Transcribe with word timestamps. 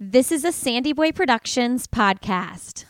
This 0.00 0.30
is 0.30 0.44
a 0.44 0.52
Sandy 0.52 0.92
Boy 0.92 1.10
Productions 1.10 1.88
podcast. 1.88 2.84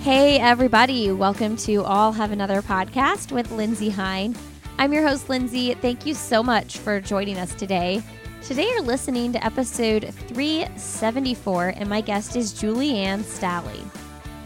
Hey, 0.00 0.38
everybody. 0.38 1.12
Welcome 1.12 1.58
to 1.58 1.84
I'll 1.84 2.12
Have 2.12 2.32
Another 2.32 2.62
podcast 2.62 3.32
with 3.32 3.50
Lindsey 3.50 3.90
Hein. 3.90 4.34
I'm 4.78 4.94
your 4.94 5.06
host, 5.06 5.28
Lindsay. 5.28 5.74
Thank 5.74 6.06
you 6.06 6.14
so 6.14 6.42
much 6.42 6.78
for 6.78 7.02
joining 7.02 7.36
us 7.36 7.54
today. 7.54 8.02
Today, 8.44 8.68
you're 8.70 8.82
listening 8.82 9.32
to 9.34 9.46
episode 9.46 10.12
374, 10.26 11.74
and 11.76 11.88
my 11.88 12.00
guest 12.00 12.34
is 12.34 12.52
Julie-Anne 12.52 13.22
Staehli. 13.22 13.84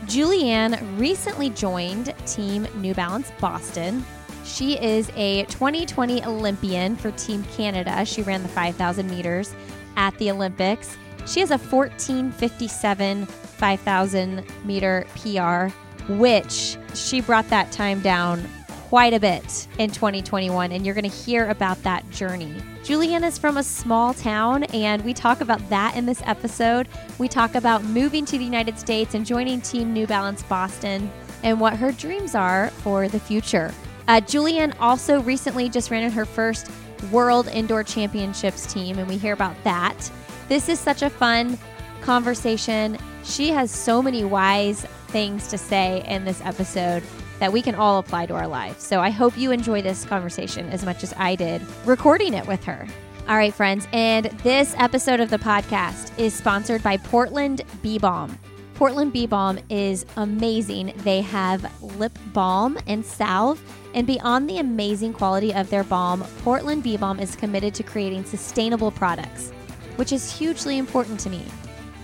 Julie-Anne 0.07 0.98
recently 0.98 1.48
joined 1.48 2.15
Team 2.27 2.69
New 2.77 2.93
Balance 2.93 3.33
Boston. 3.41 4.05
She 4.45 4.79
is 4.79 5.11
a 5.16 5.45
2020 5.47 6.23
Olympian 6.27 6.95
for 6.95 7.11
Team 7.12 7.43
Canada. 7.57 8.05
She 8.05 8.21
ran 8.21 8.43
the 8.43 8.51
5,000 8.51 9.09
meters 9.09 9.55
at 9.97 10.16
the 10.19 10.30
Olympics. 10.30 10.99
She 11.27 11.41
has 11.41 11.51
a 11.51 11.57
1457 11.57 13.24
5,000 13.24 14.45
meter 14.66 15.07
PR, 15.15 15.69
which 16.13 16.77
she 16.93 17.23
brought 17.23 17.49
that 17.49 17.73
time 17.73 18.01
down 18.01 18.47
quite 18.69 19.15
a 19.15 19.21
bit 19.21 19.66
in 19.79 19.91
2021, 19.91 20.71
and 20.71 20.85
you're 20.85 20.95
going 20.95 21.10
to 21.10 21.16
hear 21.16 21.49
about 21.49 21.83
that 21.83 22.09
journey. 22.10 22.55
Julie-Anne 22.87 23.25
is 23.25 23.37
from 23.37 23.57
a 23.57 23.65
small 23.65 24.15
town, 24.15 24.63
and 24.63 25.05
we 25.05 25.13
talk 25.13 25.41
about 25.41 25.69
that 25.71 25.97
in 25.97 26.07
this 26.07 26.23
episode. 26.25 26.87
We 27.19 27.27
talk 27.27 27.57
about 27.57 27.83
moving 27.83 28.25
to 28.27 28.39
the 28.39 28.45
United 28.45 28.79
States 28.79 29.15
and 29.15 29.27
joining 29.27 29.61
Team 29.61 29.93
New 29.93 30.07
Balance 30.07 30.45
Boston 30.45 31.11
and 31.43 31.59
what 31.59 31.75
her 31.75 31.91
dreams 31.91 32.37
are 32.37 32.71
for 32.71 33.09
the 33.09 33.19
future. 33.19 33.75
Uh, 34.07 34.21
Julie-Anne 34.21 34.73
also 34.79 35.21
recently 35.23 35.69
just 35.69 35.91
ran 35.91 36.05
in 36.05 36.13
her 36.13 36.25
first 36.25 36.71
World 37.10 37.49
Indoor 37.49 37.83
Championships 37.83 38.73
team, 38.73 39.01
and 39.01 39.09
we 39.09 39.16
hear 39.16 39.32
about 39.32 39.57
that. 39.65 40.09
This 40.49 40.69
is 40.69 40.79
such 40.79 41.03
a 41.03 41.10
fun 41.10 41.59
conversation. 42.03 42.99
She 43.25 43.49
has 43.49 43.73
so 43.73 44.01
many 44.01 44.23
wise 44.23 44.82
things 45.09 45.49
to 45.49 45.59
say 45.59 46.05
in 46.07 46.25
this 46.25 46.41
episode 46.43 47.03
that 47.38 47.52
we 47.52 47.62
can 47.62 47.74
all 47.74 47.98
apply 47.98 48.26
to 48.26 48.34
our 48.34 48.46
lives. 48.46 48.82
So 48.82 49.01
I 49.01 49.10
hope 49.10 49.37
you 49.37 49.51
enjoy 49.51 49.82
this 49.82 50.04
conversation 50.04 50.68
as 50.70 50.84
much 50.84 51.02
as 51.02 51.12
I 51.16 51.34
did 51.34 51.62
recording 51.84 52.34
it 52.34 52.46
with 52.46 52.65
her. 52.65 52.87
All 53.29 53.37
right, 53.37 53.52
friends, 53.52 53.88
and 53.92 54.26
this 54.45 54.74
episode 54.79 55.18
of 55.18 55.30
the 55.30 55.38
podcast 55.38 56.16
is 56.16 56.32
sponsored 56.32 56.82
by 56.82 56.96
Portland 56.96 57.62
Bee 57.82 57.98
Balm. 57.98 58.38
Portland 58.74 59.12
Bee 59.12 59.26
Balm 59.26 59.59
is 59.68 60.07
amazing. 60.16 60.92
They 60.98 61.23
have 61.23 61.82
lip 61.98 62.16
balm 62.32 62.79
and 62.87 63.04
salve, 63.04 63.60
and 63.95 64.06
beyond 64.06 64.48
the 64.48 64.59
amazing 64.59 65.12
quality 65.12 65.53
of 65.54 65.70
their 65.70 65.82
balm, 65.82 66.25
Portland 66.42 66.82
Bee 66.82 66.98
Balm 66.98 67.19
is 67.19 67.34
committed 67.34 67.75
to 67.75 67.82
creating 67.82 68.25
sustainable 68.25 68.91
products, 68.91 69.50
which 69.97 70.12
is 70.12 70.31
hugely 70.31 70.78
important 70.78 71.19
to 71.20 71.31
me. 71.31 71.42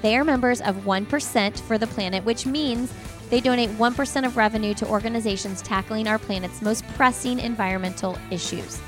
They 0.01 0.17
are 0.17 0.25
members 0.25 0.61
of 0.63 0.75
1% 0.85 1.61
for 1.61 1.79
the 1.79 1.87
planet, 1.87 2.25
which 2.25 2.47
means 2.47 2.93
they 3.33 3.41
donate 3.41 3.71
1% 3.71 4.27
of 4.27 4.37
revenue 4.37 4.75
to 4.75 4.87
organizations 4.87 5.63
tackling 5.63 6.07
our 6.07 6.19
planet's 6.19 6.61
most 6.61 6.87
pressing 6.89 7.41
environmental 7.41 8.19
issues. 8.31 8.79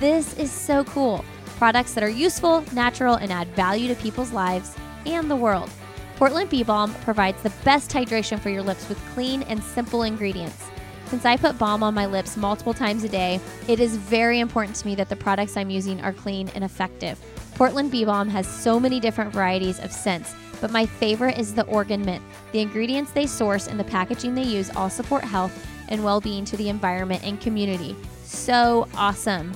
This 0.00 0.36
is 0.36 0.50
so 0.50 0.82
cool. 0.82 1.24
Products 1.58 1.94
that 1.94 2.02
are 2.02 2.08
useful, 2.08 2.64
natural, 2.72 3.14
and 3.14 3.30
add 3.30 3.46
value 3.50 3.86
to 3.86 3.94
people's 3.94 4.32
lives 4.32 4.74
and 5.06 5.30
the 5.30 5.36
world. 5.36 5.70
Portland 6.16 6.50
Bee 6.50 6.64
Balm 6.64 6.92
provides 7.02 7.40
the 7.44 7.52
best 7.62 7.92
hydration 7.92 8.40
for 8.40 8.50
your 8.50 8.62
lips 8.62 8.88
with 8.88 8.98
clean 9.14 9.42
and 9.44 9.62
simple 9.62 10.02
ingredients. 10.02 10.66
Since 11.06 11.24
I 11.24 11.36
put 11.36 11.56
balm 11.56 11.84
on 11.84 11.94
my 11.94 12.06
lips 12.06 12.36
multiple 12.36 12.74
times 12.74 13.04
a 13.04 13.08
day, 13.08 13.38
it 13.68 13.78
is 13.78 13.96
very 13.96 14.40
important 14.40 14.74
to 14.78 14.86
me 14.88 14.96
that 14.96 15.08
the 15.08 15.14
products 15.14 15.56
I'm 15.56 15.70
using 15.70 16.00
are 16.00 16.12
clean 16.12 16.48
and 16.56 16.64
effective. 16.64 17.20
Portland 17.54 17.92
Bee 17.92 18.04
Balm 18.04 18.28
has 18.28 18.48
so 18.48 18.80
many 18.80 18.98
different 18.98 19.32
varieties 19.32 19.78
of 19.78 19.92
scents 19.92 20.34
but 20.64 20.70
my 20.70 20.86
favorite 20.86 21.38
is 21.38 21.54
the 21.54 21.66
organ 21.66 22.02
mint. 22.06 22.24
The 22.52 22.60
ingredients 22.60 23.10
they 23.10 23.26
source 23.26 23.68
and 23.68 23.78
the 23.78 23.84
packaging 23.84 24.34
they 24.34 24.44
use 24.44 24.70
all 24.74 24.88
support 24.88 25.22
health 25.22 25.66
and 25.90 26.02
well 26.02 26.22
being 26.22 26.46
to 26.46 26.56
the 26.56 26.70
environment 26.70 27.22
and 27.22 27.38
community. 27.38 27.94
So 28.22 28.88
awesome. 28.96 29.52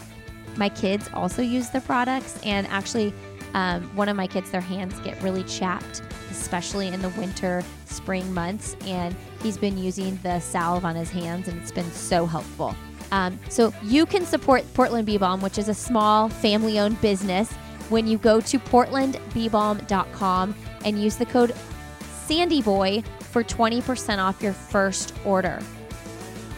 My 0.58 0.68
kids 0.68 1.08
also 1.14 1.40
use 1.40 1.70
the 1.70 1.80
products, 1.80 2.38
and 2.44 2.66
actually, 2.66 3.14
um, 3.54 3.84
one 3.96 4.10
of 4.10 4.18
my 4.18 4.26
kids, 4.26 4.50
their 4.50 4.60
hands 4.60 5.00
get 5.00 5.18
really 5.22 5.44
chapped, 5.44 6.02
especially 6.30 6.88
in 6.88 7.00
the 7.00 7.08
winter, 7.10 7.64
spring 7.86 8.34
months, 8.34 8.76
and 8.84 9.16
he's 9.42 9.56
been 9.56 9.78
using 9.78 10.18
the 10.22 10.40
salve 10.40 10.84
on 10.84 10.94
his 10.94 11.08
hands, 11.08 11.48
and 11.48 11.58
it's 11.58 11.72
been 11.72 11.90
so 11.90 12.26
helpful. 12.26 12.76
Um, 13.12 13.40
so 13.48 13.72
you 13.82 14.04
can 14.04 14.26
support 14.26 14.62
Portland 14.74 15.06
Bee 15.06 15.16
Balm, 15.16 15.40
which 15.40 15.56
is 15.56 15.70
a 15.70 15.74
small 15.74 16.28
family-owned 16.28 17.00
business, 17.00 17.50
when 17.88 18.06
you 18.06 18.18
go 18.18 18.42
to 18.42 18.58
portlandbeebalm.com 18.58 20.54
and 20.84 21.02
use 21.02 21.16
the 21.16 21.26
code 21.26 21.54
SandyBoy 22.00 23.04
for 23.20 23.42
20% 23.42 24.18
off 24.18 24.42
your 24.42 24.52
first 24.52 25.14
order. 25.24 25.60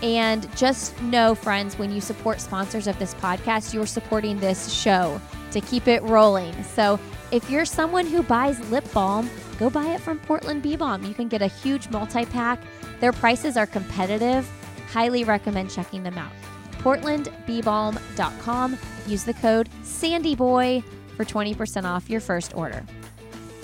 And 0.02 0.54
just 0.56 1.00
know, 1.02 1.34
friends, 1.34 1.78
when 1.78 1.92
you 1.92 2.00
support 2.00 2.40
sponsors 2.40 2.86
of 2.86 2.98
this 2.98 3.14
podcast, 3.14 3.74
you're 3.74 3.86
supporting 3.86 4.38
this 4.38 4.72
show 4.72 5.20
to 5.50 5.60
keep 5.60 5.88
it 5.88 6.02
rolling. 6.02 6.62
So 6.64 6.98
if 7.30 7.50
you're 7.50 7.66
someone 7.66 8.06
who 8.06 8.22
buys 8.22 8.58
lip 8.70 8.90
balm, 8.92 9.28
go 9.58 9.68
buy 9.68 9.94
it 9.94 10.00
from 10.00 10.18
Portland 10.20 10.62
Bee 10.62 10.76
Balm. 10.76 11.04
You 11.04 11.12
can 11.12 11.28
get 11.28 11.42
a 11.42 11.46
huge 11.46 11.90
multi 11.90 12.24
pack. 12.24 12.62
Their 13.00 13.12
prices 13.12 13.56
are 13.56 13.66
competitive. 13.66 14.50
Highly 14.90 15.24
recommend 15.24 15.70
checking 15.70 16.02
them 16.02 16.16
out. 16.16 16.32
PortlandBeebalm.com. 16.78 18.78
Use 19.06 19.24
the 19.24 19.34
code 19.34 19.68
SandyBoy 19.82 20.82
for 21.16 21.24
20% 21.24 21.84
off 21.84 22.08
your 22.08 22.20
first 22.20 22.56
order. 22.56 22.84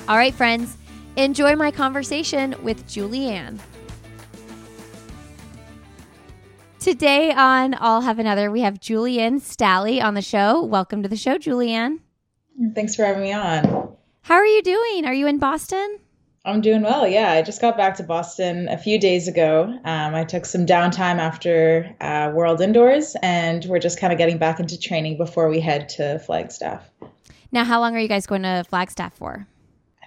All 0.09 0.17
right, 0.17 0.33
friends, 0.33 0.77
enjoy 1.17 1.57
my 1.57 1.73
conversation 1.73 2.55
with 2.63 2.89
Julie-Anne. 2.89 3.59
Today 6.79 7.33
on 7.33 7.75
I'll 7.81 8.03
Have 8.03 8.21
Another, 8.21 8.53
we 8.53 8.61
have 8.61 8.79
Julie-Anne 8.79 9.41
Staehli 9.41 10.01
on 10.01 10.15
the 10.15 10.23
show. 10.23 10.63
Welcome 10.63 11.03
to 11.03 11.09
the 11.09 11.17
show, 11.17 11.39
Julie-Anne. 11.39 11.99
Thanks 12.77 12.95
for 12.95 13.05
having 13.05 13.25
me 13.25 13.33
on. 13.33 13.97
How 14.23 14.37
are 14.37 14.47
you 14.47 14.63
doing? 14.63 15.07
Are 15.07 15.13
you 15.13 15.27
in 15.27 15.39
Boston? 15.39 15.99
I'm 16.45 16.61
doing 16.61 16.83
well. 16.83 17.09
Yeah, 17.09 17.33
I 17.33 17.43
just 17.43 17.61
got 17.61 17.77
back 17.77 17.97
to 17.97 18.05
Boston 18.05 18.69
a 18.69 18.79
few 18.79 19.01
days 19.01 19.27
ago. 19.27 19.77
Um, 19.85 20.15
I 20.15 20.23
took 20.23 20.47
some 20.47 20.67
downtime 20.67 21.19
after 21.19 21.93
uh, 22.01 22.31
World 22.33 22.61
Indoors, 22.61 23.17
and 23.23 23.65
we're 23.65 23.81
just 23.81 23.99
kind 23.99 24.13
of 24.13 24.19
getting 24.21 24.39
back 24.39 24.61
into 24.61 24.79
training 24.79 25.17
before 25.17 25.49
we 25.49 25.59
head 25.59 25.89
to 25.89 26.21
Flagstaff. 26.21 26.89
Now, 27.51 27.65
how 27.65 27.81
long 27.81 27.97
are 27.97 28.01
you 28.01 28.07
guys 28.07 28.29
going 28.29 28.43
to 28.43 28.65
Flagstaff 28.69 29.13
for? 29.15 29.49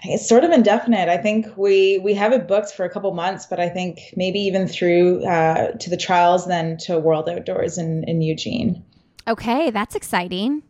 It's 0.04 0.28
sort 0.28 0.44
of 0.44 0.52
indefinite. 0.52 1.10
I 1.10 1.18
think 1.18 1.58
we 1.58 2.00
we 2.00 2.14
have 2.14 2.32
it 2.32 2.48
booked 2.48 2.72
for 2.72 2.86
a 2.86 2.90
couple 2.90 3.14
months, 3.14 3.46
but 3.46 3.60
I 3.60 3.70
think 3.70 4.00
maybe 4.16 4.40
even 4.40 4.68
through 4.68 5.26
uh, 5.26 5.72
to 5.72 5.90
the 5.90 5.98
trials, 5.98 6.48
then 6.48 6.78
to 6.86 7.00
World 7.00 7.30
Outdoors 7.30 7.78
in 7.78 8.04
in 8.06 8.22
Eugene. 8.22 8.84
Okay, 9.28 9.70
that's 9.72 9.96
exciting. 9.96 10.64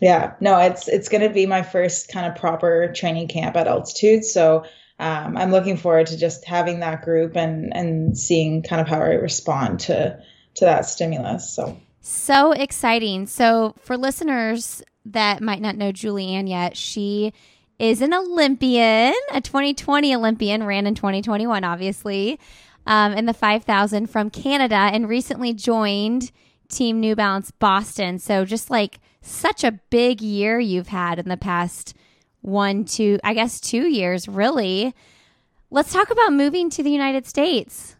Yeah, 0.00 0.34
no, 0.40 0.58
it's 0.58 0.86
it's 0.88 1.08
going 1.08 1.22
to 1.22 1.30
be 1.30 1.46
my 1.46 1.62
first 1.62 2.12
kind 2.12 2.26
of 2.26 2.38
proper 2.38 2.92
training 2.94 3.28
camp 3.28 3.56
at 3.56 3.66
altitude. 3.66 4.24
So 4.24 4.64
um, 4.98 5.36
I'm 5.36 5.50
looking 5.50 5.76
forward 5.76 6.08
to 6.08 6.18
just 6.18 6.44
having 6.44 6.80
that 6.80 7.02
group 7.02 7.36
and 7.36 7.74
and 7.74 8.18
seeing 8.18 8.62
kind 8.62 8.80
of 8.80 8.88
how 8.88 9.00
I 9.00 9.14
respond 9.14 9.80
to 9.80 10.18
to 10.56 10.64
that 10.64 10.86
stimulus. 10.86 11.48
So 11.48 11.80
so 12.00 12.52
exciting. 12.52 13.26
So 13.26 13.74
for 13.80 13.96
listeners 13.96 14.82
that 15.06 15.42
might 15.42 15.60
not 15.60 15.76
know 15.76 15.92
Julianne 15.92 16.48
yet, 16.48 16.76
she 16.76 17.32
is 17.78 18.00
an 18.00 18.14
Olympian, 18.14 19.14
a 19.32 19.40
2020 19.40 20.14
Olympian, 20.14 20.64
ran 20.64 20.86
in 20.86 20.94
2021, 20.94 21.64
obviously, 21.64 22.38
um, 22.86 23.12
in 23.12 23.26
the 23.26 23.34
5,000 23.34 24.08
from 24.08 24.30
Canada, 24.30 24.76
and 24.76 25.08
recently 25.08 25.52
joined 25.52 26.30
Team 26.68 27.00
New 27.00 27.16
Balance 27.16 27.50
Boston. 27.50 28.18
So 28.18 28.44
just 28.44 28.70
like 28.70 29.00
such 29.20 29.64
a 29.64 29.72
big 29.90 30.20
year 30.20 30.60
you've 30.60 30.88
had 30.88 31.18
in 31.18 31.28
the 31.28 31.36
past 31.36 31.94
one, 32.42 32.84
two, 32.84 33.18
I 33.24 33.34
guess 33.34 33.60
two 33.60 33.88
years, 33.88 34.28
really. 34.28 34.94
Let's 35.70 35.92
talk 35.92 36.10
about 36.10 36.32
moving 36.32 36.70
to 36.70 36.82
the 36.82 36.90
United 36.90 37.26
States. 37.26 37.96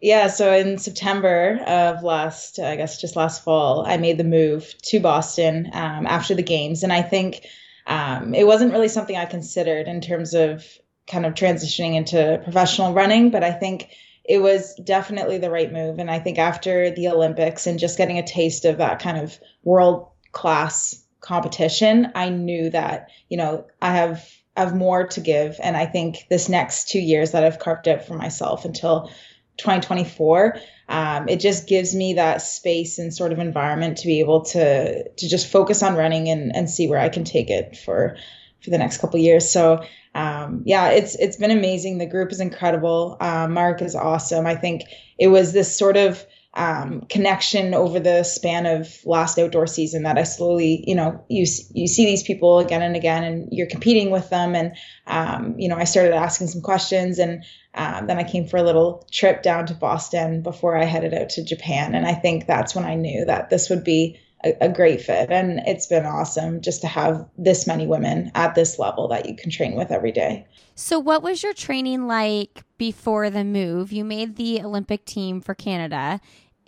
Yeah, 0.00 0.26
so 0.26 0.52
in 0.52 0.78
September 0.78 1.60
of 1.66 2.02
last, 2.02 2.58
I 2.58 2.76
guess 2.76 3.00
just 3.00 3.16
last 3.16 3.44
fall, 3.44 3.86
I 3.86 3.96
made 3.96 4.18
the 4.18 4.24
move 4.24 4.74
to 4.82 5.00
Boston 5.00 5.70
um, 5.72 6.06
after 6.06 6.34
the 6.34 6.42
games. 6.42 6.82
And 6.82 6.92
I 6.92 7.02
think 7.02 7.46
um, 7.86 8.34
it 8.34 8.46
wasn't 8.46 8.72
really 8.72 8.88
something 8.88 9.16
I 9.16 9.26
considered 9.26 9.88
in 9.88 10.00
terms 10.00 10.34
of 10.34 10.64
kind 11.06 11.26
of 11.26 11.34
transitioning 11.34 11.94
into 11.94 12.40
professional 12.42 12.94
running, 12.94 13.30
but 13.30 13.44
I 13.44 13.52
think 13.52 13.88
it 14.24 14.38
was 14.38 14.74
definitely 14.76 15.38
the 15.38 15.50
right 15.50 15.70
move. 15.70 15.98
And 15.98 16.10
I 16.10 16.18
think 16.18 16.38
after 16.38 16.90
the 16.90 17.08
Olympics 17.08 17.66
and 17.66 17.78
just 17.78 17.98
getting 17.98 18.18
a 18.18 18.26
taste 18.26 18.64
of 18.64 18.78
that 18.78 19.00
kind 19.00 19.18
of 19.18 19.38
world 19.62 20.08
class 20.32 21.04
competition, 21.20 22.10
I 22.14 22.30
knew 22.30 22.70
that, 22.70 23.10
you 23.28 23.36
know, 23.36 23.66
I 23.82 23.94
have 23.94 24.26
have 24.56 24.74
more 24.74 25.06
to 25.08 25.20
give. 25.20 25.58
And 25.62 25.76
I 25.76 25.84
think 25.84 26.26
this 26.30 26.48
next 26.48 26.88
two 26.88 27.00
years 27.00 27.32
that 27.32 27.44
I've 27.44 27.58
carved 27.58 27.88
out 27.88 28.06
for 28.06 28.14
myself 28.14 28.64
until 28.64 29.10
2024, 29.56 30.58
um, 30.88 31.28
it 31.28 31.40
just 31.40 31.66
gives 31.66 31.94
me 31.94 32.14
that 32.14 32.42
space 32.42 32.98
and 32.98 33.14
sort 33.14 33.32
of 33.32 33.38
environment 33.38 33.98
to 33.98 34.06
be 34.06 34.20
able 34.20 34.42
to 34.42 35.08
to 35.08 35.28
just 35.28 35.50
focus 35.50 35.82
on 35.82 35.96
running 35.96 36.28
and, 36.28 36.54
and 36.54 36.68
see 36.68 36.88
where 36.88 36.98
I 36.98 37.08
can 37.08 37.24
take 37.24 37.50
it 37.50 37.76
for 37.76 38.16
for 38.62 38.70
the 38.70 38.78
next 38.78 38.98
couple 38.98 39.18
years. 39.20 39.50
So 39.50 39.84
um, 40.14 40.62
yeah, 40.64 40.90
it's 40.90 41.14
it's 41.16 41.36
been 41.36 41.50
amazing. 41.50 41.98
The 41.98 42.06
group 42.06 42.32
is 42.32 42.40
incredible. 42.40 43.16
Uh, 43.20 43.48
Mark 43.48 43.82
is 43.82 43.94
awesome. 43.94 44.46
I 44.46 44.54
think 44.54 44.82
it 45.18 45.28
was 45.28 45.52
this 45.52 45.76
sort 45.76 45.96
of 45.96 46.24
um, 46.56 47.02
connection 47.08 47.74
over 47.74 47.98
the 47.98 48.22
span 48.22 48.66
of 48.66 48.88
last 49.04 49.38
outdoor 49.38 49.66
season 49.66 50.04
that 50.04 50.16
I 50.16 50.22
slowly, 50.22 50.84
you 50.86 50.94
know, 50.94 51.24
you 51.28 51.46
you 51.72 51.88
see 51.88 52.06
these 52.06 52.22
people 52.22 52.60
again 52.60 52.82
and 52.82 52.94
again, 52.94 53.24
and 53.24 53.48
you're 53.50 53.66
competing 53.66 54.10
with 54.10 54.30
them, 54.30 54.54
and 54.54 54.76
um, 55.06 55.58
you 55.58 55.68
know, 55.68 55.76
I 55.76 55.84
started 55.84 56.14
asking 56.14 56.46
some 56.48 56.62
questions, 56.62 57.18
and 57.18 57.44
um, 57.74 58.06
then 58.06 58.18
I 58.18 58.24
came 58.24 58.46
for 58.46 58.56
a 58.56 58.62
little 58.62 59.06
trip 59.10 59.42
down 59.42 59.66
to 59.66 59.74
Boston 59.74 60.42
before 60.42 60.76
I 60.76 60.84
headed 60.84 61.12
out 61.12 61.30
to 61.30 61.44
Japan, 61.44 61.94
and 61.94 62.06
I 62.06 62.14
think 62.14 62.46
that's 62.46 62.74
when 62.74 62.84
I 62.84 62.94
knew 62.94 63.24
that 63.24 63.50
this 63.50 63.68
would 63.68 63.82
be 63.82 64.20
a, 64.44 64.54
a 64.62 64.68
great 64.68 65.00
fit, 65.00 65.30
and 65.30 65.60
it's 65.66 65.86
been 65.86 66.06
awesome 66.06 66.60
just 66.60 66.82
to 66.82 66.86
have 66.86 67.26
this 67.36 67.66
many 67.66 67.86
women 67.88 68.30
at 68.36 68.54
this 68.54 68.78
level 68.78 69.08
that 69.08 69.26
you 69.26 69.34
can 69.34 69.50
train 69.50 69.74
with 69.74 69.90
every 69.90 70.12
day. 70.12 70.46
So, 70.76 70.98
what 70.98 71.22
was 71.22 71.42
your 71.42 71.52
training 71.52 72.06
like 72.06 72.64
before 72.78 73.30
the 73.30 73.44
move? 73.44 73.92
You 73.92 74.04
made 74.04 74.36
the 74.36 74.60
Olympic 74.60 75.04
team 75.04 75.40
for 75.40 75.54
Canada 75.54 76.20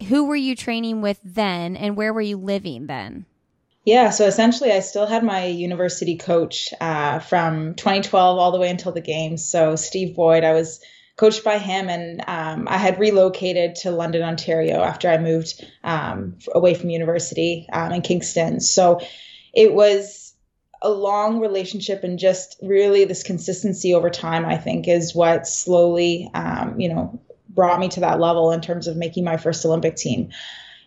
who 0.09 0.25
were 0.25 0.37
you 0.37 0.55
training 0.55 1.01
with 1.01 1.21
then 1.25 1.77
and 1.77 1.97
where 1.97 2.13
were 2.13 2.21
you 2.21 2.37
living 2.37 2.87
then? 2.87 3.27
Yeah, 3.87 4.11
so 4.11 4.27
essentially, 4.27 4.73
I 4.73 4.81
still 4.81 5.07
had 5.07 5.23
my 5.23 5.47
university 5.47 6.17
coach 6.17 6.75
uh, 6.81 7.21
from 7.21 7.77
2012 7.77 8.37
all 8.37 8.51
the 8.51 8.59
way 8.59 8.69
until 8.69 8.91
the 8.91 9.01
games. 9.01 9.49
So, 9.49 9.77
Steve 9.77 10.17
Boyd, 10.17 10.43
I 10.43 10.55
was 10.55 10.81
coached 11.15 11.45
by 11.45 11.59
him, 11.59 11.89
and 11.89 12.21
um, 12.27 12.67
I 12.69 12.79
had 12.79 12.99
relocated 12.99 13.77
to 13.77 13.93
London, 13.93 14.23
Ontario 14.23 14.83
after 14.83 15.09
I 15.09 15.19
moved 15.19 15.65
um, 15.85 16.37
away 16.53 16.75
from 16.75 16.91
university 16.91 17.69
um, 17.73 17.93
in 17.93 18.03
Kingston. 18.03 18.59
So, 18.59 19.01
it 19.55 19.73
was 19.73 20.35
a 20.83 20.91
long 20.91 21.39
relationship, 21.39 22.03
and 22.03 22.19
just 22.19 22.57
really 22.61 23.05
this 23.05 23.23
consistency 23.23 23.95
over 23.95 24.11
time, 24.11 24.45
I 24.45 24.57
think, 24.57 24.89
is 24.89 25.15
what 25.15 25.47
slowly, 25.47 26.29
um, 26.35 26.81
you 26.81 26.89
know, 26.93 27.21
brought 27.57 27.81
me 27.81 27.89
to 27.89 28.01
that 28.01 28.21
level 28.21 28.53
in 28.53 28.61
terms 28.61 28.87
of 28.87 28.97
making 28.97 29.25
my 29.25 29.37
first 29.37 29.65
Olympic 29.65 29.97
team. 29.97 30.31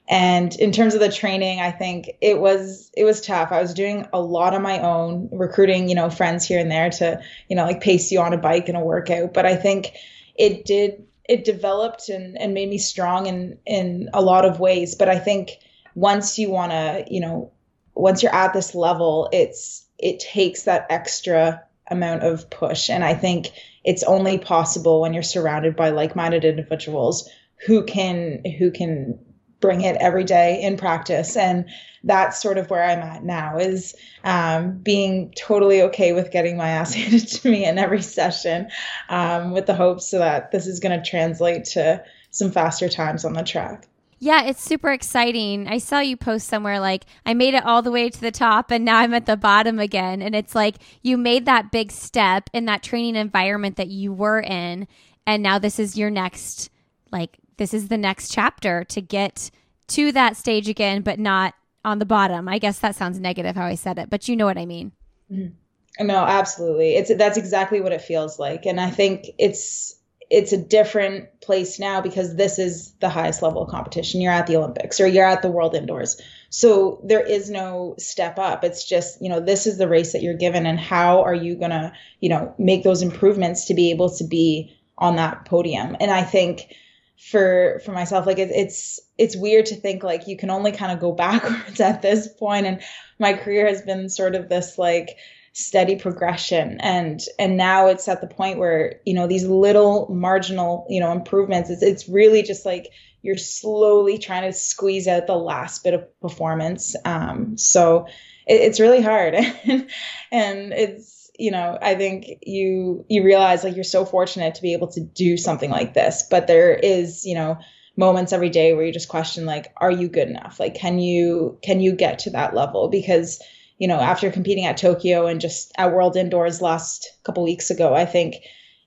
And 0.08 0.56
in 0.56 0.72
terms 0.72 0.96
of 0.96 1.02
the 1.02 1.12
training, 1.12 1.60
I 1.60 1.72
think 1.72 2.10
it 2.22 2.40
was 2.40 2.90
it 2.96 3.04
was 3.04 3.22
tough. 3.22 3.52
I 3.52 3.62
was 3.62 3.74
doing 3.74 4.08
a 4.14 4.20
lot 4.20 4.56
on 4.56 4.62
my 4.62 4.80
own, 4.80 5.30
recruiting, 5.32 5.88
you 5.88 5.96
know, 5.96 6.10
friends 6.10 6.48
here 6.48 6.60
and 6.60 6.72
there 6.72 6.90
to, 6.90 7.22
you 7.48 7.56
know, 7.56 7.64
like 7.64 7.82
pace 7.82 8.12
you 8.12 8.20
on 8.20 8.34
a 8.34 8.38
bike 8.38 8.70
and 8.70 8.78
a 8.78 8.82
workout. 8.82 9.34
But 9.36 9.46
I 9.46 9.56
think 9.56 9.92
it 10.36 10.66
did 10.66 11.06
it 11.26 11.46
developed 11.46 12.10
and, 12.10 12.42
and 12.42 12.56
made 12.56 12.70
me 12.70 12.80
strong 12.80 13.28
in 13.28 13.60
in 13.68 14.10
a 14.14 14.22
lot 14.22 14.46
of 14.46 14.60
ways. 14.60 14.96
But 14.96 15.10
I 15.10 15.20
think 15.20 15.60
once 15.94 16.40
you 16.40 16.50
wanna, 16.50 17.04
you 17.08 17.20
know, 17.20 17.52
once 17.94 18.24
you're 18.24 18.34
at 18.34 18.54
this 18.54 18.74
level, 18.74 19.30
it's 19.32 19.86
it 20.00 20.20
takes 20.20 20.64
that 20.64 20.88
extra 20.90 21.62
amount 21.92 22.24
of 22.24 22.50
push. 22.50 22.90
And 22.90 23.04
I 23.04 23.14
think 23.14 23.52
it's 23.90 24.04
only 24.04 24.38
possible 24.38 25.02
when 25.02 25.16
you're 25.16 25.24
surrounded 25.24 25.76
by 25.76 25.90
like-minded 25.90 26.46
individuals 26.46 27.28
who 27.66 27.84
can 27.84 28.44
who 28.60 28.70
can 28.70 29.18
bring 29.60 29.82
it 29.82 29.98
every 30.00 30.24
day 30.24 30.62
in 30.62 30.78
practice. 30.78 31.36
And 31.36 31.66
that's 32.04 32.42
sort 32.42 32.58
of 32.58 32.70
where 32.70 32.84
i'm 32.84 33.00
at 33.00 33.24
now 33.24 33.58
is 33.58 33.96
um, 34.24 34.78
being 34.78 35.34
totally 35.36 35.82
okay 35.82 36.14
with 36.14 36.32
getting 36.32 36.56
my 36.56 36.70
ass 36.70 36.94
handed 37.02 37.28
to 37.28 37.50
me 37.50 37.66
in 37.66 37.78
every 37.78 38.02
session 38.02 38.70
um, 39.10 39.52
with 39.52 39.66
the 39.66 39.74
hopes 39.74 40.12
that 40.12 40.52
this 40.52 40.66
is 40.68 40.80
going 40.80 40.98
to 40.98 41.10
translate 41.10 41.66
to 41.66 42.02
some 42.30 42.52
faster 42.52 42.88
times 42.88 43.26
on 43.26 43.34
the 43.34 43.44
track 43.44 43.89
yeah, 44.20 44.44
it's 44.44 44.62
super 44.62 44.92
exciting. 44.92 45.68
I 45.68 45.78
saw 45.78 46.00
you 46.00 46.18
post 46.18 46.48
somewhere 46.48 46.80
like, 46.80 47.06
I 47.26 47.34
made 47.34 47.54
it 47.54 47.66
all 47.66 47.82
the 47.82 47.92
way 47.92 48.10
to 48.10 48.22
the 48.22 48.32
top 48.32 48.70
and 48.70 48.84
now 48.84 48.98
I'm 48.98 49.14
at 49.14 49.26
the 49.26 49.38
bottom 49.38 49.80
again. 49.80 50.22
And 50.22 50.36
it's 50.36 50.54
like 50.54 50.76
you 51.02 51.18
made 51.18 51.46
that 51.46 51.72
big 51.72 51.92
step 51.92 52.50
in 52.54 52.66
that 52.66 52.84
training 52.84 53.16
environment 53.16 53.78
that 53.78 53.88
you 53.88 54.12
were 54.12 54.42
in. 54.42 54.88
And 55.26 55.42
now 55.42 55.58
this 55.58 55.80
is 55.80 55.98
your 55.98 56.10
next, 56.10 56.70
like, 57.12 57.38
this 57.58 57.74
is 57.74 57.88
the 57.88 57.98
next 57.98 58.30
chapter 58.32 58.84
to 58.86 59.02
get 59.02 59.52
to 59.90 60.12
that 60.12 60.38
stage 60.38 60.68
again, 60.68 61.02
but 61.02 61.20
not 61.20 61.54
on 61.86 62.00
the 62.00 62.06
bottom. 62.06 62.48
I 62.48 62.60
guess 62.60 62.80
that 62.80 62.96
sounds 62.96 63.20
negative 63.20 63.56
how 63.56 63.66
I 63.66 63.76
said 63.76 64.00
it, 64.00 64.10
but 64.10 64.28
you 64.28 64.36
know 64.36 64.46
what 64.46 64.58
I 64.58 64.66
mean. 64.66 64.92
Mm-hmm. 65.32 66.06
No, 66.06 66.24
absolutely. 66.24 66.96
It's 66.96 67.14
that's 67.16 67.38
exactly 67.38 67.82
what 67.82 67.92
it 67.92 68.02
feels 68.02 68.40
like. 68.40 68.66
And 68.66 68.80
I 68.80 68.90
think 68.90 69.28
it's 69.38 69.99
it's 70.30 70.54
a 70.54 70.58
different 70.58 71.42
place 71.42 71.80
now 71.80 72.02
because 72.02 72.36
this 72.36 72.60
is 72.60 72.92
the 73.00 73.10
highest 73.10 73.42
level 73.42 73.64
of 73.64 73.70
competition. 73.70 74.22
You're 74.22 74.32
at 74.32 74.46
the 74.46 74.58
Olympics 74.58 75.00
or 75.00 75.08
you're 75.08 75.26
at 75.26 75.42
the 75.42 75.50
World 75.50 75.76
Indoors. 75.76 76.22
So 76.52 77.02
there 77.04 77.26
is 77.26 77.50
no 77.50 77.96
step 77.98 78.38
up. 78.38 78.64
It's 78.64 78.88
just, 78.88 79.22
you 79.22 79.30
know, 79.30 79.40
this 79.40 79.66
is 79.66 79.78
the 79.78 79.88
race 79.88 80.14
that 80.14 80.22
you're 80.22 80.36
given 80.36 80.68
and 80.68 80.80
how 80.80 81.24
are 81.24 81.34
you 81.34 81.56
going 81.56 81.72
to, 81.72 81.92
you 82.20 82.30
know, 82.30 82.54
make 82.60 82.84
those 82.84 83.02
improvements 83.02 83.66
to 83.66 83.74
be 83.74 83.90
able 83.90 84.10
to 84.18 84.24
be 84.24 84.78
on 84.98 85.16
that 85.16 85.46
podium. 85.46 85.98
And 86.00 86.12
I 86.12 86.24
think 86.24 86.76
for 87.18 87.82
for 87.84 87.92
myself 87.92 88.26
like 88.26 88.38
it, 88.38 88.50
it's 88.50 89.00
it's 89.18 89.36
weird 89.36 89.66
to 89.66 89.76
think 89.76 90.04
like 90.04 90.28
you 90.28 90.38
can 90.38 90.50
only 90.50 90.72
kind 90.72 90.92
of 90.92 91.00
go 91.00 91.12
backwards 91.16 91.80
at 91.80 92.02
this 92.02 92.28
point 92.28 92.66
and 92.66 92.82
my 93.20 93.34
career 93.34 93.68
has 93.68 93.82
been 93.82 94.08
sort 94.10 94.36
of 94.36 94.48
this 94.48 94.78
like 94.78 95.18
steady 95.66 95.96
progression. 95.96 96.80
And 96.82 97.22
and 97.38 97.58
now 97.58 97.88
it's 97.88 98.08
at 98.08 98.22
the 98.22 98.28
point 98.28 98.60
where 98.60 99.00
you 99.06 99.14
know 99.14 99.28
these 99.28 99.46
little 99.46 100.08
marginal 100.10 100.86
you 100.90 101.00
know 101.00 101.12
improvements 101.12 101.70
it's, 101.70 101.84
it's 101.84 102.10
really 102.10 102.44
just 102.44 102.66
like 102.66 102.88
you're 103.22 103.38
slowly 103.38 104.18
trying 104.18 104.44
to 104.44 104.58
squeeze 104.58 105.08
out 105.08 105.28
the 105.28 105.36
last 105.36 105.84
bit 105.84 105.94
of 105.94 106.20
performance. 106.22 106.96
Um, 107.06 107.58
so 107.58 108.08
it, 108.48 108.62
it's 108.62 108.80
really 108.80 109.02
hard. 109.02 109.36
And, 109.66 109.90
and 110.32 110.74
it's 110.74 111.18
you 111.38 111.52
know 111.52 111.78
i 111.82 111.96
think 111.96 112.26
you 112.44 113.06
you 113.08 113.24
realize 113.24 113.64
like 113.64 113.74
you're 113.74 113.84
so 113.86 114.04
fortunate 114.04 114.56
to 114.56 114.62
be 114.62 114.74
able 114.74 114.88
to 114.88 115.00
do 115.00 115.38
something 115.38 115.70
like 115.70 115.94
this 115.94 116.28
but 116.30 116.48
there 116.48 116.74
is 116.74 117.26
you 117.26 117.34
know 117.34 117.58
moments 118.00 118.32
every 118.32 118.50
day 118.50 118.74
where 118.74 118.86
you 118.86 118.94
just 118.94 119.10
question 119.10 119.46
like 119.46 119.74
are 119.78 119.92
you 119.92 120.08
good 120.08 120.30
enough? 120.30 120.60
Like 120.60 120.74
can 120.74 121.00
you 121.00 121.60
can 121.62 121.82
you 121.82 121.94
get 121.94 122.20
to 122.20 122.32
that 122.32 122.56
level? 122.56 122.88
Because 122.88 123.42
you 123.80 123.88
know, 123.88 124.00
after 124.00 124.30
competing 124.30 124.66
at 124.66 124.78
Tokyo 124.78 125.26
and 125.26 125.42
just 125.42 125.72
at 125.78 125.94
World 125.94 126.18
Indoors 126.18 126.62
last 126.62 127.10
couple 127.24 127.44
weeks 127.44 127.72
ago, 127.72 127.96
I 127.96 128.06
think 128.06 128.36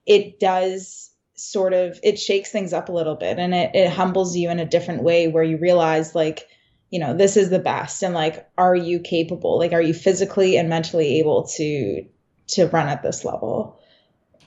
it 0.06 0.38
does 0.38 1.10
sort 1.34 1.72
of 1.72 1.98
it 2.02 2.18
shakes 2.18 2.52
things 2.52 2.72
up 2.72 2.88
a 2.88 2.92
little 2.92 3.16
bit 3.16 3.38
and 3.38 3.54
it, 3.54 3.74
it 3.74 3.90
humbles 3.90 4.36
you 4.36 4.50
in 4.50 4.60
a 4.60 4.66
different 4.66 5.02
way 5.02 5.26
where 5.26 5.42
you 5.42 5.56
realize 5.56 6.14
like 6.14 6.46
you 6.90 7.00
know 7.00 7.16
this 7.16 7.36
is 7.36 7.48
the 7.50 7.58
best 7.58 8.02
and 8.02 8.14
like 8.14 8.46
are 8.58 8.76
you 8.76 9.00
capable? 9.00 9.58
Like 9.58 9.72
are 9.72 9.82
you 9.82 9.94
physically 9.94 10.56
and 10.56 10.68
mentally 10.68 11.18
able 11.18 11.44
to 11.56 12.04
to 12.48 12.66
run 12.66 12.88
at 12.88 13.02
this 13.02 13.24
level? 13.24 13.80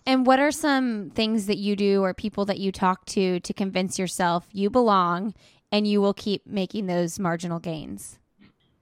And 0.06 0.28
what 0.28 0.40
are 0.40 0.52
some 0.52 1.10
things 1.16 1.48
that 1.48 1.58
you 1.58 1.76
do 1.76 2.04
or 2.04 2.14
people 2.14 2.46
that 2.46 2.60
you 2.60 2.72
talk 2.72 3.06
to 3.08 3.40
to 3.40 3.54
convince 3.54 3.98
yourself 3.98 4.48
you 4.52 4.70
belong 4.70 5.34
and 5.72 5.88
you 5.88 6.00
will 6.00 6.14
keep 6.14 6.46
making 6.46 6.86
those 6.86 7.18
marginal 7.18 7.60
gains? 7.60 8.20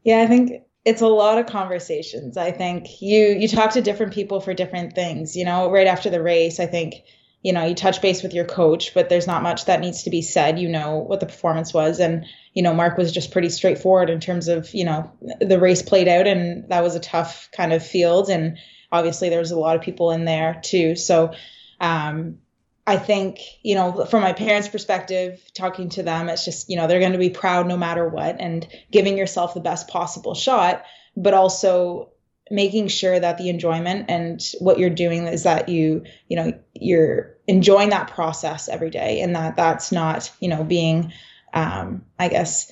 Yeah 0.03 0.19
i 0.19 0.27
think 0.27 0.61
it's 0.85 1.01
a 1.01 1.07
lot 1.07 1.37
of 1.37 1.45
conversations. 1.45 2.37
I 2.37 2.51
think 2.51 3.01
you 3.01 3.27
you 3.27 3.47
talk 3.47 3.71
to 3.71 3.81
different 3.81 4.13
people 4.13 4.41
for 4.41 4.53
different 4.53 4.93
things. 4.93 5.35
You 5.35 5.45
know, 5.45 5.71
right 5.71 5.87
after 5.87 6.09
the 6.09 6.21
race, 6.21 6.59
I 6.59 6.65
think 6.65 7.03
you 7.41 7.53
know 7.53 7.65
you 7.65 7.75
touch 7.75 8.01
base 8.01 8.21
with 8.21 8.33
your 8.33 8.45
coach, 8.45 8.93
but 8.93 9.09
there's 9.09 9.27
not 9.27 9.43
much 9.43 9.65
that 9.65 9.79
needs 9.79 10.03
to 10.03 10.09
be 10.09 10.21
said. 10.21 10.59
You 10.59 10.69
know 10.69 10.97
what 10.97 11.19
the 11.19 11.25
performance 11.25 11.73
was, 11.73 11.99
and 11.99 12.25
you 12.53 12.63
know 12.63 12.73
Mark 12.73 12.97
was 12.97 13.11
just 13.11 13.31
pretty 13.31 13.49
straightforward 13.49 14.09
in 14.09 14.19
terms 14.19 14.47
of 14.49 14.73
you 14.73 14.83
know 14.83 15.11
the 15.39 15.59
race 15.59 15.81
played 15.81 16.07
out, 16.07 16.27
and 16.27 16.67
that 16.69 16.83
was 16.83 16.95
a 16.95 16.99
tough 16.99 17.49
kind 17.53 17.71
of 17.71 17.85
field, 17.85 18.29
and 18.29 18.57
obviously 18.91 19.29
there 19.29 19.39
was 19.39 19.51
a 19.51 19.59
lot 19.59 19.77
of 19.77 19.81
people 19.81 20.11
in 20.11 20.25
there 20.25 20.59
too. 20.63 20.95
So 20.95 21.33
um, 21.79 22.39
I 22.85 22.97
think, 22.97 23.39
you 23.61 23.75
know, 23.75 24.05
from 24.05 24.21
my 24.21 24.33
parents' 24.33 24.67
perspective, 24.67 25.41
talking 25.53 25.89
to 25.89 26.03
them, 26.03 26.27
it's 26.27 26.43
just, 26.43 26.69
you 26.69 26.75
know, 26.75 26.87
they're 26.87 26.99
going 26.99 27.13
to 27.13 27.17
be 27.17 27.29
proud 27.29 27.65
no 27.65 27.77
matter 27.77 28.07
what 28.07 28.41
and 28.41 28.67
giving 28.91 29.17
yourself 29.17 29.53
the 29.53 29.61
best 29.61 29.87
possible 29.87 30.35
shot, 30.35 30.83
but 31.15 31.33
also 31.33 32.09
making 32.51 32.89
sure 32.89 33.17
that 33.17 33.37
the 33.37 33.49
enjoyment 33.49 34.05
and 34.09 34.41
what 34.59 34.79
you're 34.79 34.89
doing 34.89 35.27
is 35.27 35.43
that 35.43 35.69
you, 35.69 36.03
you 36.27 36.35
know, 36.35 36.51
you're 36.73 37.37
enjoying 37.47 37.89
that 37.89 38.09
process 38.09 38.67
every 38.67 38.89
day 38.89 39.21
and 39.21 39.35
that 39.35 39.55
that's 39.55 39.93
not, 39.93 40.29
you 40.41 40.49
know, 40.49 40.63
being, 40.63 41.13
um, 41.53 42.03
I 42.19 42.27
guess, 42.27 42.69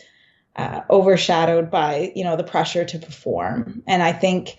uh, 0.58 0.82
overshadowed 0.90 1.72
by, 1.72 2.12
you 2.16 2.26
know, 2.26 2.36
the 2.36 2.44
pressure 2.44 2.84
to 2.84 3.00
perform. 3.00 3.82
And 3.88 4.04
I 4.04 4.12
think, 4.12 4.58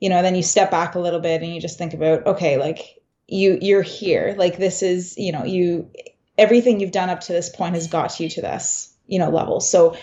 you 0.00 0.08
know, 0.08 0.22
then 0.22 0.34
you 0.34 0.42
step 0.42 0.72
back 0.72 0.96
a 0.96 1.00
little 1.00 1.20
bit 1.20 1.42
and 1.42 1.54
you 1.54 1.60
just 1.60 1.78
think 1.78 1.94
about, 1.94 2.26
okay, 2.26 2.58
like, 2.58 2.97
you 3.28 3.58
you're 3.60 3.82
here. 3.82 4.34
Like 4.36 4.56
this 4.56 4.82
is 4.82 5.16
you 5.16 5.32
know 5.32 5.44
you 5.44 5.90
everything 6.36 6.80
you've 6.80 6.92
done 6.92 7.10
up 7.10 7.20
to 7.20 7.32
this 7.32 7.50
point 7.50 7.74
has 7.74 7.86
got 7.86 8.18
you 8.18 8.28
to 8.30 8.40
this 8.40 8.92
you 9.06 9.18
know 9.18 9.30
level. 9.30 9.60
So 9.60 9.96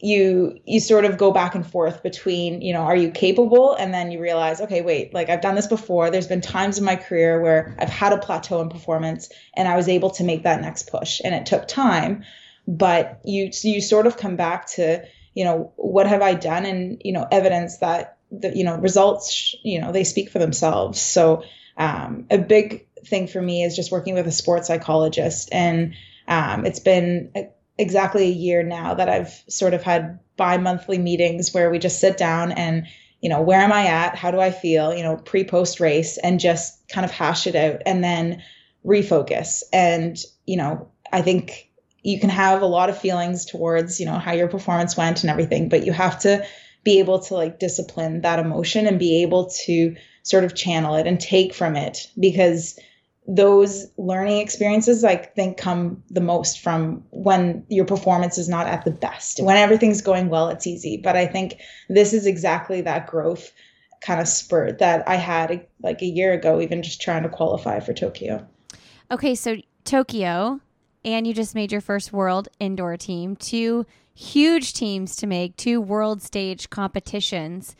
you 0.00 0.58
you 0.64 0.80
sort 0.80 1.04
of 1.04 1.16
go 1.16 1.30
back 1.30 1.54
and 1.54 1.64
forth 1.64 2.02
between 2.02 2.60
you 2.62 2.72
know 2.72 2.80
are 2.80 2.96
you 2.96 3.10
capable? 3.10 3.74
And 3.74 3.92
then 3.94 4.10
you 4.10 4.20
realize 4.20 4.60
okay 4.60 4.82
wait 4.82 5.14
like 5.14 5.28
i've 5.28 5.42
done 5.42 5.54
this 5.54 5.68
before. 5.68 6.10
There's 6.10 6.26
been 6.26 6.40
times 6.40 6.78
in 6.78 6.84
my 6.84 6.96
career 6.96 7.40
where 7.40 7.76
i've 7.78 7.90
had 7.90 8.12
a 8.12 8.18
plateau 8.18 8.60
in 8.62 8.68
performance 8.68 9.28
and 9.54 9.68
i 9.68 9.76
was 9.76 9.88
able 9.88 10.10
to 10.10 10.24
make 10.24 10.42
that 10.42 10.60
next 10.60 10.90
push 10.90 11.20
and 11.22 11.34
it 11.34 11.46
took 11.46 11.68
time. 11.68 12.24
But 12.66 13.20
you 13.24 13.50
you 13.62 13.80
sort 13.80 14.06
of 14.06 14.16
come 14.16 14.36
back 14.36 14.66
to 14.70 15.04
you 15.34 15.44
know 15.44 15.72
what 15.76 16.06
have 16.06 16.22
i 16.22 16.34
done? 16.34 16.64
And 16.64 17.02
you 17.04 17.12
know 17.12 17.26
evidence 17.30 17.78
that 17.78 18.16
the 18.32 18.56
you 18.56 18.64
know 18.64 18.78
results 18.78 19.54
you 19.62 19.80
know 19.80 19.92
they 19.92 20.04
speak 20.04 20.30
for 20.30 20.38
themselves. 20.38 21.00
So 21.00 21.44
um, 21.76 22.26
a 22.30 22.38
big 22.38 22.86
thing 23.06 23.26
for 23.26 23.40
me 23.40 23.64
is 23.64 23.76
just 23.76 23.92
working 23.92 24.14
with 24.14 24.26
a 24.26 24.32
sports 24.32 24.68
psychologist. 24.68 25.48
And 25.52 25.94
um, 26.28 26.66
it's 26.66 26.80
been 26.80 27.32
exactly 27.78 28.24
a 28.24 28.32
year 28.32 28.62
now 28.62 28.94
that 28.94 29.08
I've 29.08 29.42
sort 29.48 29.74
of 29.74 29.82
had 29.82 30.18
bi-monthly 30.36 30.98
meetings 30.98 31.52
where 31.52 31.70
we 31.70 31.78
just 31.78 32.00
sit 32.00 32.16
down 32.16 32.52
and 32.52 32.86
you 33.20 33.28
know 33.28 33.40
where 33.40 33.60
am 33.60 33.72
I 33.72 33.86
at? 33.86 34.16
How 34.16 34.32
do 34.32 34.40
I 34.40 34.50
feel? 34.50 34.94
You 34.94 35.04
know 35.04 35.16
pre 35.16 35.44
post 35.44 35.78
race 35.78 36.18
and 36.18 36.40
just 36.40 36.88
kind 36.88 37.04
of 37.04 37.10
hash 37.10 37.46
it 37.46 37.54
out 37.54 37.82
and 37.86 38.02
then 38.02 38.42
refocus. 38.84 39.62
And 39.72 40.16
you 40.46 40.56
know 40.56 40.90
I 41.12 41.22
think 41.22 41.70
you 42.02 42.18
can 42.18 42.30
have 42.30 42.62
a 42.62 42.66
lot 42.66 42.90
of 42.90 42.98
feelings 42.98 43.44
towards 43.44 44.00
you 44.00 44.06
know 44.06 44.18
how 44.18 44.32
your 44.32 44.48
performance 44.48 44.96
went 44.96 45.22
and 45.22 45.30
everything 45.30 45.68
but 45.68 45.86
you 45.86 45.92
have 45.92 46.18
to 46.20 46.44
be 46.84 46.98
able 46.98 47.20
to 47.20 47.34
like 47.34 47.60
discipline 47.60 48.22
that 48.22 48.40
emotion 48.40 48.88
and 48.88 48.98
be 48.98 49.22
able 49.22 49.50
to 49.64 49.94
sort 50.22 50.44
of 50.44 50.54
channel 50.54 50.94
it 50.94 51.06
and 51.06 51.20
take 51.20 51.54
from 51.54 51.76
it 51.76 52.08
because 52.18 52.78
those 53.28 53.86
learning 53.98 54.38
experiences 54.38 55.04
I 55.04 55.16
think 55.16 55.56
come 55.56 56.02
the 56.10 56.20
most 56.20 56.60
from 56.60 57.04
when 57.10 57.64
your 57.68 57.84
performance 57.84 58.36
is 58.36 58.48
not 58.48 58.66
at 58.66 58.84
the 58.84 58.90
best. 58.90 59.40
When 59.42 59.56
everything's 59.56 60.00
going 60.00 60.28
well, 60.28 60.48
it's 60.48 60.66
easy. 60.66 60.96
But 60.96 61.16
I 61.16 61.26
think 61.26 61.60
this 61.88 62.12
is 62.12 62.26
exactly 62.26 62.80
that 62.80 63.06
growth 63.06 63.52
kind 64.00 64.20
of 64.20 64.26
spurt 64.26 64.80
that 64.80 65.08
I 65.08 65.16
had 65.16 65.64
like 65.82 66.02
a 66.02 66.06
year 66.06 66.32
ago, 66.32 66.60
even 66.60 66.82
just 66.82 67.00
trying 67.00 67.22
to 67.22 67.28
qualify 67.28 67.78
for 67.78 67.92
Tokyo. 67.92 68.44
Okay, 69.10 69.36
so 69.36 69.56
Tokyo, 69.84 70.60
and 71.04 71.26
you 71.26 71.32
just 71.32 71.54
made 71.54 71.70
your 71.70 71.80
first 71.80 72.12
world 72.12 72.48
indoor 72.58 72.96
team, 72.96 73.36
two 73.36 73.86
huge 74.14 74.74
teams 74.74 75.14
to 75.16 75.26
make, 75.28 75.56
two 75.56 75.80
world 75.80 76.22
stage 76.22 76.70
competitions 76.70 77.76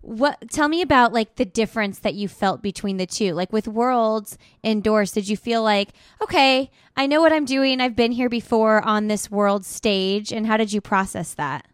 what 0.00 0.48
tell 0.50 0.68
me 0.68 0.80
about 0.80 1.12
like 1.12 1.36
the 1.36 1.44
difference 1.44 1.98
that 2.00 2.14
you 2.14 2.28
felt 2.28 2.62
between 2.62 2.96
the 2.96 3.06
two. 3.06 3.34
Like 3.34 3.52
with 3.52 3.66
worlds 3.66 4.38
indoors 4.62 5.12
did 5.12 5.28
you 5.28 5.36
feel 5.36 5.62
like 5.62 5.90
okay 6.22 6.70
i 6.96 7.06
know 7.06 7.20
what 7.20 7.32
i'm 7.32 7.44
doing. 7.44 7.80
I've 7.80 7.96
been 7.96 8.12
here 8.12 8.28
before 8.28 8.82
on 8.82 9.08
this 9.08 9.30
world 9.30 9.64
stage. 9.64 10.32
And 10.32 10.46
how 10.46 10.56
did 10.56 10.72
you 10.72 10.80
process 10.80 11.34
that? 11.34 11.66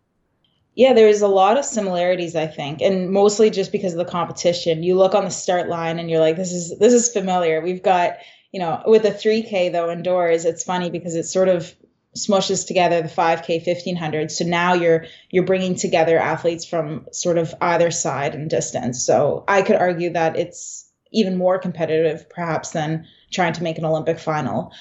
Yeah 0.74 0.92
there's 0.94 1.20
a 1.20 1.28
lot 1.28 1.58
of 1.58 1.64
similarities 1.64 2.34
i 2.34 2.46
think. 2.46 2.80
And 2.80 3.10
mostly 3.10 3.50
just 3.50 3.72
because 3.72 3.92
of 3.92 3.98
the 3.98 4.10
competition. 4.10 4.82
You 4.82 4.96
look 4.96 5.14
on 5.14 5.24
the 5.24 5.30
start 5.30 5.68
line 5.68 5.98
and 5.98 6.08
you're 6.08 6.20
like 6.20 6.36
this 6.36 6.52
is 6.52 6.78
this 6.78 6.92
is 6.94 7.12
familiar. 7.12 7.60
We've 7.60 7.82
got 7.82 8.16
you 8.52 8.60
know 8.60 8.82
with 8.86 9.04
a 9.04 9.10
3k 9.10 9.72
though 9.72 9.90
indoors 9.90 10.44
it's 10.44 10.64
funny 10.64 10.88
because 10.88 11.14
it's 11.14 11.32
sort 11.32 11.48
of 11.48 11.74
smushes 12.16 12.66
together 12.66 13.02
the 13.02 13.08
5k 13.08 13.66
1500 13.66 14.30
so 14.30 14.44
now 14.44 14.74
you're 14.74 15.06
you're 15.30 15.44
bringing 15.44 15.74
together 15.74 16.18
athletes 16.18 16.64
from 16.64 17.06
sort 17.12 17.38
of 17.38 17.54
either 17.60 17.90
side 17.90 18.34
and 18.34 18.50
distance. 18.50 19.04
So 19.04 19.44
i 19.48 19.62
could 19.62 19.76
argue 19.76 20.12
that 20.12 20.36
it's 20.36 20.88
even 21.12 21.36
more 21.36 21.58
competitive 21.58 22.28
perhaps 22.28 22.70
than 22.70 23.06
trying 23.30 23.52
to 23.54 23.62
make 23.62 23.78
an 23.78 23.84
olympic 23.84 24.18
final. 24.18 24.72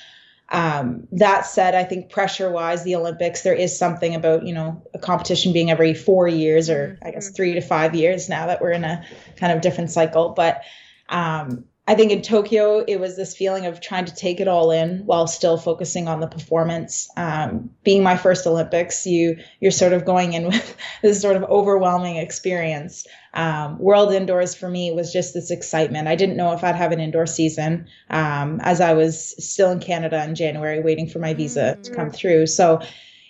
Um, 0.50 1.08
that 1.14 1.48
said 1.48 1.74
i 1.74 1.84
think 1.84 2.12
pressure 2.12 2.52
wise 2.52 2.84
the 2.84 2.96
olympics 2.96 3.42
there 3.42 3.56
is 3.56 3.76
something 3.76 4.14
about 4.14 4.46
you 4.46 4.54
know 4.54 4.84
a 4.94 5.00
competition 5.00 5.54
being 5.54 5.72
every 5.72 5.94
four 5.96 6.28
years 6.28 6.70
or 6.70 7.00
i 7.02 7.10
guess 7.12 7.28
mm-hmm. 7.28 7.36
three 7.36 7.54
to 7.54 7.62
five 7.62 7.96
years 7.96 8.30
now 8.30 8.46
that 8.48 8.62
we're 8.62 8.72
in 8.72 8.84
a 8.84 9.04
kind 9.38 9.54
of 9.54 9.62
different 9.62 9.90
cycle. 9.90 10.30
But 10.30 10.62
um, 11.10 11.66
I 11.86 11.96
think 11.96 12.14
in 12.14 12.22
Tokyo, 12.22 12.80
it 12.88 12.98
was 12.98 13.18
this 13.18 13.36
feeling 13.36 13.66
of 13.66 13.82
trying 13.82 14.06
to 14.06 14.16
take 14.16 14.40
it 14.40 14.48
all 14.48 14.72
in 14.72 15.00
while 15.06 15.28
still 15.28 15.58
focusing 15.58 16.08
on 16.08 16.22
the 16.22 16.28
performance. 16.28 17.10
Um, 17.18 17.72
being 17.84 18.04
my 18.04 18.16
first 18.16 18.48
Olympics, 18.48 19.06
you 19.06 19.38
you're 19.60 19.72
sort 19.72 19.92
of 19.92 20.06
going 20.06 20.32
in 20.32 20.46
with 20.48 20.78
this 21.02 21.22
sort 21.22 21.36
of 21.36 21.44
overwhelming 21.44 22.16
experience. 22.16 23.06
Um, 23.34 23.80
World 23.80 24.14
Indoors 24.14 24.56
for 24.56 24.70
me 24.70 24.92
was 24.94 25.12
just 25.12 25.34
this 25.34 25.52
excitement. 25.52 26.08
I 26.08 26.16
didn't 26.16 26.38
know 26.38 26.54
if 26.54 26.64
I'd 26.64 26.76
have 26.76 26.94
an 26.94 27.02
indoor 27.02 27.26
season 27.26 27.88
um, 28.10 28.62
as 28.62 28.80
I 28.80 28.94
was 28.94 29.36
still 29.46 29.72
in 29.72 29.82
Canada 29.82 30.24
in 30.24 30.36
January, 30.36 30.80
waiting 30.80 31.10
for 31.10 31.20
my 31.20 31.34
visa 31.34 31.74
mm-hmm. 31.74 31.82
to 31.82 31.96
come 31.96 32.12
through. 32.12 32.48
So 32.48 32.82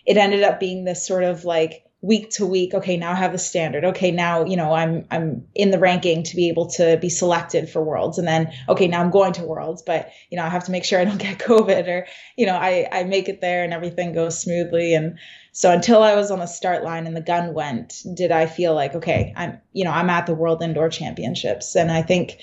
it 0.05 0.17
ended 0.17 0.43
up 0.43 0.59
being 0.59 0.83
this 0.83 1.07
sort 1.07 1.23
of 1.23 1.43
like 1.43 1.85
week 2.03 2.29
to 2.29 2.45
week 2.45 2.73
okay 2.73 2.97
now 2.97 3.13
i 3.13 3.15
have 3.15 3.31
the 3.31 3.37
standard. 3.37 3.85
Okay 3.85 4.11
now 4.11 4.43
you 4.43 4.57
know 4.57 4.73
i'm 4.73 5.05
i'm 5.09 5.47
in 5.55 5.71
the 5.71 5.79
ranking 5.79 6.21
to 6.21 6.35
be 6.35 6.49
able 6.49 6.67
to 6.67 6.97
be 6.97 7.09
selected 7.09 7.69
for 7.69 7.81
worlds. 7.81 8.19
And 8.19 8.27
then 8.27 8.53
okay 8.67 8.87
now 8.87 8.99
i'm 8.99 9.09
going 9.09 9.31
to 9.33 9.43
worlds 9.43 9.81
but 9.81 10.11
you 10.29 10.37
know 10.37 10.43
i 10.43 10.49
have 10.49 10.65
to 10.65 10.71
make 10.71 10.83
sure 10.83 10.99
i 10.99 11.05
don't 11.05 11.17
get 11.29 11.39
covid 11.39 11.87
or 11.87 12.05
you 12.37 12.45
know 12.45 12.55
i 12.55 12.87
i 12.91 13.05
make 13.05 13.29
it 13.29 13.39
there 13.39 13.63
and 13.63 13.73
everything 13.73 14.13
goes 14.13 14.39
smoothly. 14.39 14.93
And 14.93 15.17
so 15.53 15.71
until 15.71 16.03
i 16.03 16.13
was 16.13 16.29
on 16.29 16.39
the 16.39 16.45
start 16.45 16.83
line 16.83 17.07
and 17.07 17.15
the 17.15 17.21
gun 17.21 17.53
went 17.53 18.03
did 18.13 18.31
i 18.31 18.45
feel 18.47 18.75
like 18.75 18.93
okay 18.95 19.33
i'm 19.37 19.59
you 19.71 19.85
know 19.85 19.91
i'm 19.91 20.09
at 20.09 20.25
the 20.25 20.35
world 20.35 20.61
indoor 20.61 20.89
championships. 20.89 21.73
And 21.73 21.89
i 21.89 22.01
think 22.01 22.37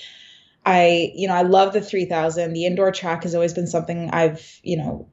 i 0.64 1.12
you 1.14 1.28
know 1.28 1.34
i 1.34 1.42
love 1.42 1.74
the 1.74 1.82
3000 1.82 2.54
the 2.54 2.64
indoor 2.64 2.92
track 2.92 3.24
has 3.24 3.34
always 3.34 3.52
been 3.52 3.66
something 3.66 4.08
i've 4.10 4.58
you 4.62 4.78
know 4.78 5.06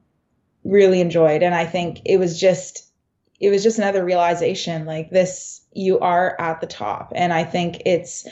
really 0.64 1.02
enjoyed. 1.02 1.42
And 1.42 1.54
i 1.54 1.66
think 1.66 2.00
it 2.06 2.16
was 2.16 2.40
just 2.40 2.87
it 3.40 3.50
was 3.50 3.62
just 3.62 3.78
another 3.78 4.04
realization 4.04 4.84
like 4.84 5.10
this 5.10 5.60
you 5.72 5.98
are 6.00 6.36
at 6.40 6.60
the 6.60 6.66
top. 6.66 7.12
And 7.14 7.32
i 7.32 7.44
think 7.44 7.82
it's 7.86 8.26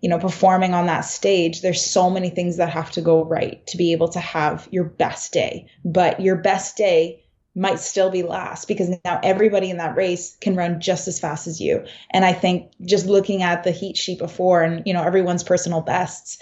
you 0.00 0.08
know 0.08 0.18
performing 0.18 0.74
on 0.74 0.86
that 0.86 1.00
stage 1.00 1.62
there's 1.62 1.82
so 1.82 2.10
many 2.10 2.30
things 2.30 2.58
that 2.58 2.68
have 2.68 2.90
to 2.92 3.00
go 3.00 3.24
right 3.24 3.66
to 3.66 3.76
be 3.76 3.92
able 3.92 4.08
to 4.08 4.20
have 4.20 4.68
your 4.70 4.84
best 4.84 5.32
day. 5.32 5.66
But 5.84 6.20
your 6.20 6.36
best 6.36 6.76
day 6.76 7.22
might 7.54 7.80
still 7.80 8.10
be 8.10 8.22
last 8.22 8.68
because 8.68 8.90
now 9.02 9.18
everybody 9.22 9.70
in 9.70 9.78
that 9.78 9.96
race 9.96 10.36
can 10.42 10.54
run 10.54 10.78
just 10.78 11.08
as 11.08 11.18
fast 11.18 11.46
as 11.46 11.60
you. 11.60 11.84
And 12.10 12.24
i 12.24 12.32
think 12.32 12.72
just 12.84 13.06
looking 13.06 13.42
at 13.42 13.64
the 13.64 13.70
heat 13.70 13.96
sheet 13.96 14.18
before 14.18 14.62
and 14.62 14.82
you 14.86 14.92
know 14.92 15.02
everyone's 15.02 15.44
personal 15.44 15.80
bests 15.80 16.38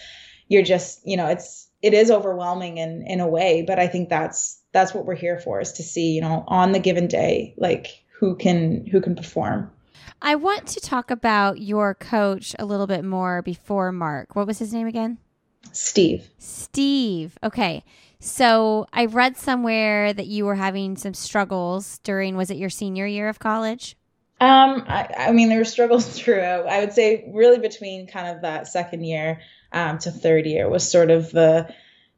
you're 0.49 0.63
just 0.63 1.01
you 1.07 1.17
know 1.17 1.27
it's 1.27 1.69
it 1.83 1.95
is 1.95 2.11
overwhelming 2.11 2.79
in 2.79 3.05
in 3.07 3.21
a 3.21 3.29
way. 3.29 3.65
But 3.67 3.79
i 3.79 3.87
think 3.87 4.09
that's 4.09 4.61
that's 4.73 4.93
what 4.93 5.07
we're 5.07 5.15
here 5.15 5.39
for 5.39 5.61
is 5.61 5.73
to 5.73 5.83
see 5.83 6.13
you 6.13 6.21
know 6.21 6.45
on 6.49 6.73
the 6.73 6.79
given 6.79 7.07
day 7.07 7.55
like 7.57 8.04
who 8.25 8.35
can 8.35 8.87
who 8.87 9.03
can 9.03 9.15
perform. 9.15 9.71
I 10.23 10.35
want 10.37 10.67
to 10.69 10.81
talk 10.81 11.11
about 11.11 11.61
your 11.61 11.95
coach 11.95 12.57
a 12.59 12.65
little 12.65 12.87
bit 12.87 13.05
more 13.05 13.43
before 13.43 13.93
Mark. 13.93 14.35
What 14.35 14.47
was 14.47 14.59
his 14.59 14.73
name 14.73 14.87
again? 14.87 15.19
Steve. 15.73 16.31
Steve. 16.39 17.37
Okay. 17.43 17.85
So 18.21 18.87
I 18.95 19.05
read 19.05 19.37
somewhere 19.37 20.15
that 20.15 20.27
you 20.27 20.47
were 20.47 20.55
having 20.55 20.97
some 20.97 21.13
struggles 21.13 21.99
during 21.99 22.35
was 22.35 22.51
it 22.51 22.57
your 22.57 22.71
senior 22.71 23.07
year 23.07 23.29
of 23.29 23.39
college? 23.39 23.95
Um, 24.41 24.85
I, 24.89 25.11
I 25.19 25.33
mean 25.33 25.51
there 25.51 25.59
were 25.59 25.67
struggles 25.67 26.09
throughout. 26.19 26.67
I 26.67 26.81
would 26.81 26.95
say 26.95 27.31
really 27.31 27.59
between 27.59 28.07
kind 28.07 28.35
of 28.35 28.41
that 28.41 28.69
second 28.69 29.05
year 29.05 29.43
um, 29.71 29.99
to 29.99 30.11
third 30.11 30.47
year 30.47 30.67
was 30.71 30.91
sort 30.91 31.11
of 31.11 31.31
the 31.31 31.71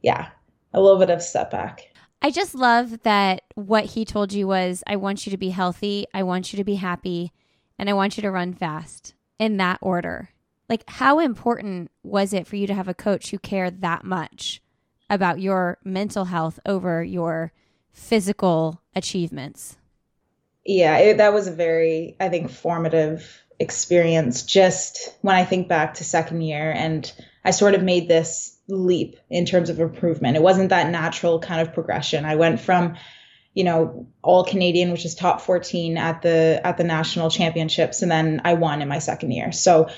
yeah 0.03 0.29
a 0.73 0.81
little 0.81 1.01
bit 1.01 1.11
of 1.11 1.21
setback. 1.21 1.91
I 2.23 2.31
just 2.31 2.55
love 2.55 3.03
that 3.03 3.43
what 3.55 3.85
he 3.85 4.05
told 4.05 4.33
you 4.33 4.49
was 4.49 4.83
I 4.87 4.97
want 4.97 5.27
you 5.27 5.31
to 5.31 5.37
be 5.37 5.51
healthy, 5.51 6.07
I 6.13 6.23
want 6.23 6.53
you 6.53 6.57
to 6.57 6.65
be 6.65 6.77
happy, 6.77 7.33
and 7.79 7.89
I 7.89 7.93
want 7.93 8.17
you 8.17 8.23
to 8.23 8.31
run 8.31 8.55
fast 8.55 9.15
in 9.39 9.59
that 9.59 9.79
order. 9.83 10.31
Like, 10.69 10.85
how 10.89 11.21
important 11.21 11.91
was 12.03 12.33
it 12.33 12.47
for 12.47 12.57
you 12.57 12.67
to 12.67 12.75
have 12.75 12.89
a 12.89 12.95
coach 12.95 13.31
who 13.31 13.39
cared 13.39 13.83
that 13.83 14.05
much 14.05 14.61
about 15.09 15.41
your 15.41 15.79
mental 15.85 16.25
health 16.25 16.59
over 16.67 17.05
your 17.05 17.53
physical 17.93 18.81
achievements? 18.95 19.77
Yeah, 20.65 20.99
it, 20.99 21.19
that 21.19 21.33
was 21.33 21.47
a 21.47 21.53
very, 21.53 22.17
I 22.19 22.29
think, 22.29 22.51
formative 22.51 23.43
experience 23.61 24.43
just 24.43 25.17
when 25.23 25.37
I 25.37 25.45
think 25.45 25.69
back 25.69 25.95
to 25.95 26.05
second 26.05 26.43
year. 26.43 26.73
And 26.73 27.11
I 27.45 27.53
sort 27.53 27.75
of 27.75 27.83
made 27.83 28.09
this 28.09 28.56
leap 28.69 29.17
in 29.31 29.47
terms 29.47 29.71
of 29.71 29.81
improvement. 29.81 30.37
It 30.37 30.43
wasn't 30.43 30.71
that 30.71 30.91
natural 30.91 31.39
kind 31.39 31.61
of 31.61 31.73
progression. 31.75 32.25
I 32.25 32.37
went 32.37 32.61
from, 32.61 32.97
you 33.55 33.65
know, 33.65 34.09
all 34.23 34.45
Canadian, 34.45 34.91
which 34.91 35.05
is 35.05 35.15
top 35.15 35.41
14 35.41 35.97
at 35.97 36.23
the 36.23 36.61
at 36.65 36.77
the 36.77 36.85
national 36.85 37.31
championships, 37.31 38.03
and 38.03 38.11
then 38.11 38.43
I 38.45 38.55
won 38.55 38.83
in 38.83 38.89
my 38.89 38.99
second 38.99 39.31
year. 39.31 39.53
So 39.53 39.89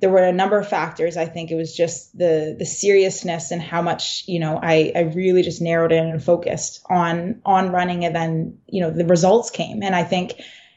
there 0.00 0.10
were 0.10 0.22
a 0.22 0.32
number 0.32 0.58
of 0.58 0.68
factors. 0.68 1.16
I 1.16 1.26
think 1.26 1.50
it 1.50 1.56
was 1.56 1.74
just 1.74 2.16
the 2.16 2.54
the 2.56 2.66
seriousness 2.66 3.50
and 3.50 3.60
how 3.60 3.82
much, 3.82 4.24
you 4.26 4.38
know, 4.38 4.60
I, 4.62 4.92
I 4.94 5.00
really 5.14 5.42
just 5.42 5.60
narrowed 5.60 5.92
in 5.92 6.06
and 6.06 6.22
focused 6.22 6.84
on 6.88 7.40
on 7.44 7.72
running 7.72 8.04
and 8.04 8.14
then, 8.14 8.58
you 8.66 8.80
know, 8.80 8.90
the 8.90 9.06
results 9.06 9.50
came. 9.50 9.82
And 9.82 9.96
I 9.96 10.04
think 10.04 10.34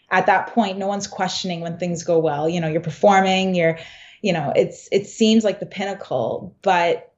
at 0.10 0.25
that 0.25 0.48
point, 0.48 0.77
no 0.77 0.88
one's 0.88 1.08
questioning 1.08 1.62
when 1.62 1.77
things 1.77 2.03
go 2.03 2.20
well. 2.20 2.50
You 2.50 2.60
know, 2.60 2.67
you're 2.67 2.81
performing, 2.81 3.53
you're, 3.53 3.77
you 4.22 4.34
know, 4.34 4.51
it's 4.55 4.89
it 4.91 5.05
seems 5.05 5.43
like 5.43 5.60
the 5.60 5.65
pinnacle, 5.67 6.55
but 6.63 7.10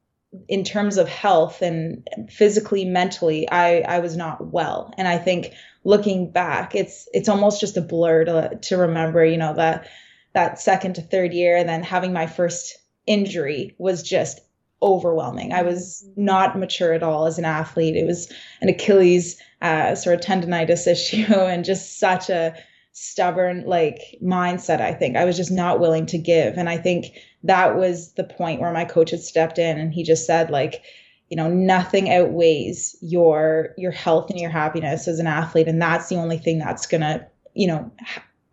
in 0.48 0.64
terms 0.64 0.98
of 0.98 1.08
health 1.08 1.62
and 1.62 2.08
physically 2.30 2.86
mentally 2.86 3.50
i 3.50 3.82
i 3.82 4.00
was 4.00 4.18
not 4.18 4.52
well. 4.52 4.94
And 4.98 5.08
i 5.08 5.18
think 5.18 5.54
looking 5.84 6.32
back 6.32 6.76
it's 6.76 7.08
it's 7.14 7.30
almost 7.30 7.60
just 7.60 7.78
a 7.78 7.82
blur 7.82 8.26
to 8.26 8.58
to 8.62 8.78
remember 8.78 9.24
you 9.26 9.38
know 9.38 9.54
that 9.54 9.88
that 10.34 10.60
second 10.60 10.96
to 10.96 11.02
third 11.02 11.34
year 11.34 11.56
and 11.58 11.70
then 11.70 11.84
having 11.84 12.14
my 12.14 12.26
first 12.26 12.78
injury 13.06 13.76
was 13.78 14.02
just 14.04 14.40
overwhelming. 14.82 15.54
I 15.54 15.62
was 15.62 16.06
not 16.18 16.60
mature 16.60 16.94
at 16.94 17.04
all 17.04 17.26
as 17.26 17.40
an 17.40 17.46
athlete. 17.46 17.96
It 17.96 18.06
was 18.06 18.32
an 18.62 18.70
achilles 18.70 19.38
uh, 19.62 19.96
sort 19.96 20.16
of 20.16 20.22
tendonitis 20.22 20.88
issue 20.92 21.34
and 21.34 21.64
just 21.64 22.00
such 22.00 22.30
a 22.30 22.54
stubborn 22.94 23.64
like 23.66 24.00
mindset 24.24 24.80
i 24.80 24.94
think. 24.94 25.18
I 25.18 25.26
was 25.26 25.36
just 25.36 25.52
not 25.52 25.80
willing 25.80 26.06
to 26.08 26.18
give. 26.18 26.58
And 26.58 26.70
i 26.70 26.78
think 26.78 27.08
that 27.44 27.76
was 27.76 28.14
the 28.14 28.24
point 28.24 28.62
where 28.62 28.72
my 28.72 28.86
coach 28.86 29.12
had 29.12 29.20
stepped 29.20 29.60
in 29.60 29.78
and 29.78 29.94
he 29.94 30.04
just 30.04 30.26
said 30.26 30.50
like 30.50 30.84
you 31.30 31.38
know 31.38 31.50
nothing 31.50 32.12
outweighs 32.12 32.96
your 33.02 33.74
your 33.78 33.92
health 33.92 34.30
and 34.30 34.40
your 34.40 34.52
happiness 34.52 35.08
as 35.08 35.20
an 35.20 35.28
athlete. 35.28 35.68
And 35.68 35.82
that's 35.82 36.08
the 36.10 36.16
only 36.16 36.38
thing 36.38 36.60
that's 36.60 36.86
going 36.86 37.02
to 37.02 37.26
you 37.56 37.68
know 37.68 37.92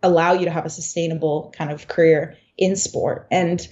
allow 0.03 0.33
you 0.33 0.45
to 0.45 0.51
have 0.51 0.65
a 0.65 0.69
sustainable 0.69 1.53
kind 1.55 1.71
of 1.71 1.87
career 1.87 2.35
in 2.57 2.75
sport. 2.75 3.27
And 3.29 3.67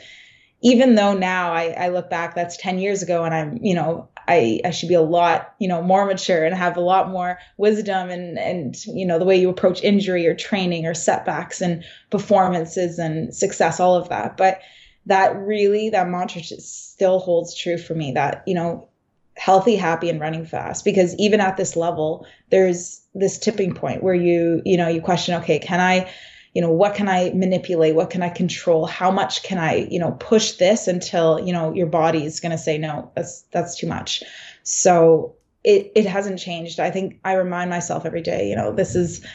even 0.61 0.95
though 0.95 1.13
now 1.13 1.53
I, 1.53 1.69
I 1.69 1.89
look 1.89 2.09
back 2.09 2.35
that's 2.35 2.57
10 2.57 2.79
years 2.79 3.01
ago 3.01 3.23
and 3.23 3.33
i'm 3.33 3.57
you 3.61 3.73
know 3.73 4.09
I, 4.29 4.61
I 4.63 4.69
should 4.69 4.89
be 4.89 4.95
a 4.95 5.01
lot, 5.01 5.55
you 5.57 5.67
know, 5.67 5.81
more 5.81 6.05
mature 6.05 6.45
and 6.45 6.55
have 6.55 6.77
a 6.77 6.81
lot 6.81 7.09
more 7.09 7.39
wisdom 7.57 8.11
and, 8.11 8.37
and, 8.37 8.77
you 8.85 9.05
know, 9.05 9.17
the 9.17 9.25
way 9.25 9.35
you 9.35 9.49
approach 9.49 9.83
injury 9.83 10.27
or 10.27 10.35
training 10.35 10.85
or 10.85 10.93
setbacks 10.93 11.61
and 11.61 11.83
performances 12.11 12.99
and 12.99 13.33
success, 13.33 13.79
all 13.79 13.95
of 13.95 14.09
that. 14.09 14.37
But 14.37 14.61
that 15.07 15.35
really, 15.35 15.89
that 15.89 16.07
mantra 16.07 16.43
still 16.43 17.17
holds 17.17 17.57
true 17.57 17.79
for 17.79 17.95
me 17.95 18.11
that, 18.11 18.43
you 18.45 18.53
know, 18.53 18.87
healthy, 19.35 19.75
happy, 19.75 20.09
and 20.09 20.19
running 20.19 20.45
fast. 20.45 20.85
Because 20.85 21.15
even 21.15 21.39
at 21.39 21.57
this 21.57 21.75
level, 21.75 22.27
there's 22.51 23.01
this 23.15 23.39
tipping 23.39 23.73
point 23.73 24.03
where 24.03 24.13
you, 24.13 24.61
you 24.63 24.77
know, 24.77 24.87
you 24.87 25.01
question, 25.01 25.33
okay, 25.41 25.57
can 25.57 25.79
I, 25.79 26.07
you 26.53 26.61
know 26.61 26.71
what 26.71 26.95
can 26.95 27.07
i 27.07 27.31
manipulate? 27.33 27.95
What 27.95 28.09
can 28.09 28.23
i 28.23 28.29
control? 28.29 28.85
How 28.85 29.11
much 29.11 29.43
can 29.43 29.57
i 29.57 29.87
you 29.89 29.99
know 29.99 30.11
push 30.13 30.53
this 30.53 30.87
until 30.87 31.39
you 31.39 31.53
know 31.53 31.73
your 31.73 31.87
body 31.87 32.25
is 32.25 32.39
going 32.39 32.51
to 32.51 32.57
say 32.57 32.77
no 32.77 33.11
that's 33.15 33.41
that's 33.51 33.77
too 33.77 33.87
much. 33.87 34.23
So 34.63 35.35
it 35.63 35.91
it 35.95 36.05
hasn't 36.05 36.39
changed. 36.39 36.79
I 36.79 36.91
think 36.91 37.19
i 37.23 37.33
remind 37.33 37.69
myself 37.69 38.05
every 38.05 38.21
day 38.21 38.49
you 38.49 38.55
know 38.55 38.73
this 38.73 38.95
is 38.95 39.25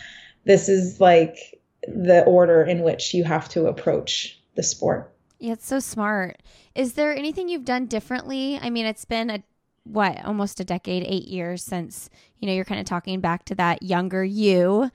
this 0.45 0.69
is 0.69 1.01
like 1.01 1.37
the 1.87 2.25
order 2.25 2.63
in 2.63 2.83
which 2.83 3.15
you 3.15 3.25
have 3.25 3.49
to 3.51 3.67
approach 3.67 4.41
the 4.55 4.63
sport. 4.63 5.13
Yeah 5.39 5.53
it's 5.53 5.67
so 5.67 5.81
smart. 5.81 6.43
Is 6.75 6.95
there 6.95 7.15
anything 7.15 7.49
you've 7.49 7.65
done 7.65 7.87
differently? 7.87 8.59
I 8.61 8.71
mean 8.71 8.87
it's 8.87 9.05
been 9.05 9.31
a 9.31 9.43
what 9.85 10.25
almost 10.25 10.61
a 10.61 10.65
decade 10.65 11.05
eight 11.07 11.29
years 11.29 11.63
since 11.63 12.09
you 12.39 12.49
know 12.49 12.55
you're 12.55 12.65
kind 12.65 12.81
of 12.81 12.87
talking 12.87 13.21
back 13.21 13.45
to 13.45 13.55
that 13.55 13.83
younger 13.83 14.25
you 14.25 14.91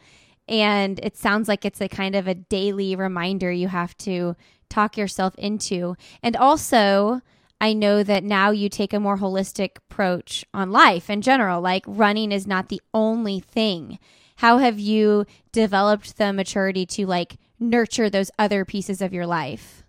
and 0.49 0.99
it 1.03 1.15
sounds 1.15 1.47
like 1.47 1.63
it's 1.63 1.79
a 1.79 1.87
kind 1.87 2.15
of 2.15 2.27
a 2.27 2.33
daily 2.33 2.95
reminder 2.95 3.51
you 3.51 3.67
have 3.67 3.95
to 3.99 4.35
talk 4.69 4.97
yourself 4.97 5.35
into. 5.35 5.95
And 6.23 6.35
also, 6.35 7.21
I 7.61 7.73
know 7.73 8.03
that 8.03 8.23
now 8.23 8.51
you 8.51 8.67
take 8.67 8.93
a 8.93 8.99
more 8.99 9.17
holistic 9.17 9.77
approach 9.77 10.43
on 10.53 10.71
life 10.71 11.09
in 11.09 11.21
general. 11.21 11.61
Like 11.61 11.83
running 11.87 12.31
is 12.31 12.47
not 12.47 12.69
the 12.69 12.81
only 12.93 13.39
thing. 13.39 13.99
How 14.37 14.57
have 14.57 14.79
you 14.79 15.25
developed 15.51 16.17
the 16.17 16.33
maturity 16.33 16.85
to 16.87 17.05
like 17.05 17.37
nurture 17.59 18.09
those 18.09 18.31
other 18.39 18.65
pieces 18.65 19.01
of 19.01 19.13
your 19.13 19.27
life? 19.27 19.83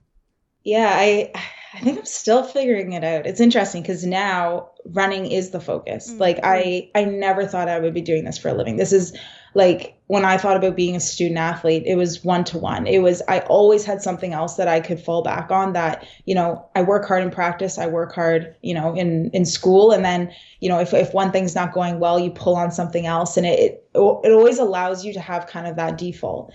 Yeah, 0.63 0.93
I 0.93 1.31
I 1.73 1.81
think 1.81 1.99
I'm 2.01 2.05
still 2.05 2.43
figuring 2.43 2.93
it 2.93 3.05
out. 3.05 3.27
It's 3.27 3.41
interesting 3.41 3.83
because 3.83 4.05
now 4.05 4.71
running 4.85 5.31
is 5.31 5.51
the 5.51 5.61
focus. 5.61 6.11
Mm-hmm. 6.11 6.21
Like 6.21 6.41
I 6.43 6.91
I 6.95 7.05
never 7.05 7.47
thought 7.47 7.69
I 7.69 7.79
would 7.79 7.95
be 7.95 8.01
doing 8.01 8.25
this 8.25 8.39
for 8.39 8.49
a 8.49 8.55
living. 8.55 8.77
This 8.77 8.93
is 8.93 9.17
like 9.55 9.97
when 10.07 10.25
I 10.25 10.37
thought 10.37 10.57
about 10.57 10.75
being 10.75 10.97
a 10.97 11.01
student 11.01 11.39
athlete, 11.39 11.85
it 11.87 11.95
was 11.95 12.25
one 12.25 12.43
to 12.45 12.59
one. 12.59 12.87
It 12.87 12.99
was, 12.99 13.23
I 13.29 13.41
always 13.41 13.85
had 13.85 14.03
something 14.03 14.33
else 14.33 14.57
that 14.57 14.67
I 14.67 14.81
could 14.81 15.01
fall 15.01 15.23
back 15.23 15.51
on 15.51 15.73
that, 15.75 16.07
you 16.25 16.35
know, 16.35 16.67
I 16.75 16.83
work 16.83 17.07
hard 17.07 17.23
in 17.23 17.31
practice, 17.31 17.79
I 17.79 17.87
work 17.87 18.13
hard, 18.13 18.57
you 18.63 18.75
know, 18.75 18.95
in, 18.95 19.31
in 19.31 19.45
school. 19.45 19.93
And 19.93 20.05
then, 20.05 20.33
you 20.59 20.69
know, 20.69 20.81
if, 20.81 20.93
if 20.93 21.15
one 21.15 21.31
thing's 21.31 21.55
not 21.55 21.73
going 21.73 22.01
well, 22.01 22.19
you 22.19 22.31
pull 22.31 22.57
on 22.57 22.73
something 22.73 23.07
else 23.07 23.37
and 23.37 23.47
it, 23.47 23.59
it, 23.61 23.85
it 23.95 24.33
always 24.33 24.59
allows 24.59 25.05
you 25.05 25.13
to 25.13 25.21
have 25.21 25.47
kind 25.47 25.67
of 25.67 25.77
that 25.77 25.97
default 25.97 26.53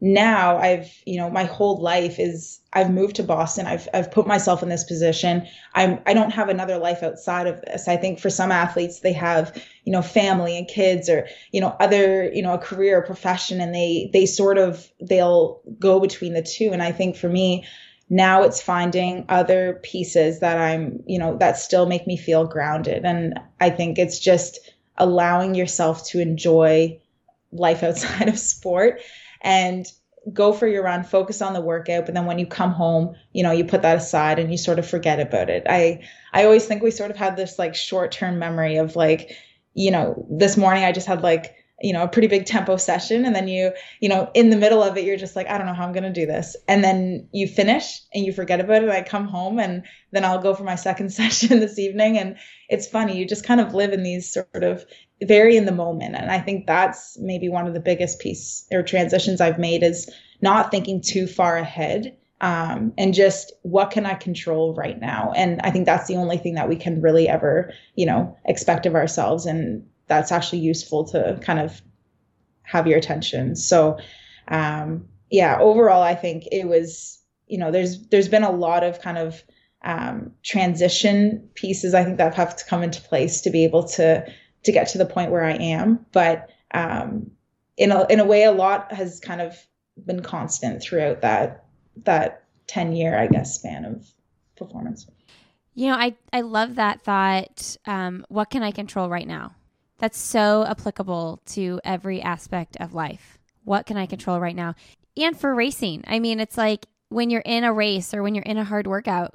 now 0.00 0.58
I've, 0.58 0.92
you 1.06 1.16
know, 1.16 1.30
my 1.30 1.44
whole 1.44 1.80
life 1.80 2.18
is 2.18 2.60
I've 2.72 2.90
moved 2.90 3.16
to 3.16 3.22
Boston. 3.22 3.66
I've 3.66 3.88
I've 3.94 4.10
put 4.10 4.26
myself 4.26 4.62
in 4.62 4.68
this 4.68 4.84
position. 4.84 5.46
I'm 5.74 6.00
I 6.04 6.12
don't 6.12 6.32
have 6.32 6.50
another 6.50 6.76
life 6.76 7.02
outside 7.02 7.46
of 7.46 7.62
this. 7.62 7.88
I 7.88 7.96
think 7.96 8.18
for 8.18 8.28
some 8.28 8.52
athletes 8.52 9.00
they 9.00 9.14
have, 9.14 9.56
you 9.84 9.92
know, 9.92 10.02
family 10.02 10.58
and 10.58 10.68
kids 10.68 11.08
or, 11.08 11.26
you 11.50 11.62
know, 11.62 11.74
other, 11.80 12.30
you 12.30 12.42
know, 12.42 12.52
a 12.52 12.58
career 12.58 12.98
or 12.98 13.02
profession 13.02 13.60
and 13.60 13.74
they 13.74 14.10
they 14.12 14.26
sort 14.26 14.58
of 14.58 14.86
they'll 15.00 15.62
go 15.78 15.98
between 15.98 16.34
the 16.34 16.42
two. 16.42 16.70
And 16.72 16.82
I 16.82 16.92
think 16.92 17.16
for 17.16 17.30
me, 17.30 17.64
now 18.10 18.42
it's 18.42 18.60
finding 18.60 19.24
other 19.30 19.80
pieces 19.82 20.40
that 20.40 20.58
I'm, 20.58 21.02
you 21.06 21.18
know, 21.18 21.38
that 21.38 21.56
still 21.56 21.86
make 21.86 22.06
me 22.06 22.18
feel 22.18 22.46
grounded. 22.46 23.06
And 23.06 23.40
I 23.60 23.70
think 23.70 23.98
it's 23.98 24.18
just 24.18 24.58
allowing 24.98 25.54
yourself 25.54 26.06
to 26.08 26.20
enjoy 26.20 27.00
life 27.50 27.82
outside 27.82 28.28
of 28.28 28.38
sport 28.38 29.00
and 29.46 29.86
go 30.32 30.52
for 30.52 30.66
your 30.66 30.82
run, 30.82 31.04
focus 31.04 31.40
on 31.40 31.54
the 31.54 31.60
workout, 31.60 32.04
but 32.04 32.14
then 32.14 32.26
when 32.26 32.38
you 32.38 32.46
come 32.46 32.72
home, 32.72 33.14
you 33.32 33.44
know, 33.44 33.52
you 33.52 33.64
put 33.64 33.82
that 33.82 33.96
aside 33.96 34.40
and 34.40 34.50
you 34.50 34.58
sort 34.58 34.80
of 34.80 34.86
forget 34.86 35.20
about 35.20 35.48
it. 35.48 35.62
I 35.68 36.02
I 36.32 36.44
always 36.44 36.66
think 36.66 36.82
we 36.82 36.90
sort 36.90 37.12
of 37.12 37.16
had 37.16 37.36
this 37.36 37.58
like 37.58 37.74
short-term 37.74 38.38
memory 38.38 38.76
of 38.76 38.96
like, 38.96 39.30
you 39.72 39.92
know, 39.92 40.26
this 40.28 40.56
morning 40.56 40.84
I 40.84 40.92
just 40.92 41.06
had 41.06 41.22
like 41.22 41.54
you 41.82 41.92
know 41.92 42.02
a 42.02 42.08
pretty 42.08 42.26
big 42.26 42.46
tempo 42.46 42.76
session. 42.76 43.24
And 43.24 43.36
then 43.36 43.48
you 43.48 43.70
you 44.00 44.08
know 44.08 44.30
in 44.34 44.50
the 44.50 44.56
middle 44.56 44.82
of 44.82 44.96
it 44.96 45.04
you're 45.04 45.18
just 45.18 45.36
like 45.36 45.46
i 45.46 45.58
don't 45.58 45.66
know 45.66 45.74
how 45.74 45.84
i'm 45.86 45.92
going 45.92 46.12
to 46.12 46.20
do 46.20 46.26
this. 46.26 46.56
And 46.66 46.82
then 46.82 47.28
you 47.32 47.46
finish 47.46 48.00
and 48.12 48.24
you 48.24 48.32
forget 48.32 48.60
about 48.60 48.82
it. 48.82 48.88
I 48.88 49.02
come 49.02 49.28
home 49.28 49.60
and 49.60 49.84
then 50.10 50.24
i'll 50.24 50.42
go 50.42 50.54
for 50.54 50.64
my 50.64 50.74
second 50.74 51.10
session 51.20 51.60
this 51.60 51.78
evening. 51.78 52.18
And 52.18 52.36
it's 52.68 52.88
funny 52.88 53.16
you 53.16 53.26
just 53.26 53.44
kind 53.44 53.60
of 53.60 53.74
live 53.74 53.92
in 53.92 54.02
these 54.02 54.32
sort 54.32 54.64
of 54.64 54.84
very 55.22 55.56
in 55.56 55.64
the 55.64 55.72
moment. 55.72 56.14
And 56.14 56.30
I 56.30 56.38
think 56.40 56.66
that's 56.66 57.16
maybe 57.18 57.48
one 57.48 57.66
of 57.66 57.74
the 57.74 57.80
biggest 57.80 58.18
piece 58.18 58.66
or 58.70 58.82
transitions 58.82 59.40
I've 59.40 59.58
made 59.58 59.82
is 59.82 60.10
not 60.40 60.70
thinking 60.70 61.00
too 61.00 61.26
far 61.26 61.56
ahead 61.56 62.16
um, 62.40 62.92
and 62.98 63.14
just 63.14 63.52
what 63.62 63.90
can 63.90 64.04
I 64.04 64.14
control 64.14 64.74
right 64.74 65.00
now. 65.00 65.32
And 65.34 65.60
I 65.62 65.70
think 65.70 65.86
that's 65.86 66.06
the 66.06 66.16
only 66.16 66.36
thing 66.36 66.54
that 66.54 66.68
we 66.68 66.76
can 66.76 67.00
really 67.00 67.28
ever, 67.28 67.72
you 67.94 68.04
know, 68.04 68.36
expect 68.44 68.84
of 68.84 68.94
ourselves. 68.94 69.46
And 69.46 69.86
that's 70.06 70.32
actually 70.32 70.58
useful 70.58 71.04
to 71.04 71.40
kind 71.42 71.58
of 71.58 71.80
have 72.62 72.86
your 72.86 72.98
attention. 72.98 73.56
So, 73.56 73.98
um, 74.48 75.08
yeah, 75.30 75.58
overall, 75.58 76.02
I 76.02 76.14
think 76.14 76.44
it 76.52 76.68
was, 76.68 77.18
you 77.46 77.58
know, 77.58 77.70
there's 77.70 78.06
there's 78.08 78.28
been 78.28 78.44
a 78.44 78.50
lot 78.50 78.84
of 78.84 79.00
kind 79.00 79.18
of 79.18 79.42
um, 79.82 80.32
transition 80.44 81.48
pieces 81.54 81.94
I 81.94 82.04
think 82.04 82.18
that 82.18 82.34
have 82.34 82.56
to 82.56 82.64
come 82.64 82.82
into 82.82 83.00
place 83.00 83.40
to 83.42 83.50
be 83.50 83.64
able 83.64 83.84
to 83.90 84.26
to 84.66 84.72
get 84.72 84.88
to 84.88 84.98
the 84.98 85.06
point 85.06 85.30
where 85.30 85.44
I 85.44 85.54
am. 85.54 86.04
But 86.12 86.50
um, 86.72 87.30
in 87.76 87.92
a 87.92 88.06
in 88.08 88.20
a 88.20 88.24
way, 88.24 88.44
a 88.44 88.52
lot 88.52 88.92
has 88.92 89.20
kind 89.20 89.40
of 89.40 89.56
been 90.04 90.22
constant 90.22 90.82
throughout 90.82 91.22
that 91.22 91.64
that 92.04 92.44
ten 92.66 92.92
year, 92.92 93.18
I 93.18 93.26
guess, 93.28 93.54
span 93.54 93.84
of 93.84 94.06
performance. 94.56 95.06
You 95.74 95.88
know, 95.88 95.94
I 95.94 96.16
I 96.32 96.42
love 96.42 96.74
that 96.76 97.02
thought. 97.02 97.76
Um, 97.86 98.26
what 98.28 98.50
can 98.50 98.62
I 98.62 98.72
control 98.72 99.08
right 99.08 99.26
now? 99.26 99.54
That's 99.98 100.18
so 100.18 100.66
applicable 100.66 101.40
to 101.46 101.80
every 101.84 102.20
aspect 102.20 102.76
of 102.80 102.92
life. 102.92 103.38
What 103.64 103.86
can 103.86 103.96
I 103.96 104.06
control 104.06 104.38
right 104.40 104.54
now? 104.54 104.74
And 105.16 105.38
for 105.38 105.54
racing, 105.54 106.04
I 106.06 106.18
mean, 106.18 106.40
it's 106.40 106.58
like 106.58 106.86
when 107.08 107.30
you're 107.30 107.40
in 107.40 107.64
a 107.64 107.72
race 107.72 108.12
or 108.12 108.22
when 108.22 108.34
you're 108.34 108.44
in 108.44 108.58
a 108.58 108.64
hard 108.64 108.86
workout. 108.86 109.34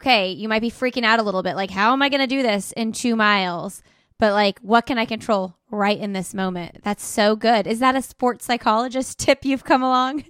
Okay, 0.00 0.32
you 0.32 0.48
might 0.48 0.62
be 0.62 0.70
freaking 0.70 1.04
out 1.04 1.20
a 1.20 1.22
little 1.22 1.44
bit, 1.44 1.54
like, 1.54 1.70
how 1.70 1.92
am 1.92 2.02
I 2.02 2.08
going 2.08 2.20
to 2.20 2.26
do 2.26 2.42
this 2.42 2.72
in 2.72 2.90
two 2.90 3.14
miles? 3.14 3.84
But 4.22 4.34
like 4.34 4.60
what 4.60 4.86
can 4.86 4.98
I 4.98 5.04
control 5.04 5.56
right 5.68 5.98
in 5.98 6.12
this 6.12 6.32
moment? 6.32 6.78
That's 6.84 7.04
so 7.04 7.34
good. 7.34 7.66
Is 7.66 7.80
that 7.80 7.96
a 7.96 8.02
sports 8.02 8.44
psychologist 8.44 9.18
tip 9.18 9.44
you've 9.44 9.64
come 9.64 9.82
along? 9.82 10.22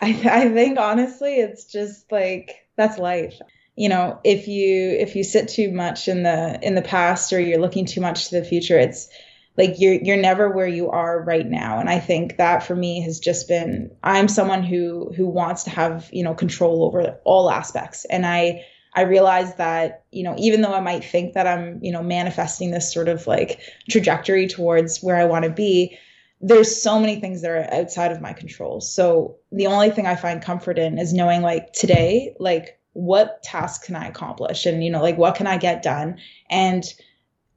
I, 0.00 0.18
I 0.24 0.48
think 0.48 0.78
honestly, 0.78 1.34
it's 1.34 1.66
just 1.66 2.10
like 2.10 2.66
that's 2.78 2.96
life. 2.96 3.38
You 3.76 3.90
know, 3.90 4.18
if 4.24 4.48
you 4.48 4.96
if 4.98 5.14
you 5.14 5.24
sit 5.24 5.48
too 5.48 5.72
much 5.72 6.08
in 6.08 6.22
the 6.22 6.58
in 6.62 6.74
the 6.74 6.80
past 6.80 7.34
or 7.34 7.38
you're 7.38 7.60
looking 7.60 7.84
too 7.84 8.00
much 8.00 8.30
to 8.30 8.40
the 8.40 8.44
future, 8.46 8.78
it's 8.78 9.10
like 9.58 9.74
you're 9.76 9.96
you're 10.02 10.16
never 10.16 10.48
where 10.48 10.66
you 10.66 10.90
are 10.90 11.22
right 11.22 11.46
now 11.46 11.78
and 11.78 11.88
i 11.88 12.00
think 12.00 12.38
that 12.38 12.64
for 12.64 12.74
me 12.74 13.00
has 13.02 13.20
just 13.20 13.46
been 13.46 13.88
i'm 14.02 14.26
someone 14.26 14.64
who 14.64 15.12
who 15.16 15.28
wants 15.28 15.62
to 15.62 15.70
have 15.70 16.08
you 16.12 16.24
know 16.24 16.34
control 16.34 16.82
over 16.82 17.20
all 17.24 17.48
aspects 17.48 18.04
and 18.06 18.26
i 18.26 18.64
I 18.94 19.02
realized 19.02 19.58
that, 19.58 20.04
you 20.12 20.22
know, 20.22 20.34
even 20.38 20.60
though 20.60 20.72
I 20.74 20.80
might 20.80 21.04
think 21.04 21.34
that 21.34 21.46
I'm, 21.46 21.80
you 21.82 21.90
know, 21.92 22.02
manifesting 22.02 22.70
this 22.70 22.92
sort 22.92 23.08
of 23.08 23.26
like 23.26 23.60
trajectory 23.90 24.46
towards 24.46 25.02
where 25.02 25.16
I 25.16 25.24
want 25.24 25.44
to 25.44 25.50
be, 25.50 25.98
there's 26.40 26.80
so 26.80 27.00
many 27.00 27.20
things 27.20 27.42
that 27.42 27.50
are 27.50 27.72
outside 27.72 28.12
of 28.12 28.20
my 28.20 28.32
control. 28.32 28.80
So 28.80 29.36
the 29.50 29.66
only 29.66 29.90
thing 29.90 30.06
I 30.06 30.14
find 30.14 30.42
comfort 30.42 30.78
in 30.78 30.98
is 30.98 31.12
knowing 31.12 31.42
like 31.42 31.72
today, 31.72 32.36
like 32.38 32.78
what 32.94 33.42
tasks 33.42 33.84
can 33.84 33.96
I 33.96 34.06
accomplish 34.06 34.66
and 34.66 34.82
you 34.82 34.90
know 34.90 35.02
like 35.02 35.18
what 35.18 35.34
can 35.34 35.46
I 35.46 35.58
get 35.58 35.82
done 35.82 36.18
and 36.48 36.84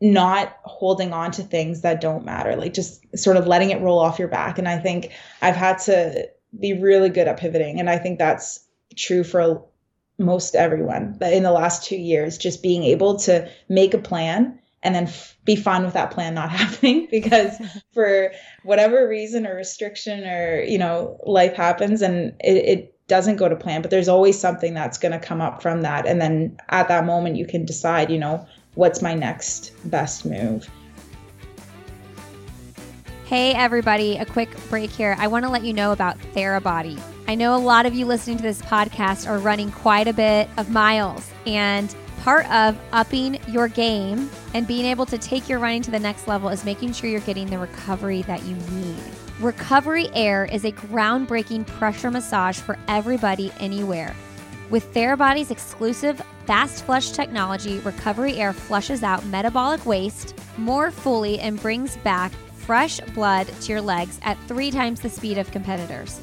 not 0.01 0.57
holding 0.63 1.13
on 1.13 1.31
to 1.31 1.43
things 1.43 1.81
that 1.81 2.01
don't 2.01 2.25
matter 2.25 2.55
like 2.55 2.73
just 2.73 3.05
sort 3.17 3.37
of 3.37 3.47
letting 3.47 3.69
it 3.69 3.81
roll 3.81 3.99
off 3.99 4.19
your 4.19 4.27
back 4.27 4.57
and 4.57 4.67
I 4.67 4.77
think 4.77 5.11
I've 5.41 5.55
had 5.55 5.77
to 5.79 6.27
be 6.59 6.73
really 6.73 7.09
good 7.09 7.27
at 7.27 7.39
pivoting 7.39 7.79
and 7.79 7.89
I 7.89 7.97
think 7.97 8.17
that's 8.17 8.65
true 8.95 9.23
for 9.23 9.63
most 10.17 10.55
everyone 10.55 11.15
but 11.19 11.33
in 11.33 11.43
the 11.43 11.51
last 11.51 11.83
2 11.85 11.95
years 11.95 12.37
just 12.37 12.63
being 12.63 12.83
able 12.83 13.17
to 13.17 13.49
make 13.69 13.93
a 13.93 13.99
plan 13.99 14.59
and 14.83 14.95
then 14.95 15.05
f- 15.05 15.37
be 15.45 15.55
fine 15.55 15.83
with 15.83 15.93
that 15.93 16.11
plan 16.11 16.33
not 16.33 16.49
happening 16.61 17.07
because 17.11 17.57
for 17.93 18.31
whatever 18.63 19.07
reason 19.07 19.45
or 19.45 19.55
restriction 19.55 20.25
or 20.25 20.61
you 20.61 20.77
know 20.77 21.19
life 21.25 21.53
happens 21.53 22.01
and 22.01 22.33
it, 22.39 22.65
it 22.65 22.97
doesn't 23.07 23.37
go 23.37 23.47
to 23.47 23.55
plan, 23.55 23.81
but 23.81 23.89
there's 23.89 24.09
always 24.09 24.37
something 24.37 24.73
that's 24.73 24.97
going 24.97 25.13
to 25.13 25.19
come 25.19 25.41
up 25.41 25.61
from 25.61 25.81
that. 25.81 26.05
And 26.05 26.21
then 26.21 26.57
at 26.69 26.89
that 26.89 27.05
moment, 27.05 27.37
you 27.37 27.45
can 27.45 27.65
decide, 27.65 28.11
you 28.11 28.19
know, 28.19 28.45
what's 28.75 29.01
my 29.01 29.13
next 29.13 29.71
best 29.89 30.25
move. 30.25 30.69
Hey, 33.27 33.51
everybody, 33.51 34.15
a 34.15 34.25
quick 34.25 34.49
break 34.69 34.89
here. 34.89 35.13
I 35.19 35.27
want 35.27 35.43
to 35.43 35.51
let 35.51 35.65
you 35.65 35.73
know 35.73 35.91
about 35.91 36.17
Therabody. 36.33 36.97
I 37.27 37.35
know 37.35 37.57
a 37.57 37.59
lot 37.59 37.85
of 37.85 37.93
you 37.93 38.05
listening 38.05 38.37
to 38.37 38.43
this 38.43 38.61
podcast 38.61 39.27
are 39.27 39.37
running 39.37 39.69
quite 39.69 40.07
a 40.07 40.13
bit 40.13 40.47
of 40.55 40.69
miles, 40.69 41.29
and 41.45 41.93
part 42.21 42.49
of 42.49 42.79
upping 42.93 43.37
your 43.49 43.67
game 43.67 44.29
and 44.53 44.65
being 44.65 44.85
able 44.85 45.05
to 45.07 45.17
take 45.17 45.49
your 45.49 45.59
running 45.59 45.81
to 45.81 45.91
the 45.91 45.99
next 45.99 46.29
level 46.29 46.47
is 46.47 46.63
making 46.63 46.93
sure 46.93 47.09
you're 47.09 47.19
getting 47.19 47.49
the 47.49 47.57
recovery 47.57 48.21
that 48.21 48.43
you 48.43 48.55
need. 48.71 48.95
Recovery 49.41 50.07
Air 50.13 50.45
is 50.45 50.63
a 50.63 50.71
groundbreaking 50.71 51.67
pressure 51.67 52.09
massage 52.09 52.57
for 52.57 52.79
everybody 52.87 53.51
anywhere. 53.59 54.15
With 54.69 54.85
Therabody's 54.93 55.51
exclusive 55.51 56.21
fast 56.45 56.85
flush 56.85 57.11
technology, 57.11 57.79
Recovery 57.79 58.37
Air 58.37 58.53
flushes 58.53 59.03
out 59.03 59.25
metabolic 59.25 59.85
waste 59.85 60.33
more 60.57 60.91
fully 60.91 61.41
and 61.41 61.61
brings 61.61 61.97
back 61.97 62.31
fresh 62.67 62.99
blood 63.15 63.47
to 63.61 63.71
your 63.71 63.79
legs 63.79 64.19
at 64.23 64.37
three 64.45 64.69
times 64.69 64.99
the 64.99 65.09
speed 65.09 65.37
of 65.37 65.49
competitors. 65.51 66.19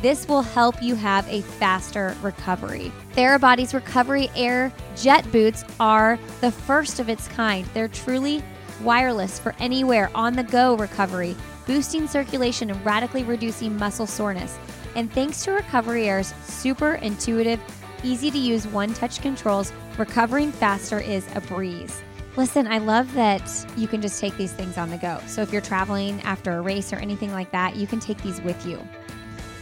This 0.00 0.28
will 0.28 0.42
help 0.42 0.80
you 0.80 0.94
have 0.94 1.26
a 1.28 1.42
faster 1.42 2.16
recovery. 2.22 2.92
Therabody's 3.14 3.74
Recovery 3.74 4.30
Air 4.36 4.72
Jet 4.94 5.30
Boots 5.32 5.64
are 5.80 6.16
the 6.40 6.52
first 6.52 7.00
of 7.00 7.08
its 7.08 7.26
kind. 7.26 7.66
They're 7.74 7.88
truly 7.88 8.44
wireless 8.80 9.40
for 9.40 9.56
anywhere 9.58 10.08
on 10.14 10.34
the 10.34 10.44
go 10.44 10.76
recovery 10.76 11.34
boosting 11.66 12.06
circulation 12.06 12.70
and 12.70 12.86
radically 12.86 13.24
reducing 13.24 13.76
muscle 13.76 14.06
soreness. 14.06 14.56
And 14.94 15.12
thanks 15.12 15.44
to 15.44 15.50
Recovery 15.50 16.08
Air's 16.08 16.32
super 16.44 16.94
intuitive, 16.94 17.60
easy 18.04 18.30
to 18.30 18.38
use 18.38 18.68
one 18.68 18.94
touch 18.94 19.20
controls, 19.20 19.72
recovering 19.98 20.52
faster 20.52 21.00
is 21.00 21.26
a 21.34 21.40
breeze. 21.40 22.00
Listen, 22.38 22.66
I 22.68 22.78
love 22.78 23.12
that 23.14 23.42
you 23.76 23.88
can 23.88 24.00
just 24.00 24.20
take 24.20 24.36
these 24.36 24.52
things 24.52 24.78
on 24.78 24.90
the 24.90 24.96
go. 24.96 25.20
So 25.26 25.42
if 25.42 25.52
you're 25.52 25.60
traveling 25.60 26.22
after 26.22 26.52
a 26.52 26.60
race 26.60 26.92
or 26.92 26.96
anything 26.96 27.32
like 27.32 27.50
that, 27.50 27.74
you 27.74 27.88
can 27.88 27.98
take 27.98 28.22
these 28.22 28.40
with 28.42 28.64
you. 28.64 28.80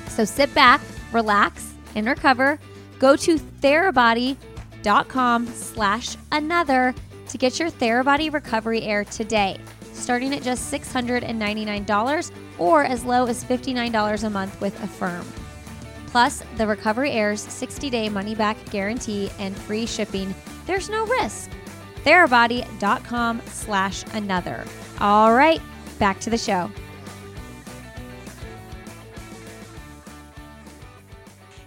So 0.08 0.26
sit 0.26 0.54
back, 0.54 0.82
relax, 1.10 1.72
and 1.94 2.06
recover. 2.06 2.58
Go 2.98 3.16
to 3.16 3.38
therabody.com 3.38 5.46
slash 5.46 6.16
another 6.32 6.94
to 7.28 7.38
get 7.38 7.58
your 7.58 7.70
Therabody 7.70 8.30
Recovery 8.30 8.82
Air 8.82 9.06
today 9.06 9.58
starting 9.94 10.34
at 10.34 10.42
just 10.42 10.70
$699 10.70 12.30
or 12.58 12.84
as 12.84 13.06
low 13.06 13.24
as 13.24 13.42
$59 13.42 14.22
a 14.22 14.28
month 14.28 14.60
with 14.60 14.78
Affirm. 14.82 15.24
Plus, 16.08 16.42
the 16.58 16.66
Recovery 16.66 17.12
Air's 17.12 17.40
60 17.40 17.88
day 17.88 18.10
money 18.10 18.34
back 18.34 18.62
guarantee 18.70 19.30
and 19.38 19.56
free 19.56 19.86
shipping. 19.86 20.34
There's 20.66 20.90
no 20.90 21.06
risk. 21.06 21.50
Therabody.com 22.06 23.42
slash 23.46 24.04
another. 24.14 24.64
All 25.00 25.34
right, 25.34 25.60
back 25.98 26.20
to 26.20 26.30
the 26.30 26.38
show. 26.38 26.70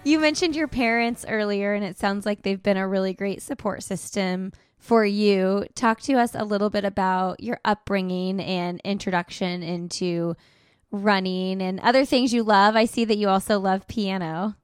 You 0.05 0.17
mentioned 0.19 0.55
your 0.55 0.69
parents 0.69 1.25
earlier, 1.27 1.73
and 1.73 1.83
it 1.83 1.99
sounds 1.99 2.25
like 2.25 2.41
they've 2.41 2.63
been 2.63 2.77
a 2.77 2.87
really 2.87 3.13
great 3.13 3.41
support 3.41 3.83
system 3.83 4.53
for 4.77 5.05
you. 5.05 5.65
Talk 5.75 5.99
to 6.03 6.13
us 6.13 6.33
a 6.33 6.45
little 6.45 6.69
bit 6.69 6.85
about 6.85 7.43
your 7.43 7.59
upbringing 7.65 8.39
and 8.39 8.79
introduction 8.85 9.61
into 9.61 10.35
running 10.89 11.61
and 11.61 11.81
other 11.81 12.05
things 12.05 12.33
you 12.33 12.43
love. 12.43 12.77
I 12.77 12.85
see 12.85 13.03
that 13.05 13.17
you 13.17 13.27
also 13.27 13.59
love 13.59 13.87
piano. 13.87 14.55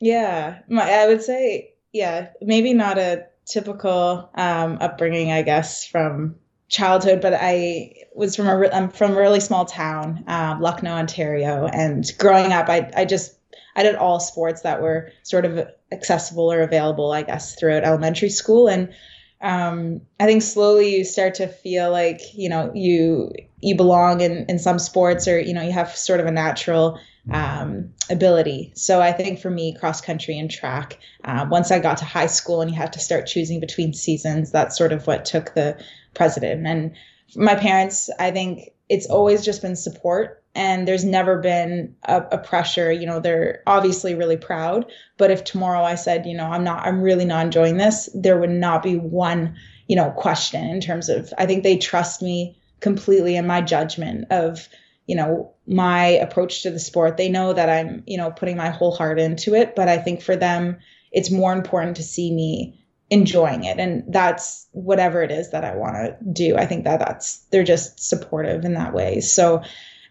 Yeah, 0.00 0.60
my, 0.68 0.88
I 0.88 1.08
would 1.08 1.20
say, 1.20 1.74
yeah, 1.92 2.28
maybe 2.40 2.72
not 2.72 2.96
a 2.96 3.26
typical 3.50 4.30
um, 4.34 4.78
upbringing, 4.80 5.32
I 5.32 5.42
guess, 5.42 5.84
from 5.84 6.36
childhood, 6.68 7.20
but 7.20 7.34
I 7.34 7.92
was 8.14 8.36
from 8.36 8.46
a 8.46 8.68
I'm 8.70 8.88
from 8.90 9.12
a 9.12 9.16
really 9.16 9.40
small 9.40 9.64
town, 9.64 10.24
um, 10.26 10.60
Lucknow, 10.60 10.94
Ontario, 10.94 11.66
and 11.66 12.04
growing 12.18 12.52
up, 12.52 12.68
I 12.68 12.90
I 12.96 13.04
just 13.04 13.36
I 13.76 13.82
did 13.82 13.96
all 13.96 14.20
sports 14.20 14.62
that 14.62 14.80
were 14.80 15.10
sort 15.22 15.44
of 15.44 15.68
accessible 15.92 16.50
or 16.50 16.62
available, 16.62 17.12
I 17.12 17.22
guess, 17.22 17.56
throughout 17.56 17.84
elementary 17.84 18.30
school, 18.30 18.68
and 18.68 18.92
um, 19.40 20.02
I 20.18 20.26
think 20.26 20.42
slowly 20.42 20.96
you 20.96 21.04
start 21.04 21.34
to 21.34 21.48
feel 21.48 21.90
like 21.90 22.20
you 22.34 22.48
know 22.48 22.70
you 22.74 23.32
you 23.60 23.76
belong 23.76 24.20
in 24.20 24.46
in 24.48 24.58
some 24.58 24.78
sports 24.78 25.26
or 25.26 25.40
you 25.40 25.52
know 25.52 25.62
you 25.62 25.72
have 25.72 25.94
sort 25.96 26.20
of 26.20 26.26
a 26.26 26.30
natural 26.30 27.00
um, 27.30 27.92
ability. 28.08 28.72
So 28.74 29.00
I 29.00 29.12
think 29.12 29.40
for 29.40 29.50
me, 29.50 29.76
cross 29.78 30.00
country 30.00 30.38
and 30.38 30.50
track. 30.50 30.98
Uh, 31.24 31.46
once 31.50 31.70
I 31.70 31.78
got 31.78 31.98
to 31.98 32.04
high 32.04 32.26
school 32.26 32.60
and 32.60 32.70
you 32.70 32.76
had 32.76 32.92
to 32.94 32.98
start 32.98 33.26
choosing 33.26 33.60
between 33.60 33.94
seasons, 33.94 34.50
that's 34.50 34.76
sort 34.76 34.92
of 34.92 35.06
what 35.06 35.24
took 35.24 35.54
the 35.54 35.82
president. 36.14 36.66
And 36.66 36.92
my 37.36 37.54
parents, 37.54 38.10
I 38.18 38.30
think 38.30 38.70
it's 38.88 39.06
always 39.06 39.44
just 39.44 39.62
been 39.62 39.76
support 39.76 40.40
and 40.54 40.86
there's 40.86 41.04
never 41.04 41.38
been 41.38 41.94
a, 42.04 42.22
a, 42.32 42.38
pressure 42.38 42.90
you 42.90 43.06
know 43.06 43.20
they're 43.20 43.62
obviously 43.66 44.14
really 44.14 44.36
proud 44.36 44.84
but 45.16 45.30
if 45.30 45.44
tomorrow 45.44 45.82
i 45.82 45.94
said 45.94 46.26
you 46.26 46.36
know 46.36 46.46
i'm 46.46 46.64
not 46.64 46.84
i'm 46.84 47.00
really 47.00 47.24
not 47.24 47.44
enjoying 47.44 47.76
this 47.76 48.08
there 48.14 48.38
would 48.38 48.50
not 48.50 48.82
be 48.82 48.96
one 48.96 49.54
you 49.86 49.94
know 49.94 50.10
question 50.10 50.64
in 50.64 50.80
terms 50.80 51.08
of 51.08 51.32
i 51.38 51.46
think 51.46 51.62
they 51.62 51.76
trust 51.76 52.20
me 52.20 52.58
completely 52.80 53.36
in 53.36 53.46
my 53.46 53.60
judgment 53.60 54.24
of 54.30 54.68
you 55.06 55.14
know 55.14 55.52
my 55.70 56.06
approach 56.06 56.64
to 56.64 56.70
the 56.70 56.80
sport 56.80 57.16
they 57.16 57.28
know 57.28 57.52
that 57.52 57.70
i'm 57.70 58.02
you 58.04 58.16
know 58.16 58.32
putting 58.32 58.56
my 58.56 58.70
whole 58.70 58.90
heart 58.90 59.20
into 59.20 59.54
it. 59.54 59.76
But 59.76 59.88
i 59.88 59.96
think 59.96 60.20
for 60.20 60.34
them 60.34 60.78
it's 61.12 61.30
more 61.30 61.52
important 61.52 61.96
to 61.96 62.02
see 62.02 62.32
me 62.32 62.76
enjoying 63.08 63.64
it. 63.64 63.80
And 63.80 64.04
that's 64.12 64.68
whatever 64.72 65.22
it 65.22 65.30
is 65.30 65.50
that 65.50 65.64
i 65.64 65.74
want 65.74 65.94
to 65.94 66.16
do. 66.32 66.56
I 66.56 66.66
think 66.66 66.84
that 66.84 66.98
that's 66.98 67.38
they're 67.50 67.64
just 67.64 68.00
supportive 68.00 68.64
in 68.64 68.74
that 68.74 68.92
way. 68.92 69.20
So 69.20 69.62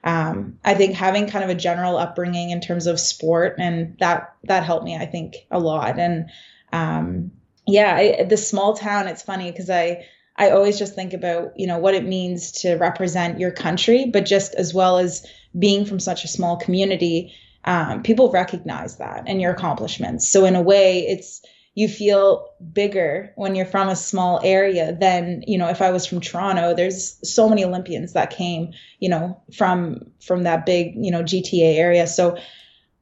um, 0.06 0.58
I 0.64 0.76
think 0.76 0.96
having 0.96 1.28
kind 1.28 1.44
of 1.44 1.50
a 1.50 1.56
general 1.56 1.98
upbringing 1.98 2.52
in 2.52 2.62
terms 2.62 2.88
of 2.88 2.98
sport 2.98 3.56
and 3.60 3.98
that 4.00 4.34
that 4.46 4.64
helped 4.64 4.86
me 4.86 4.96
I 4.96 5.06
think 5.06 5.36
a 5.52 5.60
lot. 5.60 6.00
And 6.00 6.30
um, 6.72 7.32
yeah 7.68 7.96
I, 7.96 8.24
the 8.24 8.38
small 8.38 8.76
town 8.76 9.08
it's 9.08 9.24
funny 9.24 9.52
because 9.52 9.70
I 9.70 10.06
I 10.40 10.50
always 10.52 10.80
just 10.80 10.96
think 10.96 11.14
about 11.14 11.54
you 11.60 11.68
know 11.68 11.78
what 11.78 11.94
it 11.94 12.06
means 12.06 12.52
to 12.64 12.76
represent 12.76 13.40
your 13.40 13.52
country 13.52 14.06
but 14.06 14.26
just 14.26 14.56
as 14.56 14.74
well 14.74 14.98
as 14.98 15.26
being 15.58 15.86
from 15.86 16.00
such 16.00 16.24
a 16.24 16.30
small 16.30 16.58
community 16.58 17.34
um, 17.66 18.02
people 18.04 18.32
recognize 18.32 18.98
that 18.98 19.26
and 19.28 19.42
your 19.42 19.52
accomplishments. 19.52 20.28
So 20.28 20.46
in 20.46 20.56
a 20.56 20.62
way 20.62 21.06
it's 21.08 21.42
you 21.76 21.88
feel 21.88 22.50
bigger 22.74 23.32
when 23.36 23.56
you're 23.56 23.66
from 23.66 23.90
a 23.90 23.96
small 23.96 24.42
area 24.44 24.98
than 25.00 25.44
you 25.48 25.58
know 25.58 25.70
if 25.70 25.82
i 25.82 25.92
was 25.92 26.06
from 26.06 26.20
toronto 26.20 26.74
there's 26.74 27.18
so 27.24 27.48
many 27.48 27.64
olympians 27.64 28.14
that 28.14 28.32
came 28.32 28.74
you 29.00 29.08
know 29.08 29.42
from 29.56 30.12
from 30.20 30.44
that 30.44 30.66
big 30.66 30.94
you 30.96 31.12
know 31.12 31.24
gta 31.24 31.78
area. 31.78 32.08
So 32.08 32.38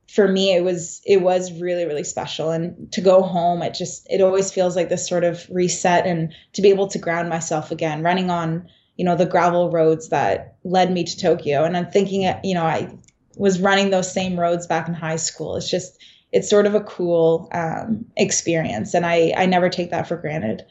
for 0.10 0.28
me 0.28 0.54
it 0.56 0.64
was 0.64 1.02
it 1.06 1.22
was 1.22 1.52
really 1.60 1.86
really 1.86 2.04
special 2.04 2.52
and 2.52 2.92
to 2.92 3.02
go 3.02 3.22
home 3.22 3.62
it 3.62 3.74
just 3.74 4.08
it 4.10 4.22
always 4.22 4.52
feels 4.52 4.76
like 4.76 4.90
this 4.90 5.08
sort 5.08 5.24
of 5.24 5.46
reset 5.50 6.06
and 6.06 6.34
to 6.54 6.62
be 6.62 6.70
able 6.70 6.88
to 6.88 7.00
ground 7.00 7.30
myself 7.30 7.72
again 7.72 8.02
running 8.04 8.30
on 8.30 8.68
you 8.96 9.04
know 9.04 9.16
the 9.16 9.26
gravel 9.26 9.70
roads 9.70 10.10
that 10.10 10.56
led 10.64 10.92
me 10.92 11.04
to 11.04 11.18
tokyo 11.20 11.64
and 11.64 11.76
i'm 11.76 11.90
thinking 11.90 12.34
you 12.44 12.54
know 12.54 12.64
i 12.64 12.90
was 13.36 13.60
running 13.60 13.90
those 13.90 14.12
same 14.12 14.40
roads 14.40 14.66
back 14.66 14.88
in 14.88 14.94
high 14.94 15.18
school 15.18 15.56
it's 15.56 15.70
just 15.70 16.00
it's 16.32 16.50
sort 16.50 16.66
of 16.66 16.76
a 16.76 16.82
cool 16.82 17.50
um, 17.54 18.06
experience, 18.18 18.94
and 18.94 19.06
I 19.06 19.34
I 19.38 19.46
never 19.46 19.70
take 19.70 19.92
that 19.92 20.08
for 20.08 20.18
granted. 20.18 20.66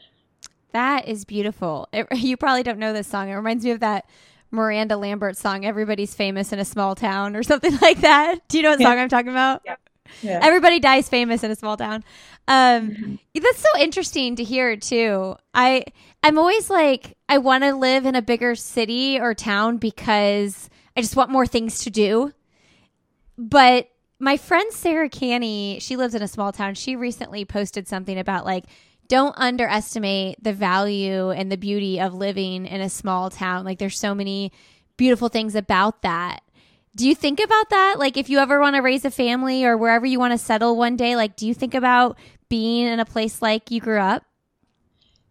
That 0.73 1.07
is 1.07 1.25
beautiful. 1.25 1.87
It, 1.91 2.07
you 2.15 2.37
probably 2.37 2.63
don't 2.63 2.79
know 2.79 2.93
this 2.93 3.07
song. 3.07 3.29
It 3.29 3.35
reminds 3.35 3.65
me 3.65 3.71
of 3.71 3.79
that 3.79 4.05
Miranda 4.51 4.97
Lambert 4.97 5.37
song, 5.37 5.65
"Everybody's 5.65 6.13
Famous 6.13 6.51
in 6.51 6.59
a 6.59 6.65
Small 6.65 6.95
Town" 6.95 7.35
or 7.35 7.43
something 7.43 7.77
like 7.81 8.01
that. 8.01 8.47
Do 8.47 8.57
you 8.57 8.63
know 8.63 8.71
what 8.71 8.81
song 8.81 8.97
I'm 8.97 9.09
talking 9.09 9.31
about? 9.31 9.61
Yeah. 9.65 9.75
Yeah. 10.21 10.39
Everybody 10.41 10.79
dies 10.79 11.09
famous 11.09 11.43
in 11.43 11.51
a 11.51 11.55
small 11.55 11.77
town. 11.77 12.03
Um, 12.47 12.91
mm-hmm. 12.91 13.15
That's 13.35 13.59
so 13.59 13.79
interesting 13.79 14.37
to 14.37 14.43
hear 14.43 14.77
too. 14.77 15.35
I 15.53 15.83
I'm 16.23 16.37
always 16.37 16.69
like 16.69 17.17
I 17.29 17.37
want 17.39 17.63
to 17.63 17.75
live 17.75 18.05
in 18.05 18.15
a 18.15 18.21
bigger 18.21 18.55
city 18.55 19.19
or 19.19 19.33
town 19.33 19.77
because 19.77 20.69
I 20.95 21.01
just 21.01 21.15
want 21.15 21.29
more 21.29 21.45
things 21.45 21.83
to 21.83 21.89
do. 21.89 22.31
But 23.37 23.89
my 24.19 24.37
friend 24.37 24.71
Sarah 24.71 25.09
Canney, 25.09 25.79
she 25.79 25.95
lives 25.95 26.15
in 26.15 26.21
a 26.21 26.27
small 26.27 26.51
town. 26.51 26.73
She 26.75 26.95
recently 26.95 27.45
posted 27.45 27.87
something 27.87 28.17
about 28.17 28.45
like 28.45 28.65
don't 29.07 29.35
underestimate 29.37 30.43
the 30.43 30.53
value 30.53 31.29
and 31.29 31.51
the 31.51 31.57
beauty 31.57 31.99
of 31.99 32.13
living 32.13 32.65
in 32.65 32.81
a 32.81 32.89
small 32.89 33.29
town. 33.29 33.65
Like 33.65 33.79
there's 33.79 33.97
so 33.97 34.13
many 34.13 34.51
beautiful 34.97 35.29
things 35.29 35.55
about 35.55 36.01
that. 36.01 36.41
Do 36.95 37.07
you 37.07 37.15
think 37.15 37.39
about 37.39 37.69
that? 37.69 37.95
Like 37.99 38.17
if 38.17 38.29
you 38.29 38.39
ever 38.39 38.59
want 38.59 38.75
to 38.75 38.81
raise 38.81 39.05
a 39.05 39.11
family 39.11 39.65
or 39.65 39.77
wherever 39.77 40.05
you 40.05 40.19
want 40.19 40.31
to 40.33 40.37
settle 40.37 40.75
one 40.75 40.95
day, 40.95 41.15
like 41.15 41.35
do 41.35 41.47
you 41.47 41.53
think 41.53 41.73
about 41.73 42.17
being 42.49 42.87
in 42.87 42.99
a 42.99 43.05
place 43.05 43.41
like 43.41 43.71
you 43.71 43.79
grew 43.79 43.99
up? 43.99 44.23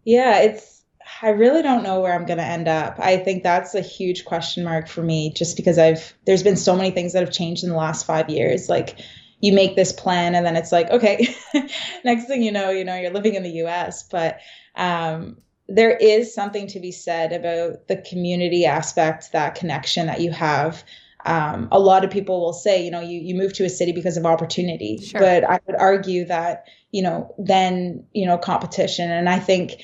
Yeah, 0.04 0.38
it's 0.38 0.82
I 1.22 1.30
really 1.30 1.62
don't 1.62 1.82
know 1.82 2.00
where 2.00 2.12
I'm 2.12 2.26
going 2.26 2.38
to 2.38 2.44
end 2.44 2.68
up. 2.68 2.96
I 2.98 3.16
think 3.16 3.42
that's 3.42 3.74
a 3.74 3.80
huge 3.80 4.24
question 4.24 4.64
mark 4.64 4.88
for 4.88 5.02
me 5.02 5.32
just 5.32 5.56
because 5.56 5.78
I've 5.78 6.14
there's 6.26 6.42
been 6.42 6.56
so 6.56 6.76
many 6.76 6.90
things 6.90 7.12
that 7.12 7.20
have 7.20 7.32
changed 7.32 7.64
in 7.64 7.70
the 7.70 7.76
last 7.76 8.06
5 8.06 8.28
years 8.28 8.68
like 8.68 8.98
you 9.40 9.52
make 9.52 9.76
this 9.76 9.92
plan 9.92 10.34
and 10.34 10.46
then 10.46 10.56
it's 10.56 10.72
like 10.72 10.90
okay 10.90 11.34
next 12.04 12.26
thing 12.26 12.42
you 12.42 12.50
know 12.52 12.70
you 12.70 12.84
know 12.84 12.96
you're 12.96 13.12
living 13.12 13.34
in 13.34 13.42
the 13.42 13.62
US 13.62 14.02
but 14.02 14.38
um, 14.76 15.36
there 15.68 15.96
is 15.96 16.34
something 16.34 16.66
to 16.68 16.80
be 16.80 16.92
said 16.92 17.32
about 17.32 17.88
the 17.88 17.96
community 17.96 18.64
aspect 18.64 19.32
that 19.32 19.54
connection 19.54 20.06
that 20.06 20.20
you 20.20 20.30
have. 20.30 20.84
Um, 21.24 21.68
a 21.72 21.80
lot 21.80 22.04
of 22.04 22.10
people 22.10 22.40
will 22.40 22.52
say 22.52 22.84
you 22.84 22.90
know 22.90 23.00
you, 23.00 23.18
you 23.18 23.34
move 23.34 23.52
to 23.54 23.64
a 23.64 23.70
city 23.70 23.90
because 23.92 24.16
of 24.16 24.24
opportunity. 24.24 24.98
Sure. 24.98 25.20
but 25.20 25.44
i 25.44 25.58
would 25.66 25.76
argue 25.76 26.24
that 26.26 26.66
you 26.92 27.02
know 27.02 27.34
then 27.38 28.04
you 28.12 28.26
know 28.26 28.38
competition. 28.38 29.10
And 29.10 29.28
i 29.28 29.40
think 29.40 29.82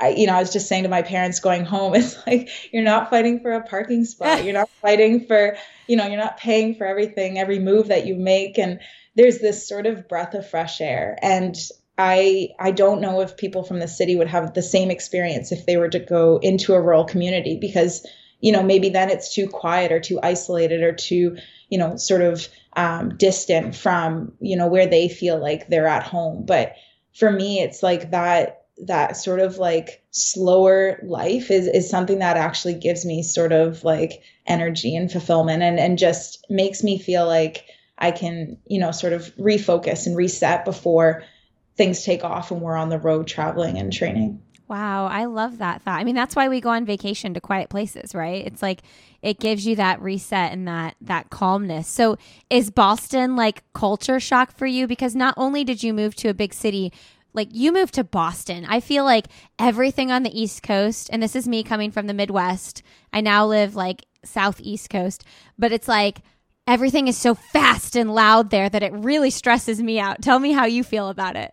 I, 0.00 0.10
you 0.10 0.26
know, 0.26 0.34
I 0.34 0.40
was 0.40 0.52
just 0.52 0.68
saying 0.68 0.84
to 0.84 0.88
my 0.88 1.02
parents 1.02 1.40
going 1.40 1.64
home, 1.64 1.94
it's 1.96 2.16
like 2.26 2.48
you're 2.72 2.82
not 2.82 3.10
fighting 3.10 3.40
for 3.40 3.52
a 3.52 3.62
parking 3.62 4.04
spot. 4.04 4.44
You're 4.44 4.54
not 4.54 4.70
fighting 4.82 5.26
for, 5.26 5.56
you 5.86 5.96
know, 5.96 6.06
you're 6.06 6.16
not 6.16 6.38
paying 6.38 6.74
for 6.74 6.86
everything, 6.86 7.38
every 7.38 7.58
move 7.58 7.88
that 7.88 8.06
you 8.06 8.14
make. 8.14 8.58
And 8.58 8.80
there's 9.16 9.38
this 9.38 9.68
sort 9.68 9.86
of 9.86 10.08
breath 10.08 10.34
of 10.34 10.48
fresh 10.48 10.80
air. 10.80 11.18
And 11.22 11.56
I 11.98 12.48
I 12.58 12.70
don't 12.70 13.02
know 13.02 13.20
if 13.20 13.36
people 13.36 13.62
from 13.62 13.78
the 13.78 13.88
city 13.88 14.16
would 14.16 14.28
have 14.28 14.54
the 14.54 14.62
same 14.62 14.90
experience 14.90 15.52
if 15.52 15.66
they 15.66 15.76
were 15.76 15.90
to 15.90 15.98
go 15.98 16.38
into 16.38 16.72
a 16.72 16.80
rural 16.80 17.04
community 17.04 17.58
because, 17.60 18.06
you 18.40 18.52
know, 18.52 18.62
maybe 18.62 18.88
then 18.88 19.10
it's 19.10 19.34
too 19.34 19.46
quiet 19.46 19.92
or 19.92 20.00
too 20.00 20.18
isolated 20.22 20.82
or 20.82 20.92
too, 20.92 21.36
you 21.68 21.76
know, 21.76 21.96
sort 21.96 22.22
of 22.22 22.48
um, 22.74 23.16
distant 23.18 23.74
from, 23.74 24.32
you 24.40 24.56
know, 24.56 24.66
where 24.66 24.86
they 24.86 25.08
feel 25.08 25.38
like 25.38 25.68
they're 25.68 25.86
at 25.86 26.02
home. 26.02 26.46
But 26.46 26.74
for 27.12 27.30
me, 27.30 27.60
it's 27.60 27.82
like 27.82 28.12
that 28.12 28.59
that 28.86 29.16
sort 29.16 29.40
of 29.40 29.58
like 29.58 30.02
slower 30.10 30.98
life 31.02 31.50
is 31.50 31.66
is 31.66 31.90
something 31.90 32.18
that 32.20 32.36
actually 32.36 32.74
gives 32.74 33.04
me 33.04 33.22
sort 33.22 33.52
of 33.52 33.84
like 33.84 34.22
energy 34.46 34.96
and 34.96 35.10
fulfillment 35.10 35.62
and 35.62 35.78
and 35.78 35.98
just 35.98 36.44
makes 36.48 36.82
me 36.82 36.98
feel 36.98 37.26
like 37.26 37.66
I 38.00 38.10
can, 38.12 38.56
you 38.66 38.80
know, 38.80 38.92
sort 38.92 39.12
of 39.12 39.34
refocus 39.36 40.06
and 40.06 40.16
reset 40.16 40.64
before 40.64 41.22
things 41.76 42.02
take 42.02 42.24
off 42.24 42.50
and 42.50 42.60
we're 42.60 42.76
on 42.76 42.88
the 42.88 42.98
road 42.98 43.26
traveling 43.26 43.78
and 43.78 43.92
training. 43.92 44.42
Wow, 44.68 45.06
I 45.06 45.24
love 45.24 45.58
that 45.58 45.82
thought. 45.82 45.98
I 45.98 46.04
mean, 46.04 46.14
that's 46.14 46.36
why 46.36 46.48
we 46.48 46.60
go 46.60 46.70
on 46.70 46.84
vacation 46.84 47.34
to 47.34 47.40
quiet 47.40 47.70
places, 47.70 48.14
right? 48.14 48.46
It's 48.46 48.62
like 48.62 48.82
it 49.20 49.40
gives 49.40 49.66
you 49.66 49.74
that 49.76 50.00
reset 50.00 50.52
and 50.52 50.66
that 50.68 50.94
that 51.00 51.28
calmness. 51.28 51.88
So, 51.88 52.16
is 52.50 52.70
Boston 52.70 53.34
like 53.34 53.64
culture 53.72 54.20
shock 54.20 54.56
for 54.56 54.66
you 54.66 54.86
because 54.86 55.16
not 55.16 55.34
only 55.36 55.64
did 55.64 55.82
you 55.82 55.92
move 55.92 56.14
to 56.16 56.28
a 56.28 56.34
big 56.34 56.54
city, 56.54 56.92
like 57.32 57.48
you 57.52 57.72
moved 57.72 57.94
to 57.94 58.04
Boston. 58.04 58.64
I 58.68 58.80
feel 58.80 59.04
like 59.04 59.26
everything 59.58 60.10
on 60.10 60.22
the 60.22 60.40
East 60.40 60.62
Coast, 60.62 61.08
and 61.12 61.22
this 61.22 61.36
is 61.36 61.48
me 61.48 61.62
coming 61.62 61.90
from 61.90 62.06
the 62.06 62.14
Midwest. 62.14 62.82
I 63.12 63.20
now 63.20 63.46
live 63.46 63.74
like 63.74 64.06
Southeast 64.24 64.90
Coast, 64.90 65.24
but 65.58 65.72
it's 65.72 65.88
like 65.88 66.18
everything 66.66 67.08
is 67.08 67.16
so 67.16 67.34
fast 67.34 67.96
and 67.96 68.14
loud 68.14 68.50
there 68.50 68.68
that 68.68 68.82
it 68.82 68.92
really 68.92 69.30
stresses 69.30 69.82
me 69.82 69.98
out. 69.98 70.22
Tell 70.22 70.38
me 70.38 70.52
how 70.52 70.66
you 70.66 70.84
feel 70.84 71.08
about 71.08 71.36
it. 71.36 71.52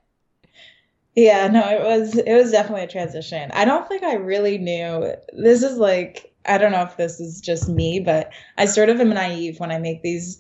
Yeah, 1.15 1.47
no, 1.47 1.67
it 1.67 1.81
was 1.81 2.15
it 2.15 2.33
was 2.33 2.51
definitely 2.51 2.83
a 2.83 2.87
transition. 2.87 3.49
I 3.51 3.65
don't 3.65 3.87
think 3.87 4.03
I 4.03 4.13
really 4.13 4.59
knew. 4.59 5.13
This 5.33 5.63
is 5.63 5.77
like 5.77 6.31
I 6.45 6.57
don't 6.57 6.71
know 6.71 6.83
if 6.83 6.95
this 6.95 7.19
is 7.19 7.41
just 7.41 7.67
me, 7.67 7.99
but 7.99 8.31
I 8.57 8.65
sort 8.65 8.89
of 8.89 8.99
am 8.99 9.09
naive 9.09 9.59
when 9.59 9.71
I 9.71 9.79
make 9.79 10.03
these 10.03 10.39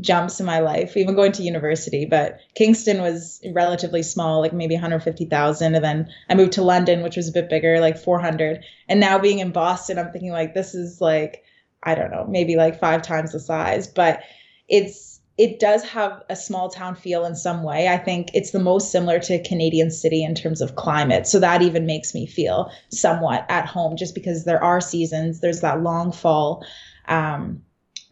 jumps 0.00 0.40
in 0.40 0.46
my 0.46 0.60
life, 0.60 0.96
even 0.96 1.14
going 1.14 1.32
to 1.32 1.42
university. 1.42 2.04
But 2.04 2.40
Kingston 2.54 3.00
was 3.00 3.40
relatively 3.54 4.02
small, 4.02 4.40
like 4.40 4.52
maybe 4.52 4.74
150,000. 4.74 5.74
And 5.74 5.84
then 5.84 6.08
I 6.28 6.34
moved 6.34 6.52
to 6.52 6.62
London, 6.62 7.02
which 7.02 7.16
was 7.16 7.28
a 7.28 7.32
bit 7.32 7.48
bigger, 7.48 7.80
like 7.80 7.98
400. 7.98 8.62
And 8.88 9.00
now 9.00 9.18
being 9.18 9.38
in 9.38 9.52
Boston, 9.52 9.98
I'm 9.98 10.12
thinking 10.12 10.32
like 10.32 10.54
this 10.54 10.74
is 10.74 11.00
like, 11.00 11.42
I 11.82 11.94
don't 11.94 12.10
know, 12.10 12.26
maybe 12.28 12.56
like 12.56 12.78
five 12.78 13.02
times 13.02 13.32
the 13.32 13.40
size. 13.40 13.86
But 13.86 14.20
it's, 14.68 15.20
it 15.38 15.60
does 15.60 15.84
have 15.84 16.22
a 16.30 16.36
small 16.36 16.70
town 16.70 16.94
feel 16.94 17.24
in 17.24 17.34
some 17.34 17.62
way. 17.62 17.88
I 17.88 17.98
think 17.98 18.30
it's 18.32 18.50
the 18.50 18.58
most 18.58 18.90
similar 18.90 19.18
to 19.20 19.34
a 19.34 19.44
Canadian 19.44 19.90
city 19.90 20.24
in 20.24 20.34
terms 20.34 20.60
of 20.60 20.76
climate. 20.76 21.26
So 21.26 21.38
that 21.40 21.62
even 21.62 21.86
makes 21.86 22.14
me 22.14 22.26
feel 22.26 22.70
somewhat 22.90 23.44
at 23.48 23.66
home 23.66 23.96
just 23.96 24.14
because 24.14 24.44
there 24.44 24.62
are 24.62 24.80
seasons, 24.80 25.40
there's 25.40 25.60
that 25.60 25.82
long 25.82 26.10
fall. 26.10 26.66
Um, 27.06 27.62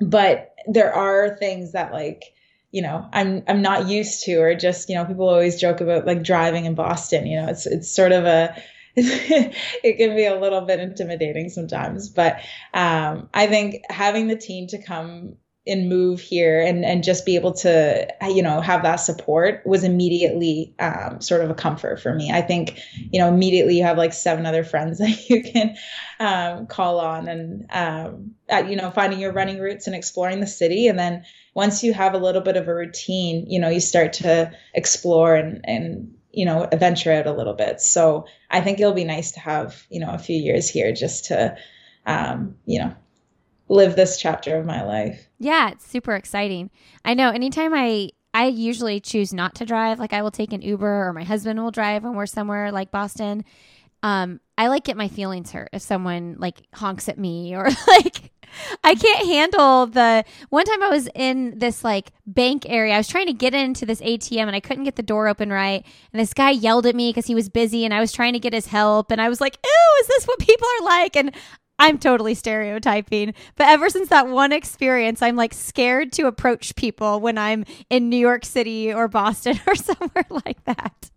but 0.00 0.53
there 0.66 0.92
are 0.92 1.36
things 1.36 1.72
that 1.72 1.92
like 1.92 2.34
you 2.70 2.82
know 2.82 3.06
i'm 3.12 3.42
i'm 3.48 3.62
not 3.62 3.88
used 3.88 4.24
to 4.24 4.36
or 4.36 4.54
just 4.54 4.88
you 4.88 4.94
know 4.94 5.04
people 5.04 5.28
always 5.28 5.60
joke 5.60 5.80
about 5.80 6.06
like 6.06 6.22
driving 6.22 6.64
in 6.64 6.74
boston 6.74 7.26
you 7.26 7.40
know 7.40 7.48
it's 7.48 7.66
it's 7.66 7.94
sort 7.94 8.12
of 8.12 8.24
a 8.24 8.54
it 8.96 9.96
can 9.96 10.14
be 10.14 10.24
a 10.24 10.38
little 10.38 10.60
bit 10.60 10.78
intimidating 10.78 11.48
sometimes. 11.48 12.08
But 12.08 12.36
um, 12.72 13.28
i 13.34 13.48
think 13.48 13.82
having 13.90 14.28
the 14.28 14.36
team 14.36 14.68
to 14.68 14.80
come 14.80 15.34
and 15.66 15.88
move 15.88 16.20
here 16.20 16.60
and 16.60 16.84
and 16.84 17.02
just 17.02 17.24
be 17.24 17.36
able 17.36 17.52
to 17.52 18.06
you 18.28 18.42
know 18.42 18.60
have 18.60 18.82
that 18.82 18.96
support 18.96 19.62
was 19.64 19.82
immediately 19.82 20.74
um, 20.78 21.20
sort 21.22 21.40
of 21.40 21.50
a 21.50 21.54
comfort 21.54 22.00
for 22.00 22.14
me. 22.14 22.30
I 22.30 22.42
think 22.42 22.78
you 22.94 23.18
know 23.18 23.28
immediately 23.28 23.78
you 23.78 23.82
have 23.84 23.96
like 23.96 24.12
seven 24.12 24.44
other 24.44 24.62
friends 24.62 24.98
that 24.98 25.30
you 25.30 25.42
can 25.42 25.76
um, 26.20 26.66
call 26.66 27.00
on 27.00 27.28
and 27.28 27.66
um, 27.70 28.34
at, 28.48 28.68
you 28.68 28.76
know 28.76 28.90
finding 28.90 29.20
your 29.20 29.32
running 29.32 29.58
routes 29.58 29.86
and 29.86 29.96
exploring 29.96 30.40
the 30.40 30.46
city. 30.46 30.86
And 30.86 30.98
then 30.98 31.24
once 31.54 31.82
you 31.82 31.94
have 31.94 32.12
a 32.12 32.18
little 32.18 32.42
bit 32.42 32.56
of 32.56 32.68
a 32.68 32.74
routine 32.74 33.46
you 33.48 33.58
know 33.58 33.68
you 33.68 33.80
start 33.80 34.12
to 34.14 34.52
explore 34.74 35.34
and 35.34 35.60
and 35.64 36.14
you 36.30 36.44
know 36.44 36.68
venture 36.74 37.12
out 37.12 37.26
a 37.26 37.32
little 37.32 37.54
bit. 37.54 37.80
So 37.80 38.26
i 38.50 38.60
think 38.60 38.80
it'll 38.80 38.92
be 38.92 39.04
nice 39.04 39.32
to 39.32 39.40
have 39.40 39.86
you 39.88 40.00
know 40.00 40.10
a 40.10 40.18
few 40.18 40.36
years 40.36 40.68
here 40.68 40.92
just 40.92 41.26
to 41.26 41.56
um, 42.06 42.56
you 42.66 42.80
know 42.80 42.94
live 43.68 43.96
this 43.96 44.18
chapter 44.18 44.56
of 44.56 44.66
my 44.66 44.82
life. 44.82 45.28
Yeah, 45.38 45.70
it's 45.70 45.86
super 45.86 46.14
exciting. 46.14 46.70
I 47.04 47.14
know 47.14 47.30
anytime 47.30 47.74
I 47.74 48.10
I 48.32 48.46
usually 48.46 48.98
choose 48.98 49.32
not 49.32 49.54
to 49.56 49.64
drive, 49.64 50.00
like 50.00 50.12
I 50.12 50.22
will 50.22 50.32
take 50.32 50.52
an 50.52 50.60
Uber 50.60 51.08
or 51.08 51.12
my 51.12 51.22
husband 51.22 51.62
will 51.62 51.70
drive 51.70 52.02
when 52.02 52.14
we're 52.14 52.26
somewhere 52.26 52.72
like 52.72 52.90
Boston. 52.90 53.44
Um, 54.02 54.40
I 54.58 54.66
like 54.66 54.84
get 54.84 54.96
my 54.96 55.08
feelings 55.08 55.52
hurt 55.52 55.70
if 55.72 55.82
someone 55.82 56.36
like 56.38 56.66
honks 56.74 57.08
at 57.08 57.18
me 57.18 57.54
or 57.56 57.68
like 57.86 58.32
I 58.82 58.94
can't 58.94 59.26
handle 59.26 59.86
the 59.86 60.24
one 60.50 60.64
time 60.64 60.82
I 60.82 60.88
was 60.88 61.08
in 61.14 61.58
this 61.58 61.84
like 61.84 62.10
bank 62.26 62.66
area. 62.68 62.94
I 62.94 62.98
was 62.98 63.08
trying 63.08 63.26
to 63.26 63.32
get 63.32 63.54
into 63.54 63.86
this 63.86 64.00
ATM 64.00 64.42
and 64.46 64.56
I 64.56 64.60
couldn't 64.60 64.84
get 64.84 64.96
the 64.96 65.02
door 65.02 65.28
open 65.28 65.50
right. 65.50 65.84
And 66.12 66.20
this 66.20 66.34
guy 66.34 66.50
yelled 66.50 66.86
at 66.86 66.94
me 66.94 67.10
because 67.10 67.26
he 67.26 67.34
was 67.34 67.48
busy 67.48 67.84
and 67.84 67.94
I 67.94 68.00
was 68.00 68.12
trying 68.12 68.32
to 68.34 68.38
get 68.38 68.52
his 68.52 68.66
help. 68.66 69.10
And 69.10 69.20
I 69.20 69.28
was 69.28 69.40
like, 69.40 69.58
Ew, 69.64 70.00
is 70.02 70.08
this 70.08 70.24
what 70.26 70.38
people 70.38 70.68
are 70.80 70.84
like? 70.84 71.16
And 71.16 71.34
I'm 71.78 71.98
totally 71.98 72.34
stereotyping, 72.34 73.34
but 73.56 73.66
ever 73.66 73.90
since 73.90 74.08
that 74.08 74.28
one 74.28 74.52
experience, 74.52 75.22
I'm 75.22 75.36
like 75.36 75.52
scared 75.52 76.12
to 76.12 76.26
approach 76.26 76.76
people 76.76 77.20
when 77.20 77.36
I'm 77.36 77.64
in 77.90 78.08
New 78.08 78.16
York 78.16 78.44
City 78.44 78.92
or 78.92 79.08
Boston 79.08 79.60
or 79.66 79.74
somewhere 79.74 80.26
like 80.30 80.64
that. 80.64 81.10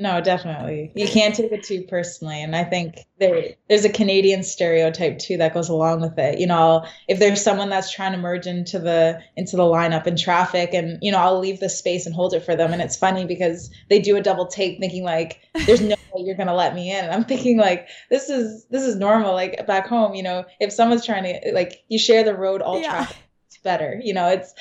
No, 0.00 0.18
definitely. 0.22 0.90
You 0.94 1.06
can't 1.06 1.34
take 1.34 1.52
it 1.52 1.62
too 1.62 1.82
personally. 1.82 2.42
And 2.42 2.56
I 2.56 2.64
think 2.64 3.06
there 3.18 3.50
there's 3.68 3.84
a 3.84 3.90
Canadian 3.90 4.42
stereotype 4.42 5.18
too 5.18 5.36
that 5.36 5.52
goes 5.52 5.68
along 5.68 6.00
with 6.00 6.18
it. 6.18 6.40
You 6.40 6.46
know, 6.46 6.86
if 7.06 7.18
there's 7.18 7.44
someone 7.44 7.68
that's 7.68 7.92
trying 7.92 8.12
to 8.12 8.18
merge 8.18 8.46
into 8.46 8.78
the 8.78 9.20
into 9.36 9.56
the 9.56 9.62
lineup 9.62 10.06
in 10.06 10.16
traffic 10.16 10.72
and 10.72 10.98
you 11.02 11.12
know, 11.12 11.18
I'll 11.18 11.38
leave 11.38 11.60
the 11.60 11.68
space 11.68 12.06
and 12.06 12.14
hold 12.14 12.32
it 12.32 12.40
for 12.40 12.56
them. 12.56 12.72
And 12.72 12.80
it's 12.80 12.96
funny 12.96 13.26
because 13.26 13.70
they 13.90 13.98
do 13.98 14.16
a 14.16 14.22
double 14.22 14.46
take 14.46 14.80
thinking 14.80 15.04
like 15.04 15.42
there's 15.66 15.82
no 15.82 15.96
way 16.14 16.24
you're 16.24 16.34
gonna 16.34 16.54
let 16.54 16.74
me 16.74 16.90
in. 16.90 17.04
And 17.04 17.12
I'm 17.12 17.26
thinking 17.26 17.58
like 17.58 17.86
this 18.08 18.30
is 18.30 18.64
this 18.70 18.82
is 18.82 18.96
normal. 18.96 19.34
Like 19.34 19.66
back 19.66 19.86
home, 19.86 20.14
you 20.14 20.22
know, 20.22 20.46
if 20.60 20.72
someone's 20.72 21.04
trying 21.04 21.24
to 21.24 21.52
like 21.52 21.84
you 21.88 21.98
share 21.98 22.24
the 22.24 22.34
road 22.34 22.62
all 22.62 22.80
yeah. 22.80 22.88
traffic, 22.88 23.18
it's 23.48 23.58
better. 23.58 24.00
You 24.02 24.14
know, 24.14 24.28
it's 24.28 24.54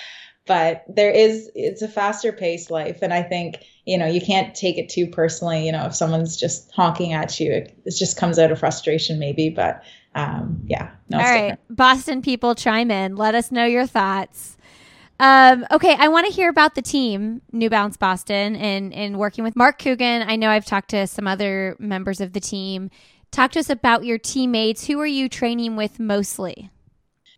but 0.49 0.83
there 0.89 1.11
is 1.11 1.49
it's 1.53 1.83
a 1.83 1.87
faster 1.87 2.33
paced 2.33 2.71
life 2.71 2.97
and 3.03 3.13
i 3.13 3.21
think 3.21 3.63
you 3.89 3.97
know 3.97 4.05
you 4.05 4.21
can't 4.21 4.53
take 4.53 4.77
it 4.77 4.87
too 4.87 5.07
personally 5.07 5.65
you 5.65 5.71
know 5.71 5.85
if 5.85 5.95
someone's 5.95 6.37
just 6.37 6.71
honking 6.71 7.11
at 7.11 7.39
you 7.39 7.51
it, 7.51 7.77
it 7.85 7.95
just 7.97 8.17
comes 8.17 8.37
out 8.37 8.51
of 8.51 8.59
frustration 8.59 9.17
maybe 9.17 9.49
but 9.49 9.83
um 10.15 10.61
yeah 10.65 10.91
no, 11.09 11.17
all 11.17 11.23
right 11.23 11.49
different. 11.49 11.75
boston 11.75 12.21
people 12.21 12.53
chime 12.53 12.91
in 12.91 13.15
let 13.15 13.33
us 13.33 13.51
know 13.51 13.65
your 13.65 13.87
thoughts 13.87 14.55
um, 15.21 15.67
okay, 15.69 15.97
I 15.99 16.07
want 16.07 16.27
to 16.27 16.31
hear 16.31 16.49
about 16.49 16.75
the 16.75 16.81
team, 16.81 17.41
New 17.51 17.69
Balance 17.69 17.97
Boston, 17.97 18.55
and 18.55 18.93
and 18.93 19.19
working 19.19 19.43
with 19.43 19.53
Mark 19.53 19.77
Coogan. 19.77 20.23
I 20.25 20.37
know 20.37 20.49
I've 20.49 20.65
talked 20.65 20.91
to 20.91 21.07
some 21.07 21.27
other 21.27 21.75
members 21.77 22.21
of 22.21 22.31
the 22.31 22.39
team. 22.39 22.89
Talk 23.29 23.51
to 23.51 23.59
us 23.59 23.69
about 23.69 24.05
your 24.05 24.17
teammates. 24.17 24.87
Who 24.87 24.97
are 25.01 25.05
you 25.05 25.27
training 25.27 25.75
with 25.75 25.99
mostly? 25.99 26.69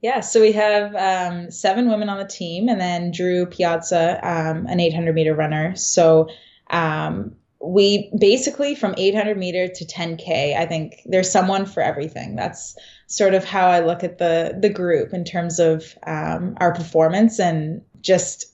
Yeah, 0.02 0.22
so 0.22 0.42
we 0.42 0.52
have 0.54 0.96
um, 0.96 1.52
seven 1.52 1.88
women 1.88 2.10
on 2.10 2.18
the 2.18 2.26
team, 2.26 2.70
and 2.70 2.82
then 2.82 3.12
Drew 3.12 3.46
Piazza, 3.46 4.20
um, 4.24 4.66
an 4.66 4.80
800 4.80 5.14
meter 5.14 5.36
runner. 5.36 5.76
So 5.76 6.28
um, 6.72 7.36
we 7.60 8.12
basically 8.18 8.74
from 8.74 8.96
800 8.98 9.38
meter 9.38 9.68
to 9.68 9.86
10k. 9.86 10.58
I 10.58 10.66
think 10.66 11.02
there's 11.06 11.32
someone 11.32 11.68
for 11.68 11.84
everything. 11.84 12.36
That's 12.36 12.76
sort 13.06 13.36
of 13.36 13.46
how 13.46 13.68
I 13.68 13.82
look 13.82 14.04
at 14.04 14.18
the 14.18 14.58
the 14.60 14.70
group 14.70 15.14
in 15.14 15.24
terms 15.24 15.60
of 15.60 15.96
um, 16.08 16.58
our 16.60 16.74
performance 16.74 17.40
and 17.40 17.84
just 18.02 18.46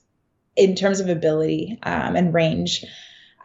in 0.54 0.74
terms 0.74 1.00
of 1.00 1.08
ability 1.08 1.78
um, 1.84 2.14
and 2.14 2.34
range. 2.34 2.84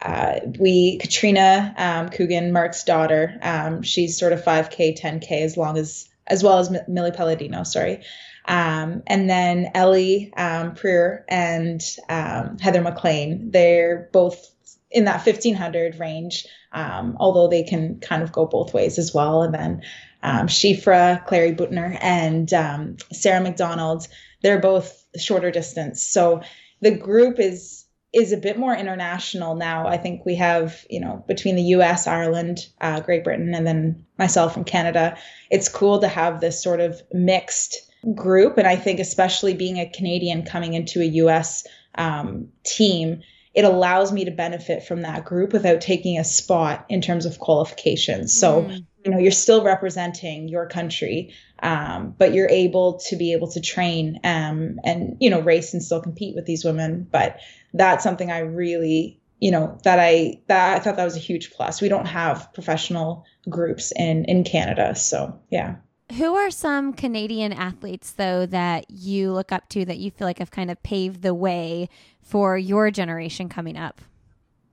Uh, 0.02 0.40
we 0.58 0.98
Katrina 0.98 1.74
um, 1.78 2.10
Coogan, 2.10 2.52
Mark's 2.52 2.84
daughter. 2.84 3.40
She's 3.82 4.18
sort 4.18 4.34
of 4.34 4.44
5k, 4.44 5.00
10k 5.00 5.40
as 5.40 5.56
long 5.56 5.78
as 5.78 6.10
as 6.26 6.42
well 6.42 6.58
as 6.58 6.70
Millie 6.88 7.10
Paladino, 7.10 7.64
sorry. 7.64 8.02
Um, 8.46 9.02
and 9.06 9.28
then 9.28 9.70
Ellie 9.74 10.32
um, 10.36 10.74
Purrier 10.74 11.24
and 11.28 11.80
um, 12.08 12.58
Heather 12.58 12.82
MacLean, 12.82 13.50
they're 13.50 14.08
both 14.12 14.50
in 14.90 15.06
that 15.06 15.26
1500 15.26 15.98
range, 15.98 16.46
um, 16.72 17.16
although 17.18 17.48
they 17.48 17.64
can 17.64 17.98
kind 18.00 18.22
of 18.22 18.32
go 18.32 18.46
both 18.46 18.72
ways 18.72 18.98
as 18.98 19.12
well. 19.12 19.42
And 19.42 19.54
then 19.54 19.82
um, 20.22 20.46
Shifra, 20.46 21.24
Clary 21.26 21.54
Butner, 21.54 21.98
and 22.00 22.52
um, 22.54 22.96
Sarah 23.12 23.40
McDonald, 23.40 24.06
they're 24.42 24.60
both 24.60 25.04
shorter 25.18 25.50
distance. 25.50 26.02
So 26.02 26.42
the 26.80 26.92
group 26.92 27.40
is 27.40 27.83
is 28.14 28.32
a 28.32 28.36
bit 28.36 28.58
more 28.58 28.74
international 28.74 29.56
now. 29.56 29.86
I 29.86 29.96
think 29.96 30.24
we 30.24 30.36
have, 30.36 30.84
you 30.88 31.00
know, 31.00 31.24
between 31.26 31.56
the 31.56 31.62
US, 31.62 32.06
Ireland, 32.06 32.66
uh, 32.80 33.00
Great 33.00 33.24
Britain, 33.24 33.54
and 33.54 33.66
then 33.66 34.04
myself 34.18 34.54
from 34.54 34.64
Canada, 34.64 35.16
it's 35.50 35.68
cool 35.68 35.98
to 35.98 36.08
have 36.08 36.40
this 36.40 36.62
sort 36.62 36.80
of 36.80 37.02
mixed 37.12 37.90
group. 38.14 38.58
And 38.58 38.66
I 38.66 38.76
think, 38.76 39.00
especially 39.00 39.54
being 39.54 39.78
a 39.78 39.90
Canadian 39.90 40.44
coming 40.44 40.74
into 40.74 41.00
a 41.00 41.06
US 41.06 41.66
um, 41.96 42.48
team, 42.62 43.22
it 43.54 43.64
allows 43.64 44.12
me 44.12 44.24
to 44.24 44.30
benefit 44.30 44.84
from 44.84 45.02
that 45.02 45.24
group 45.24 45.52
without 45.52 45.80
taking 45.80 46.18
a 46.18 46.24
spot 46.24 46.84
in 46.88 47.00
terms 47.00 47.24
of 47.24 47.38
qualifications. 47.38 48.38
So, 48.38 48.62
mm. 48.62 48.84
you 49.04 49.10
know, 49.10 49.18
you're 49.18 49.30
still 49.30 49.62
representing 49.62 50.48
your 50.48 50.66
country, 50.66 51.32
um, 51.64 52.14
but 52.18 52.34
you're 52.34 52.48
able 52.50 52.98
to 53.08 53.16
be 53.16 53.32
able 53.32 53.50
to 53.50 53.60
train 53.60 54.20
um, 54.22 54.78
and, 54.84 55.16
you 55.18 55.30
know, 55.30 55.40
race 55.40 55.72
and 55.72 55.82
still 55.82 56.02
compete 56.02 56.36
with 56.36 56.44
these 56.44 56.62
women. 56.62 57.08
But 57.10 57.40
that's 57.72 58.04
something 58.04 58.30
I 58.30 58.40
really, 58.40 59.18
you 59.40 59.50
know, 59.50 59.78
that 59.82 59.98
I 59.98 60.42
that 60.48 60.76
I 60.76 60.78
thought 60.78 60.96
that 60.96 61.04
was 61.04 61.16
a 61.16 61.20
huge 61.20 61.52
plus. 61.52 61.80
We 61.80 61.88
don't 61.88 62.06
have 62.06 62.52
professional 62.52 63.24
groups 63.48 63.92
in 63.96 64.26
in 64.26 64.44
Canada, 64.44 64.94
so 64.94 65.40
yeah. 65.50 65.76
Who 66.18 66.34
are 66.34 66.50
some 66.50 66.92
Canadian 66.92 67.54
athletes 67.54 68.12
though 68.12 68.44
that 68.46 68.90
you 68.90 69.32
look 69.32 69.50
up 69.50 69.70
to 69.70 69.86
that 69.86 69.96
you 69.96 70.10
feel 70.10 70.26
like 70.26 70.40
have 70.40 70.50
kind 70.50 70.70
of 70.70 70.82
paved 70.82 71.22
the 71.22 71.34
way 71.34 71.88
for 72.20 72.58
your 72.58 72.90
generation 72.90 73.48
coming 73.48 73.78
up? 73.78 74.02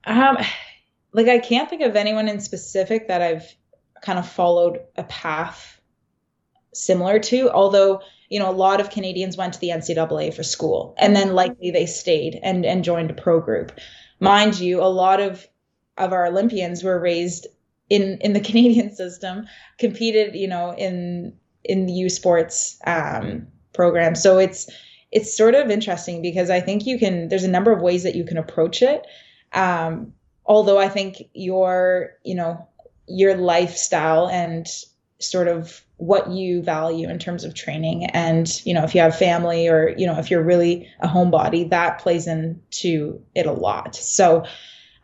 Um 0.05 0.37
like 1.13 1.27
I 1.27 1.39
can't 1.39 1.69
think 1.69 1.83
of 1.83 1.95
anyone 1.95 2.27
in 2.27 2.41
specific 2.41 3.07
that 3.07 3.21
I've 3.21 3.55
kind 4.01 4.19
of 4.19 4.27
followed 4.27 4.79
a 4.97 5.03
path 5.03 5.80
similar 6.73 7.19
to, 7.19 7.49
although 7.51 8.01
you 8.31 8.39
know, 8.39 8.49
a 8.49 8.53
lot 8.53 8.79
of 8.79 8.89
Canadians 8.89 9.35
went 9.35 9.53
to 9.53 9.59
the 9.59 9.69
NCAA 9.69 10.33
for 10.33 10.41
school 10.41 10.95
and 10.97 11.13
then 11.13 11.35
likely 11.35 11.69
they 11.69 11.85
stayed 11.85 12.39
and, 12.41 12.65
and 12.65 12.81
joined 12.81 13.11
a 13.11 13.13
pro 13.13 13.41
group. 13.41 13.77
Mind 14.21 14.57
you, 14.57 14.81
a 14.81 14.87
lot 14.87 15.19
of, 15.19 15.45
of 15.97 16.13
our 16.13 16.27
Olympians 16.27 16.81
were 16.81 16.97
raised 16.97 17.47
in, 17.89 18.19
in 18.21 18.31
the 18.31 18.39
Canadian 18.49 18.95
system, 18.95 19.47
competed, 19.79 20.33
you 20.33 20.47
know, 20.47 20.73
in, 20.73 21.33
in 21.65 21.87
the 21.87 21.91
U 21.91 22.09
sports, 22.09 22.79
um, 22.87 23.47
program. 23.73 24.15
So 24.15 24.37
it's, 24.37 24.69
it's 25.11 25.35
sort 25.35 25.53
of 25.53 25.69
interesting 25.69 26.21
because 26.21 26.49
I 26.49 26.61
think 26.61 26.85
you 26.85 26.97
can, 26.97 27.27
there's 27.27 27.43
a 27.43 27.49
number 27.49 27.73
of 27.73 27.81
ways 27.81 28.03
that 28.03 28.15
you 28.15 28.23
can 28.23 28.37
approach 28.37 28.81
it. 28.81 29.05
Um, 29.51 30.13
although 30.45 30.77
I 30.77 30.87
think 30.87 31.17
your, 31.33 32.11
you 32.23 32.35
know, 32.35 32.65
your 33.07 33.35
lifestyle 33.35 34.29
and 34.29 34.65
sort 35.21 35.47
of 35.47 35.81
what 35.97 36.31
you 36.31 36.61
value 36.61 37.09
in 37.09 37.19
terms 37.19 37.43
of 37.43 37.53
training. 37.53 38.05
And 38.05 38.49
you 38.65 38.73
know 38.73 38.83
if 38.83 38.95
you 38.95 39.01
have 39.01 39.17
family 39.17 39.67
or 39.67 39.93
you 39.97 40.07
know 40.07 40.17
if 40.17 40.31
you're 40.31 40.43
really 40.43 40.89
a 40.99 41.07
homebody 41.07 41.69
that 41.69 41.99
plays 41.99 42.27
into 42.27 43.21
it 43.35 43.45
a 43.45 43.51
lot. 43.51 43.95
So 43.95 44.45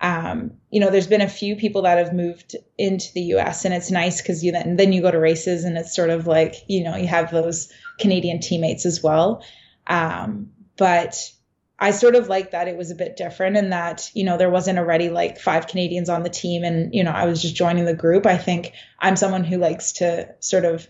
um, 0.01 0.51
you 0.69 0.79
know 0.79 0.89
there's 0.89 1.07
been 1.07 1.21
a 1.21 1.29
few 1.29 1.55
people 1.55 1.83
that 1.83 1.97
have 1.97 2.13
moved 2.13 2.55
into 2.77 3.11
the 3.13 3.21
us 3.21 3.65
and 3.65 3.73
it's 3.73 3.91
nice 3.91 4.21
because 4.21 4.43
you 4.43 4.51
then 4.51 4.75
then 4.75 4.93
you 4.93 5.01
go 5.01 5.11
to 5.11 5.19
races 5.19 5.63
and 5.63 5.77
it's 5.77 5.95
sort 5.95 6.09
of 6.09 6.27
like 6.27 6.55
you 6.67 6.83
know 6.83 6.95
you 6.95 7.07
have 7.07 7.31
those 7.31 7.71
canadian 7.99 8.39
teammates 8.39 8.85
as 8.85 9.01
well. 9.01 9.43
Um, 9.87 10.51
but 10.77 11.31
I 11.79 11.91
sort 11.91 12.15
of 12.15 12.27
like 12.27 12.51
that 12.51 12.67
it 12.67 12.75
was 12.75 12.89
a 12.89 12.95
bit 12.95 13.17
different 13.17 13.55
and 13.55 13.71
that, 13.71 14.09
you 14.13 14.23
know, 14.23 14.37
there 14.37 14.49
wasn't 14.49 14.79
already 14.79 15.09
like 15.09 15.39
five 15.39 15.67
Canadians 15.67 16.09
on 16.09 16.23
the 16.23 16.29
team 16.29 16.63
and, 16.63 16.93
you 16.93 17.03
know, 17.03 17.11
I 17.11 17.25
was 17.25 17.41
just 17.41 17.55
joining 17.55 17.85
the 17.85 17.93
group. 17.93 18.25
I 18.25 18.37
think 18.37 18.73
I'm 18.99 19.15
someone 19.15 19.43
who 19.43 19.57
likes 19.57 19.91
to 19.93 20.33
sort 20.39 20.65
of 20.65 20.87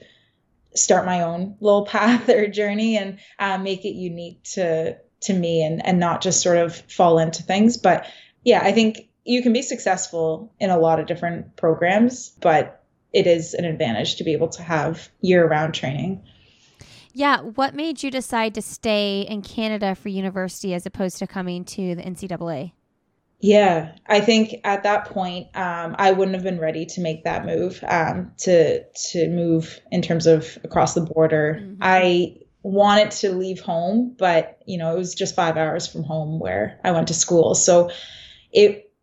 start 0.76 1.06
my 1.06 1.21
own 1.21 1.58
little 1.60 1.86
path 1.88 2.30
or 2.30 2.47
journey 2.47 2.97
and 2.97 3.19
uh, 3.39 3.58
make 3.58 3.86
it 3.86 3.95
unique 3.95 4.43
to 4.43 4.97
to 5.19 5.34
me 5.34 5.63
and 5.63 5.84
and 5.86 6.00
not 6.00 6.21
just 6.21 6.41
sort 6.41 6.58
of 6.58 6.76
fall 6.76 7.19
into 7.19 7.43
things. 7.43 7.78
But 7.78 8.06
yeah, 8.43 8.62
I 8.63 8.71
think 8.71 9.10
you 9.26 9.41
can 9.41 9.52
be 9.52 9.62
successful 9.62 10.54
in 10.60 10.69
a 10.69 10.80
lot 10.80 11.00
of 11.00 11.08
different 11.08 11.58
programs, 11.58 12.30
but 12.41 12.84
it 13.12 13.28
is 13.28 13.54
an 13.54 13.65
advantage 13.65 14.17
to 14.17 14.23
be 14.23 14.34
able 14.34 14.50
to 14.50 14.62
have 14.62 15.10
year 15.21 15.45
round 15.45 15.73
training. 15.73 16.23
Yeah. 17.18 17.42
What 17.42 17.74
made 17.74 18.04
you 18.04 18.12
decide 18.12 18.54
to 18.54 18.62
stay 18.62 19.22
in 19.22 19.42
Canada 19.42 19.96
for 19.96 20.08
university 20.08 20.76
as 20.76 20.86
opposed 20.86 21.18
to 21.18 21.26
coming 21.26 21.66
to 21.66 21.96
the 21.96 22.04
NCAA? 22.04 22.74
Yeah, 23.40 23.96
I 24.06 24.20
think 24.20 24.62
at 24.64 24.84
that 24.84 25.06
point, 25.06 25.48
um, 25.56 25.96
I 25.98 26.12
wouldn't 26.12 26.36
have 26.36 26.44
been 26.44 26.60
ready 26.60 26.86
to 26.86 27.02
make 27.02 27.24
that 27.24 27.44
move 27.44 27.84
um, 27.88 28.34
to 28.42 28.84
to 28.84 29.30
move 29.30 29.80
in 29.92 30.04
terms 30.04 30.28
of 30.28 30.60
across 30.64 30.94
the 30.94 31.02
border. 31.02 31.58
Mm-hmm. 31.60 31.78
I 31.82 32.36
wanted 32.62 33.10
to 33.12 33.32
leave 33.32 33.62
home, 33.62 34.16
but 34.16 34.60
you 34.68 34.78
know, 34.78 34.94
it 34.94 34.98
was 35.00 35.16
just 35.16 35.34
five 35.34 35.58
hours 35.58 35.88
from 35.88 36.04
home 36.04 36.40
where 36.40 36.80
I 36.84 36.92
went 36.92 37.08
to 37.08 37.16
school, 37.16 37.56
so 37.56 37.90
it 38.52 38.94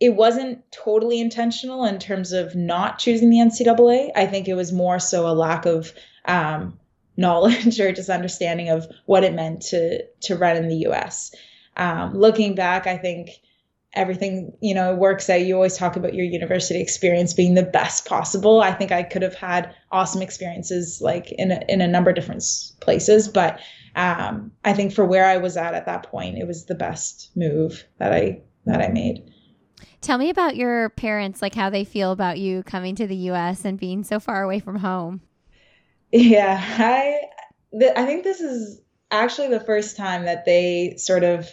it 0.00 0.14
wasn't 0.16 0.70
totally 0.70 1.18
intentional 1.18 1.86
in 1.86 1.98
terms 1.98 2.32
of 2.32 2.54
not 2.54 2.98
choosing 2.98 3.30
the 3.30 3.38
NCAA. 3.38 4.10
I 4.14 4.26
think 4.26 4.48
it 4.48 4.54
was 4.54 4.70
more 4.70 4.98
so 4.98 5.26
a 5.26 5.32
lack 5.32 5.64
of 5.64 5.94
um, 6.26 6.78
knowledge 7.16 7.80
or 7.80 7.92
just 7.92 8.08
understanding 8.08 8.68
of 8.68 8.86
what 9.06 9.24
it 9.24 9.34
meant 9.34 9.62
to 9.62 10.04
to 10.22 10.36
run 10.36 10.56
in 10.56 10.68
the 10.68 10.86
US. 10.88 11.34
Um, 11.76 12.14
looking 12.14 12.54
back, 12.54 12.86
I 12.86 12.96
think 12.96 13.30
everything 13.94 14.52
you 14.60 14.74
know 14.74 14.94
works 14.94 15.30
out. 15.30 15.40
You 15.40 15.54
always 15.54 15.76
talk 15.76 15.96
about 15.96 16.14
your 16.14 16.26
university 16.26 16.80
experience 16.80 17.32
being 17.32 17.54
the 17.54 17.62
best 17.62 18.06
possible. 18.06 18.60
I 18.60 18.72
think 18.72 18.92
I 18.92 19.02
could 19.02 19.22
have 19.22 19.34
had 19.34 19.74
awesome 19.92 20.22
experiences 20.22 21.00
like 21.00 21.32
in 21.32 21.52
a, 21.52 21.62
in 21.68 21.80
a 21.80 21.88
number 21.88 22.10
of 22.10 22.16
different 22.16 22.44
places, 22.80 23.28
but 23.28 23.60
um, 23.96 24.50
I 24.64 24.72
think 24.72 24.92
for 24.92 25.04
where 25.04 25.26
I 25.26 25.36
was 25.36 25.56
at 25.56 25.74
at 25.74 25.86
that 25.86 26.04
point, 26.04 26.38
it 26.38 26.46
was 26.46 26.66
the 26.66 26.74
best 26.74 27.30
move 27.36 27.84
that 27.98 28.12
I 28.12 28.42
that 28.66 28.80
I 28.80 28.88
made. 28.88 29.30
Tell 30.00 30.18
me 30.18 30.28
about 30.28 30.56
your 30.56 30.90
parents, 30.90 31.40
like 31.40 31.54
how 31.54 31.70
they 31.70 31.84
feel 31.84 32.12
about 32.12 32.38
you 32.38 32.62
coming 32.64 32.94
to 32.96 33.06
the 33.06 33.16
U.S. 33.16 33.64
and 33.64 33.78
being 33.78 34.04
so 34.04 34.20
far 34.20 34.42
away 34.42 34.58
from 34.58 34.76
home. 34.76 35.22
Yeah, 36.14 36.64
I 36.78 37.22
th- 37.76 37.92
I 37.96 38.06
think 38.06 38.22
this 38.22 38.40
is 38.40 38.80
actually 39.10 39.48
the 39.48 39.58
first 39.58 39.96
time 39.96 40.26
that 40.26 40.44
they 40.44 40.94
sort 40.96 41.24
of 41.24 41.52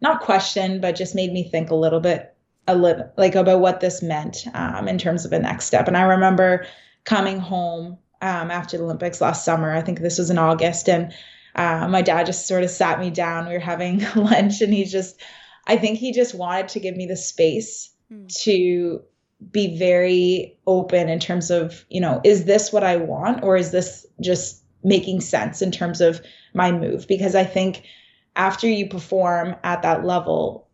not 0.00 0.20
questioned, 0.20 0.82
but 0.82 0.96
just 0.96 1.14
made 1.14 1.32
me 1.32 1.48
think 1.48 1.70
a 1.70 1.76
little 1.76 2.00
bit 2.00 2.34
a 2.66 2.74
little 2.74 3.08
like 3.16 3.36
about 3.36 3.60
what 3.60 3.78
this 3.78 4.02
meant 4.02 4.48
um, 4.52 4.88
in 4.88 4.98
terms 4.98 5.24
of 5.24 5.32
a 5.32 5.38
next 5.38 5.66
step. 5.66 5.86
And 5.86 5.96
I 5.96 6.02
remember 6.02 6.66
coming 7.04 7.38
home 7.38 7.98
um, 8.20 8.50
after 8.50 8.76
the 8.76 8.82
Olympics 8.82 9.20
last 9.20 9.44
summer. 9.44 9.72
I 9.72 9.80
think 9.80 10.00
this 10.00 10.18
was 10.18 10.28
in 10.28 10.38
August, 10.38 10.88
and 10.88 11.12
uh, 11.54 11.86
my 11.86 12.02
dad 12.02 12.26
just 12.26 12.48
sort 12.48 12.64
of 12.64 12.70
sat 12.70 12.98
me 12.98 13.10
down. 13.10 13.46
We 13.46 13.54
were 13.54 13.60
having 13.60 14.04
lunch, 14.16 14.60
and 14.60 14.74
he 14.74 14.86
just, 14.86 15.22
I 15.68 15.76
think 15.76 16.00
he 16.00 16.12
just 16.12 16.34
wanted 16.34 16.66
to 16.70 16.80
give 16.80 16.96
me 16.96 17.06
the 17.06 17.16
space 17.16 17.94
mm. 18.12 18.26
to 18.42 19.02
be 19.50 19.78
very 19.78 20.56
open 20.66 21.08
in 21.08 21.18
terms 21.18 21.50
of, 21.50 21.84
you 21.88 22.00
know, 22.00 22.20
is 22.24 22.44
this 22.44 22.72
what 22.72 22.84
I 22.84 22.96
want 22.96 23.42
or 23.42 23.56
is 23.56 23.70
this 23.70 24.06
just 24.20 24.62
making 24.84 25.20
sense 25.20 25.62
in 25.62 25.70
terms 25.70 26.00
of 26.00 26.20
my 26.54 26.72
move? 26.72 27.06
Because 27.08 27.34
I 27.34 27.44
think 27.44 27.84
after 28.36 28.68
you 28.68 28.88
perform 28.88 29.56
at 29.64 29.82
that 29.82 30.04
level, 30.04 30.68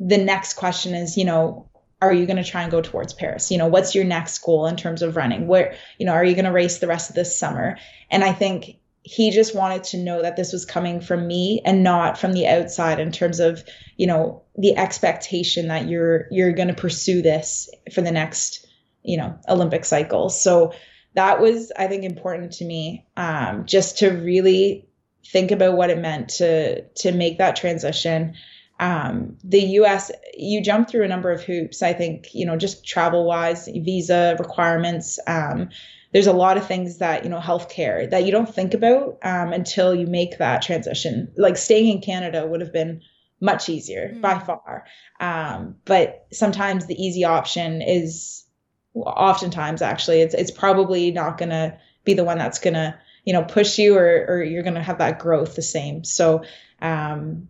the 0.00 0.18
next 0.18 0.54
question 0.54 0.94
is, 0.94 1.16
you 1.16 1.24
know, 1.24 1.68
are 2.02 2.12
you 2.12 2.26
going 2.26 2.42
to 2.42 2.44
try 2.44 2.62
and 2.62 2.70
go 2.70 2.82
towards 2.82 3.14
Paris? 3.14 3.50
You 3.50 3.58
know, 3.58 3.68
what's 3.68 3.94
your 3.94 4.04
next 4.04 4.38
goal 4.38 4.66
in 4.66 4.76
terms 4.76 5.02
of 5.02 5.16
running? 5.16 5.46
Where, 5.46 5.74
you 5.98 6.06
know, 6.06 6.12
are 6.12 6.24
you 6.24 6.34
going 6.34 6.44
to 6.44 6.52
race 6.52 6.78
the 6.78 6.86
rest 6.86 7.08
of 7.08 7.16
this 7.16 7.36
summer? 7.36 7.78
And 8.10 8.22
I 8.22 8.32
think 8.32 8.76
he 9.08 9.30
just 9.30 9.54
wanted 9.54 9.84
to 9.84 9.96
know 9.96 10.20
that 10.20 10.36
this 10.36 10.52
was 10.52 10.64
coming 10.64 11.00
from 11.00 11.26
me 11.26 11.62
and 11.64 11.84
not 11.84 12.18
from 12.18 12.32
the 12.32 12.46
outside 12.46 12.98
in 12.98 13.12
terms 13.12 13.40
of 13.40 13.62
you 13.96 14.06
know 14.06 14.42
the 14.56 14.76
expectation 14.76 15.68
that 15.68 15.88
you're 15.88 16.26
you're 16.30 16.52
going 16.52 16.68
to 16.68 16.74
pursue 16.74 17.22
this 17.22 17.70
for 17.92 18.02
the 18.02 18.10
next 18.10 18.66
you 19.02 19.16
know 19.16 19.38
olympic 19.48 19.84
cycle 19.84 20.28
so 20.28 20.72
that 21.16 21.40
was, 21.40 21.72
I 21.76 21.86
think, 21.88 22.04
important 22.04 22.52
to 22.52 22.64
me, 22.64 23.06
um, 23.16 23.64
just 23.64 23.98
to 23.98 24.10
really 24.10 24.86
think 25.32 25.50
about 25.50 25.76
what 25.76 25.90
it 25.90 25.98
meant 25.98 26.28
to 26.28 26.82
to 26.82 27.10
make 27.10 27.38
that 27.38 27.56
transition. 27.56 28.34
Um, 28.78 29.38
the 29.42 29.60
U.S. 29.60 30.12
you 30.36 30.62
jump 30.62 30.88
through 30.88 31.04
a 31.04 31.08
number 31.08 31.32
of 31.32 31.42
hoops. 31.42 31.82
I 31.82 31.94
think 31.94 32.34
you 32.34 32.44
know 32.44 32.56
just 32.56 32.86
travel 32.86 33.24
wise, 33.24 33.66
visa 33.66 34.36
requirements. 34.38 35.18
Um, 35.26 35.70
there's 36.12 36.26
a 36.26 36.32
lot 36.32 36.56
of 36.56 36.66
things 36.66 36.98
that 36.98 37.24
you 37.24 37.30
know 37.30 37.40
healthcare 37.40 38.08
that 38.10 38.24
you 38.24 38.32
don't 38.32 38.52
think 38.52 38.74
about 38.74 39.18
um, 39.22 39.52
until 39.52 39.94
you 39.94 40.06
make 40.06 40.38
that 40.38 40.62
transition. 40.62 41.32
Like 41.36 41.56
staying 41.56 41.88
in 41.88 42.00
Canada 42.00 42.46
would 42.46 42.60
have 42.60 42.72
been 42.72 43.02
much 43.40 43.68
easier 43.68 44.12
mm. 44.14 44.20
by 44.20 44.38
far, 44.38 44.86
um, 45.20 45.76
but 45.84 46.26
sometimes 46.32 46.86
the 46.86 46.94
easy 46.94 47.24
option 47.24 47.82
is 47.82 48.44
oftentimes 48.94 49.82
actually 49.82 50.22
it's 50.22 50.34
it's 50.34 50.50
probably 50.50 51.10
not 51.10 51.36
going 51.36 51.50
to 51.50 51.78
be 52.04 52.14
the 52.14 52.24
one 52.24 52.38
that's 52.38 52.58
going 52.58 52.74
to 52.74 52.98
you 53.24 53.32
know 53.32 53.42
push 53.42 53.78
you 53.78 53.96
or 53.96 54.26
or 54.28 54.42
you're 54.42 54.62
going 54.62 54.74
to 54.74 54.82
have 54.82 54.98
that 54.98 55.18
growth 55.18 55.54
the 55.54 55.62
same 55.62 56.02
so 56.02 56.42
um 56.80 57.48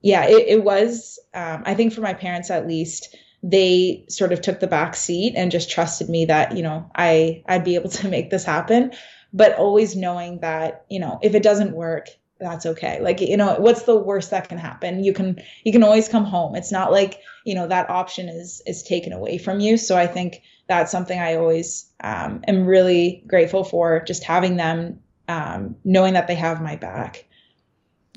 yeah 0.00 0.24
it, 0.24 0.48
it 0.48 0.64
was 0.64 1.20
um, 1.34 1.62
i 1.66 1.74
think 1.74 1.92
for 1.92 2.00
my 2.00 2.14
parents 2.14 2.50
at 2.50 2.66
least 2.66 3.14
they 3.42 4.04
sort 4.08 4.32
of 4.32 4.40
took 4.40 4.60
the 4.60 4.66
back 4.66 4.96
seat 4.96 5.34
and 5.36 5.50
just 5.50 5.70
trusted 5.70 6.08
me 6.08 6.24
that 6.24 6.56
you 6.56 6.62
know 6.62 6.90
i 6.96 7.42
i'd 7.46 7.64
be 7.64 7.76
able 7.76 7.90
to 8.00 8.08
make 8.08 8.30
this 8.30 8.44
happen. 8.44 8.92
But 9.30 9.58
always 9.58 9.94
knowing 9.94 10.40
that 10.40 10.84
you 10.88 11.00
know 11.00 11.18
if 11.22 11.34
it 11.34 11.42
doesn't 11.42 11.76
work 11.76 12.08
that's 12.40 12.66
okay. 12.66 13.00
Like 13.00 13.20
you 13.20 13.36
know 13.36 13.56
what's 13.58 13.82
the 13.82 13.96
worst 13.96 14.30
that 14.30 14.48
can 14.48 14.58
happen? 14.58 15.02
You 15.02 15.12
can 15.12 15.42
you 15.64 15.72
can 15.72 15.82
always 15.82 16.08
come 16.08 16.24
home. 16.24 16.54
It's 16.54 16.72
not 16.72 16.92
like 16.92 17.20
you 17.44 17.54
know 17.54 17.66
that 17.66 17.90
option 17.90 18.28
is 18.28 18.62
is 18.66 18.82
taken 18.82 19.12
away 19.12 19.38
from 19.38 19.60
you. 19.60 19.76
So 19.76 19.96
i 19.96 20.06
think 20.06 20.42
that's 20.68 20.92
something 20.92 21.18
I 21.18 21.34
always 21.36 21.90
um, 22.00 22.42
am 22.46 22.66
really 22.66 23.24
grateful 23.26 23.64
for, 23.64 24.04
just 24.04 24.22
having 24.22 24.56
them, 24.56 25.00
um, 25.26 25.76
knowing 25.82 26.12
that 26.12 26.28
they 26.28 26.34
have 26.34 26.62
my 26.62 26.76
back. 26.76 27.24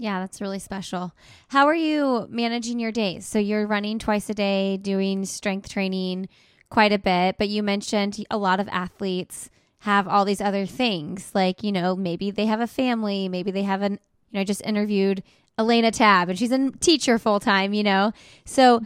Yeah, 0.01 0.19
that's 0.19 0.41
really 0.41 0.57
special. 0.57 1.13
How 1.49 1.67
are 1.67 1.75
you 1.75 2.25
managing 2.27 2.79
your 2.79 2.91
days? 2.91 3.27
So 3.27 3.37
you're 3.37 3.67
running 3.67 3.99
twice 3.99 4.31
a 4.31 4.33
day, 4.33 4.77
doing 4.77 5.25
strength 5.25 5.69
training 5.69 6.27
quite 6.71 6.91
a 6.91 6.97
bit, 6.97 7.35
but 7.37 7.49
you 7.49 7.61
mentioned 7.61 8.17
a 8.31 8.37
lot 8.39 8.59
of 8.59 8.67
athletes 8.69 9.51
have 9.81 10.07
all 10.07 10.25
these 10.25 10.41
other 10.41 10.65
things. 10.65 11.29
Like, 11.35 11.61
you 11.61 11.71
know, 11.71 11.95
maybe 11.95 12.31
they 12.31 12.47
have 12.47 12.61
a 12.61 12.65
family, 12.65 13.29
maybe 13.29 13.51
they 13.51 13.61
have 13.61 13.83
an, 13.83 13.99
you 14.31 14.37
know, 14.37 14.41
I 14.41 14.43
just 14.43 14.63
interviewed 14.65 15.21
Elena 15.59 15.91
Tab 15.91 16.29
and 16.29 16.39
she's 16.39 16.51
a 16.51 16.71
teacher 16.79 17.19
full 17.19 17.39
time, 17.39 17.75
you 17.75 17.83
know? 17.83 18.11
So 18.43 18.81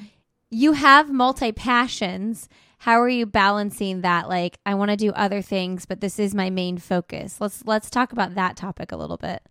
you 0.49 0.73
have 0.73 1.09
multi 1.09 1.53
passions 1.53 2.49
how 2.79 3.01
are 3.01 3.09
you 3.09 3.25
balancing 3.25 4.01
that 4.01 4.29
like 4.29 4.59
i 4.65 4.75
want 4.75 4.91
to 4.91 4.95
do 4.95 5.11
other 5.13 5.41
things 5.41 5.85
but 5.85 6.01
this 6.01 6.19
is 6.19 6.35
my 6.35 6.51
main 6.51 6.77
focus 6.77 7.41
let's 7.41 7.63
let's 7.65 7.89
talk 7.89 8.11
about 8.11 8.35
that 8.35 8.55
topic 8.55 8.91
a 8.91 8.95
little 8.95 9.17
bit 9.17 9.41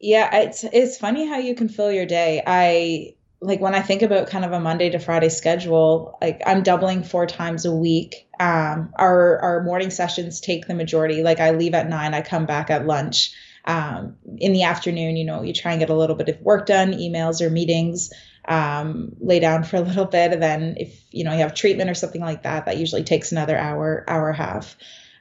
yeah 0.00 0.36
it's 0.36 0.64
it's 0.64 0.98
funny 0.98 1.26
how 1.26 1.38
you 1.38 1.54
can 1.54 1.68
fill 1.68 1.90
your 1.90 2.06
day 2.06 2.42
i 2.46 3.14
like 3.40 3.60
when 3.60 3.74
i 3.74 3.80
think 3.80 4.02
about 4.02 4.28
kind 4.28 4.44
of 4.44 4.52
a 4.52 4.60
monday 4.60 4.90
to 4.90 4.98
friday 4.98 5.28
schedule 5.28 6.16
like 6.20 6.40
i'm 6.46 6.62
doubling 6.62 7.02
four 7.02 7.26
times 7.26 7.64
a 7.64 7.74
week 7.74 8.28
um 8.40 8.92
our 8.96 9.38
our 9.40 9.62
morning 9.62 9.90
sessions 9.90 10.40
take 10.40 10.66
the 10.66 10.74
majority 10.74 11.22
like 11.22 11.40
i 11.40 11.50
leave 11.52 11.74
at 11.74 11.88
nine 11.88 12.14
i 12.14 12.20
come 12.20 12.46
back 12.46 12.70
at 12.70 12.86
lunch 12.86 13.32
um, 13.66 14.16
in 14.38 14.52
the 14.52 14.64
afternoon, 14.64 15.16
you 15.16 15.24
know, 15.24 15.42
you 15.42 15.52
try 15.52 15.72
and 15.72 15.80
get 15.80 15.90
a 15.90 15.94
little 15.94 16.16
bit 16.16 16.28
of 16.28 16.40
work 16.42 16.66
done, 16.66 16.92
emails 16.92 17.40
or 17.40 17.48
meetings 17.48 18.12
um, 18.46 19.16
lay 19.20 19.40
down 19.40 19.64
for 19.64 19.76
a 19.76 19.80
little 19.80 20.04
bit. 20.04 20.32
And 20.32 20.42
then 20.42 20.74
if, 20.76 21.02
you 21.10 21.24
know, 21.24 21.32
you 21.32 21.38
have 21.38 21.54
treatment 21.54 21.88
or 21.88 21.94
something 21.94 22.20
like 22.20 22.42
that, 22.42 22.66
that 22.66 22.76
usually 22.76 23.04
takes 23.04 23.32
another 23.32 23.56
hour, 23.56 24.04
hour 24.06 24.30
and 24.30 24.38
a 24.38 24.42
half. 24.42 24.76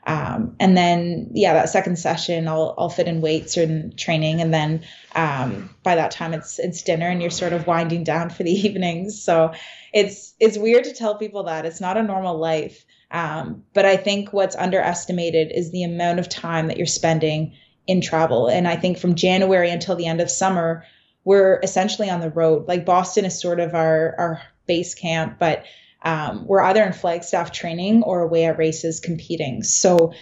Um, 0.05 0.55
and 0.59 0.75
then, 0.75 1.29
yeah, 1.33 1.53
that 1.53 1.69
second 1.69 1.97
session, 1.97 2.47
I'll, 2.47 2.75
I'll 2.77 2.89
fit 2.89 3.07
in 3.07 3.21
weights 3.21 3.55
and 3.55 3.97
training. 3.97 4.41
And 4.41 4.53
then, 4.53 4.83
um, 5.15 5.73
by 5.81 5.95
that 5.95 6.11
time 6.11 6.33
it's, 6.33 6.59
it's 6.59 6.81
dinner 6.81 7.07
and 7.07 7.21
you're 7.21 7.31
sort 7.31 7.53
of 7.53 7.67
winding 7.67 8.03
down 8.03 8.29
for 8.29 8.43
the 8.43 8.51
evenings. 8.67 9.21
So 9.21 9.53
it's, 9.93 10.33
it's 10.39 10.57
weird 10.57 10.83
to 10.85 10.93
tell 10.93 11.15
people 11.17 11.43
that 11.43 11.65
it's 11.65 11.79
not 11.81 11.97
a 11.97 12.03
normal 12.03 12.37
life. 12.37 12.85
Um, 13.11 13.63
but 13.73 13.85
I 13.85 13.95
think 13.95 14.33
what's 14.33 14.55
underestimated 14.55 15.51
is 15.51 15.71
the 15.71 15.83
amount 15.83 16.19
of 16.19 16.27
time 16.27 16.67
that 16.67 16.77
you're 16.77 16.85
spending 16.85 17.53
in 17.85 18.01
travel. 18.01 18.47
And 18.47 18.67
I 18.67 18.75
think 18.75 18.97
from 18.97 19.15
January 19.15 19.69
until 19.69 19.95
the 19.95 20.07
end 20.07 20.19
of 20.19 20.31
summer, 20.31 20.85
we're 21.23 21.59
essentially 21.61 22.09
on 22.09 22.21
the 22.21 22.29
road. 22.29 22.67
Like 22.67 22.85
Boston 22.85 23.25
is 23.25 23.39
sort 23.39 23.59
of 23.59 23.75
our 23.75 24.15
our 24.17 24.41
base 24.65 24.95
camp, 24.95 25.37
but 25.39 25.65
um, 26.03 26.45
we're 26.45 26.61
either 26.61 26.83
in 26.83 26.93
Flagstaff 26.93 27.51
training 27.51 28.03
or 28.03 28.21
away 28.21 28.45
at 28.45 28.57
races 28.57 28.99
competing. 28.99 29.63
So 29.63 30.13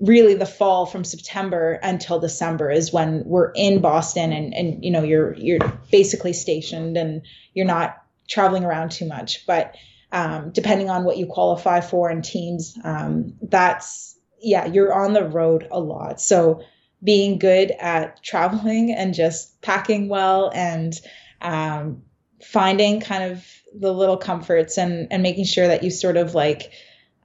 really 0.00 0.34
the 0.34 0.46
fall 0.46 0.86
from 0.86 1.04
September 1.04 1.78
until 1.82 2.18
December 2.18 2.70
is 2.70 2.92
when 2.92 3.22
we're 3.24 3.52
in 3.52 3.80
Boston 3.80 4.32
and 4.32 4.52
and 4.54 4.84
you 4.84 4.90
know 4.90 5.02
you're 5.02 5.34
you're 5.34 5.60
basically 5.90 6.32
stationed 6.32 6.96
and 6.96 7.22
you're 7.54 7.66
not 7.66 8.02
traveling 8.28 8.64
around 8.64 8.90
too 8.90 9.06
much. 9.06 9.46
But 9.46 9.76
um, 10.12 10.50
depending 10.50 10.90
on 10.90 11.04
what 11.04 11.16
you 11.16 11.26
qualify 11.26 11.80
for 11.80 12.10
in 12.10 12.22
teams, 12.22 12.78
um, 12.84 13.34
that's 13.42 14.18
yeah, 14.40 14.66
you're 14.66 14.92
on 14.92 15.12
the 15.12 15.24
road 15.24 15.66
a 15.70 15.80
lot. 15.80 16.20
So 16.20 16.62
being 17.02 17.38
good 17.38 17.70
at 17.72 18.22
traveling 18.22 18.92
and 18.92 19.14
just 19.14 19.60
packing 19.62 20.08
well 20.08 20.50
and 20.54 20.94
um, 21.42 22.02
finding 22.44 23.00
kind 23.00 23.32
of 23.32 23.46
the 23.74 23.92
little 23.92 24.16
comforts 24.16 24.78
and 24.78 25.08
and 25.10 25.22
making 25.22 25.44
sure 25.44 25.66
that 25.66 25.82
you 25.82 25.90
sort 25.90 26.16
of 26.16 26.34
like 26.34 26.72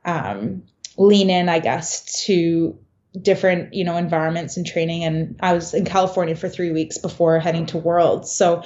um, 0.05 0.63
lean 0.97 1.29
in, 1.29 1.49
I 1.49 1.59
guess, 1.59 2.23
to 2.25 2.77
different 3.19 3.73
you 3.73 3.83
know 3.83 3.97
environments 3.97 4.57
and 4.57 4.65
training. 4.65 5.03
And 5.03 5.35
I 5.41 5.53
was 5.53 5.73
in 5.73 5.85
California 5.85 6.35
for 6.35 6.49
three 6.49 6.71
weeks 6.71 6.97
before 6.97 7.39
heading 7.39 7.65
to 7.67 7.77
Worlds, 7.77 8.31
so 8.31 8.63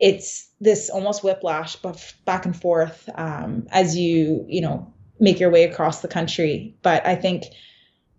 it's 0.00 0.48
this 0.60 0.90
almost 0.90 1.24
whiplash 1.24 1.76
back 2.24 2.44
and 2.44 2.54
forth 2.54 3.08
um, 3.14 3.66
as 3.70 3.96
you 3.96 4.44
you 4.48 4.60
know 4.60 4.92
make 5.20 5.40
your 5.40 5.50
way 5.50 5.64
across 5.64 6.00
the 6.00 6.08
country. 6.08 6.76
But 6.82 7.06
I 7.06 7.16
think 7.16 7.44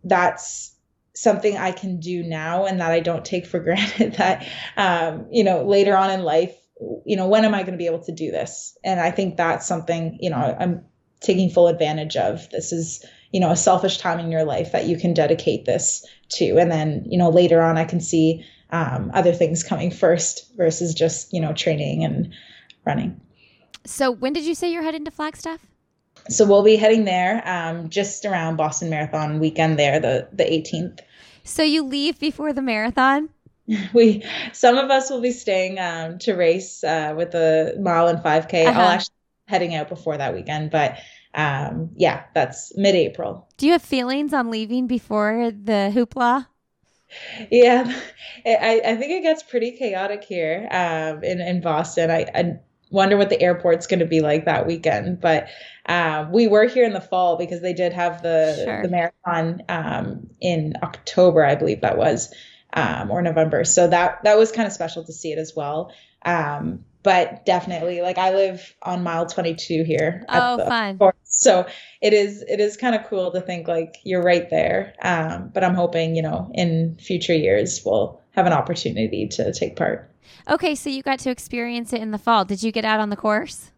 that's 0.03 0.75
something 1.13 1.57
I 1.57 1.71
can 1.71 1.99
do 1.99 2.23
now 2.23 2.65
and 2.65 2.79
that 2.79 2.91
I 2.91 2.99
don't 3.01 3.25
take 3.25 3.45
for 3.45 3.59
granted 3.63 4.13
that, 4.13 4.47
um, 4.77 5.27
you 5.31 5.43
know, 5.43 5.63
later 5.63 5.95
on 5.97 6.11
in 6.11 6.23
life, 6.23 6.55
you 7.05 7.15
know, 7.15 7.27
when 7.27 7.45
am 7.45 7.53
I 7.53 7.61
going 7.63 7.73
to 7.73 7.77
be 7.77 7.85
able 7.85 8.03
to 8.03 8.11
do 8.11 8.31
this? 8.31 8.77
And 8.83 8.99
I 8.99 9.11
think 9.11 9.37
that's 9.37 9.67
something, 9.67 10.17
you 10.21 10.29
know, 10.29 10.55
I'm 10.59 10.83
taking 11.21 11.49
full 11.49 11.67
advantage 11.67 12.15
of. 12.15 12.49
This 12.51 12.71
is, 12.71 13.03
you 13.31 13.39
know, 13.39 13.51
a 13.51 13.55
selfish 13.55 13.97
time 13.97 14.19
in 14.19 14.31
your 14.31 14.43
life 14.43 14.71
that 14.71 14.85
you 14.85 14.97
can 14.97 15.13
dedicate 15.13 15.65
this 15.65 16.05
to. 16.29 16.57
And 16.57 16.71
then, 16.71 17.03
you 17.05 17.17
know, 17.17 17.29
later 17.29 17.61
on, 17.61 17.77
I 17.77 17.83
can 17.83 17.99
see 17.99 18.45
um, 18.71 19.11
other 19.13 19.33
things 19.33 19.63
coming 19.63 19.91
first 19.91 20.55
versus 20.55 20.93
just, 20.93 21.33
you 21.33 21.41
know, 21.41 21.53
training 21.53 22.03
and 22.03 22.33
running. 22.85 23.19
So 23.85 24.11
when 24.11 24.33
did 24.33 24.45
you 24.45 24.55
say 24.55 24.71
you're 24.71 24.83
heading 24.83 25.05
to 25.05 25.11
Flagstaff? 25.11 25.65
So 26.29 26.45
we'll 26.45 26.63
be 26.63 26.75
heading 26.75 27.05
there 27.05 27.41
um, 27.47 27.89
just 27.89 28.25
around 28.25 28.57
Boston 28.57 28.89
Marathon 28.89 29.39
weekend 29.39 29.79
there, 29.79 29.99
the, 29.99 30.27
the 30.31 30.43
18th. 30.43 30.99
So 31.43 31.63
you 31.63 31.83
leave 31.83 32.19
before 32.19 32.53
the 32.53 32.61
marathon? 32.61 33.29
We 33.93 34.23
some 34.51 34.77
of 34.77 34.89
us 34.89 35.09
will 35.09 35.21
be 35.21 35.31
staying 35.31 35.79
um, 35.79 36.17
to 36.19 36.33
race 36.33 36.83
uh, 36.83 37.13
with 37.15 37.31
the 37.31 37.75
mile 37.79 38.07
and 38.07 38.19
5K. 38.19 38.65
Uh-huh. 38.65 38.79
I'll 38.79 38.87
actually 38.89 39.13
heading 39.47 39.75
out 39.75 39.89
before 39.89 40.17
that 40.17 40.33
weekend, 40.33 40.71
but 40.71 40.97
um, 41.35 41.91
yeah, 41.95 42.23
that's 42.33 42.75
mid-April. 42.75 43.47
Do 43.57 43.67
you 43.67 43.73
have 43.73 43.81
feelings 43.81 44.33
on 44.33 44.49
leaving 44.49 44.87
before 44.87 45.51
the 45.51 45.91
hoopla? 45.93 46.47
Yeah, 47.51 47.83
I, 48.45 48.81
I 48.85 48.95
think 48.95 49.11
it 49.11 49.21
gets 49.21 49.43
pretty 49.43 49.71
chaotic 49.71 50.23
here 50.23 50.67
um, 50.71 51.23
in 51.23 51.41
in 51.41 51.61
Boston. 51.61 52.11
I, 52.11 52.25
I 52.33 52.59
wonder 52.91 53.17
what 53.17 53.29
the 53.29 53.41
airport's 53.41 53.87
going 53.87 53.99
to 53.99 54.05
be 54.05 54.21
like 54.21 54.45
that 54.45 54.65
weekend. 54.65 55.21
But 55.21 55.47
um, 55.85 56.31
we 56.31 56.47
were 56.47 56.65
here 56.65 56.85
in 56.85 56.93
the 56.93 57.01
fall 57.01 57.37
because 57.37 57.61
they 57.61 57.73
did 57.73 57.93
have 57.93 58.21
the 58.21 58.61
sure. 58.63 58.81
the 58.83 58.89
marathon 58.89 59.61
um, 59.69 60.29
in 60.41 60.73
October, 60.81 61.45
I 61.45 61.55
believe 61.55 61.81
that 61.81 61.97
was, 61.97 62.33
um, 62.73 63.11
or 63.11 63.21
November. 63.21 63.63
So 63.63 63.87
that 63.87 64.23
that 64.23 64.37
was 64.37 64.51
kind 64.51 64.67
of 64.67 64.73
special 64.73 65.03
to 65.05 65.13
see 65.13 65.31
it 65.31 65.37
as 65.37 65.53
well. 65.55 65.91
Um, 66.23 66.85
but 67.01 67.45
definitely, 67.45 68.01
like 68.01 68.17
I 68.17 68.33
live 68.33 68.75
on 68.83 69.03
mile 69.03 69.25
22 69.25 69.83
here. 69.83 70.25
Oh, 70.27 70.57
fun! 70.57 70.99
So 71.23 71.65
it 72.01 72.13
is 72.13 72.43
it 72.47 72.59
is 72.59 72.75
kind 72.75 72.95
of 72.95 73.05
cool 73.07 73.31
to 73.31 73.41
think 73.41 73.67
like 73.67 73.95
you're 74.03 74.23
right 74.23 74.49
there. 74.49 74.93
Um, 75.01 75.49
but 75.53 75.63
I'm 75.63 75.75
hoping 75.75 76.15
you 76.15 76.21
know 76.21 76.51
in 76.53 76.97
future 76.99 77.35
years 77.35 77.81
we'll 77.85 78.19
have 78.31 78.45
an 78.45 78.53
opportunity 78.53 79.27
to 79.27 79.53
take 79.53 79.75
part. 79.75 80.09
Okay, 80.49 80.75
so 80.75 80.89
you 80.89 81.03
got 81.03 81.19
to 81.19 81.29
experience 81.29 81.93
it 81.93 82.01
in 82.01 82.11
the 82.11 82.17
fall. 82.17 82.45
Did 82.45 82.63
you 82.63 82.71
get 82.71 82.85
out 82.85 82.99
on 82.99 83.09
the 83.09 83.15
course? 83.15 83.71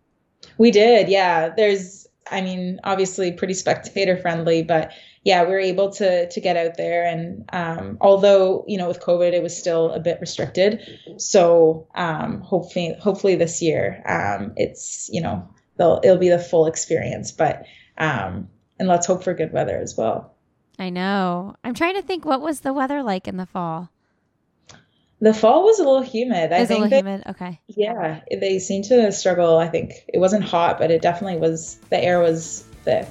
We 0.57 0.71
did, 0.71 1.09
yeah. 1.09 1.49
There's, 1.49 2.00
I 2.31 2.41
mean, 2.41 2.79
obviously 2.83 3.31
pretty 3.31 3.53
spectator 3.53 4.17
friendly, 4.17 4.63
but 4.63 4.91
yeah, 5.23 5.43
we 5.43 5.51
were 5.51 5.59
able 5.59 5.91
to 5.91 6.29
to 6.29 6.41
get 6.41 6.57
out 6.57 6.77
there. 6.77 7.05
And 7.05 7.45
um, 7.53 7.97
although 8.01 8.65
you 8.67 8.77
know 8.77 8.87
with 8.87 9.01
COVID, 9.01 9.33
it 9.33 9.43
was 9.43 9.55
still 9.55 9.91
a 9.91 9.99
bit 9.99 10.19
restricted. 10.19 10.81
So 11.17 11.87
um, 11.93 12.41
hopefully, 12.41 12.95
hopefully 12.99 13.35
this 13.35 13.61
year, 13.61 14.01
um, 14.07 14.53
it's 14.55 15.09
you 15.11 15.21
know 15.21 15.47
it'll 15.79 16.17
be 16.17 16.29
the 16.29 16.39
full 16.39 16.65
experience. 16.65 17.31
But 17.31 17.65
um, 17.97 18.49
and 18.79 18.87
let's 18.87 19.05
hope 19.05 19.23
for 19.23 19.33
good 19.33 19.53
weather 19.53 19.77
as 19.77 19.95
well. 19.95 20.33
I 20.79 20.89
know. 20.89 21.55
I'm 21.63 21.75
trying 21.75 21.95
to 21.95 22.01
think 22.01 22.25
what 22.25 22.41
was 22.41 22.61
the 22.61 22.73
weather 22.73 23.03
like 23.03 23.27
in 23.27 23.37
the 23.37 23.45
fall? 23.45 23.91
The 25.21 25.35
fall 25.35 25.63
was 25.63 25.77
a 25.77 25.83
little 25.83 26.01
humid. 26.01 26.51
I 26.51 26.65
think 26.65 26.79
a 26.79 26.83
little 26.83 26.97
humid. 26.97 27.23
Okay. 27.27 27.59
Yeah, 27.67 28.21
they 28.31 28.57
seemed 28.57 28.85
to 28.85 29.11
struggle. 29.11 29.59
I 29.59 29.67
think 29.67 30.03
it 30.07 30.17
wasn't 30.17 30.43
hot, 30.43 30.79
but 30.79 30.89
it 30.89 31.03
definitely 31.03 31.37
was. 31.37 31.77
The 31.91 32.03
air 32.03 32.19
was 32.19 32.65
thick. 32.83 33.07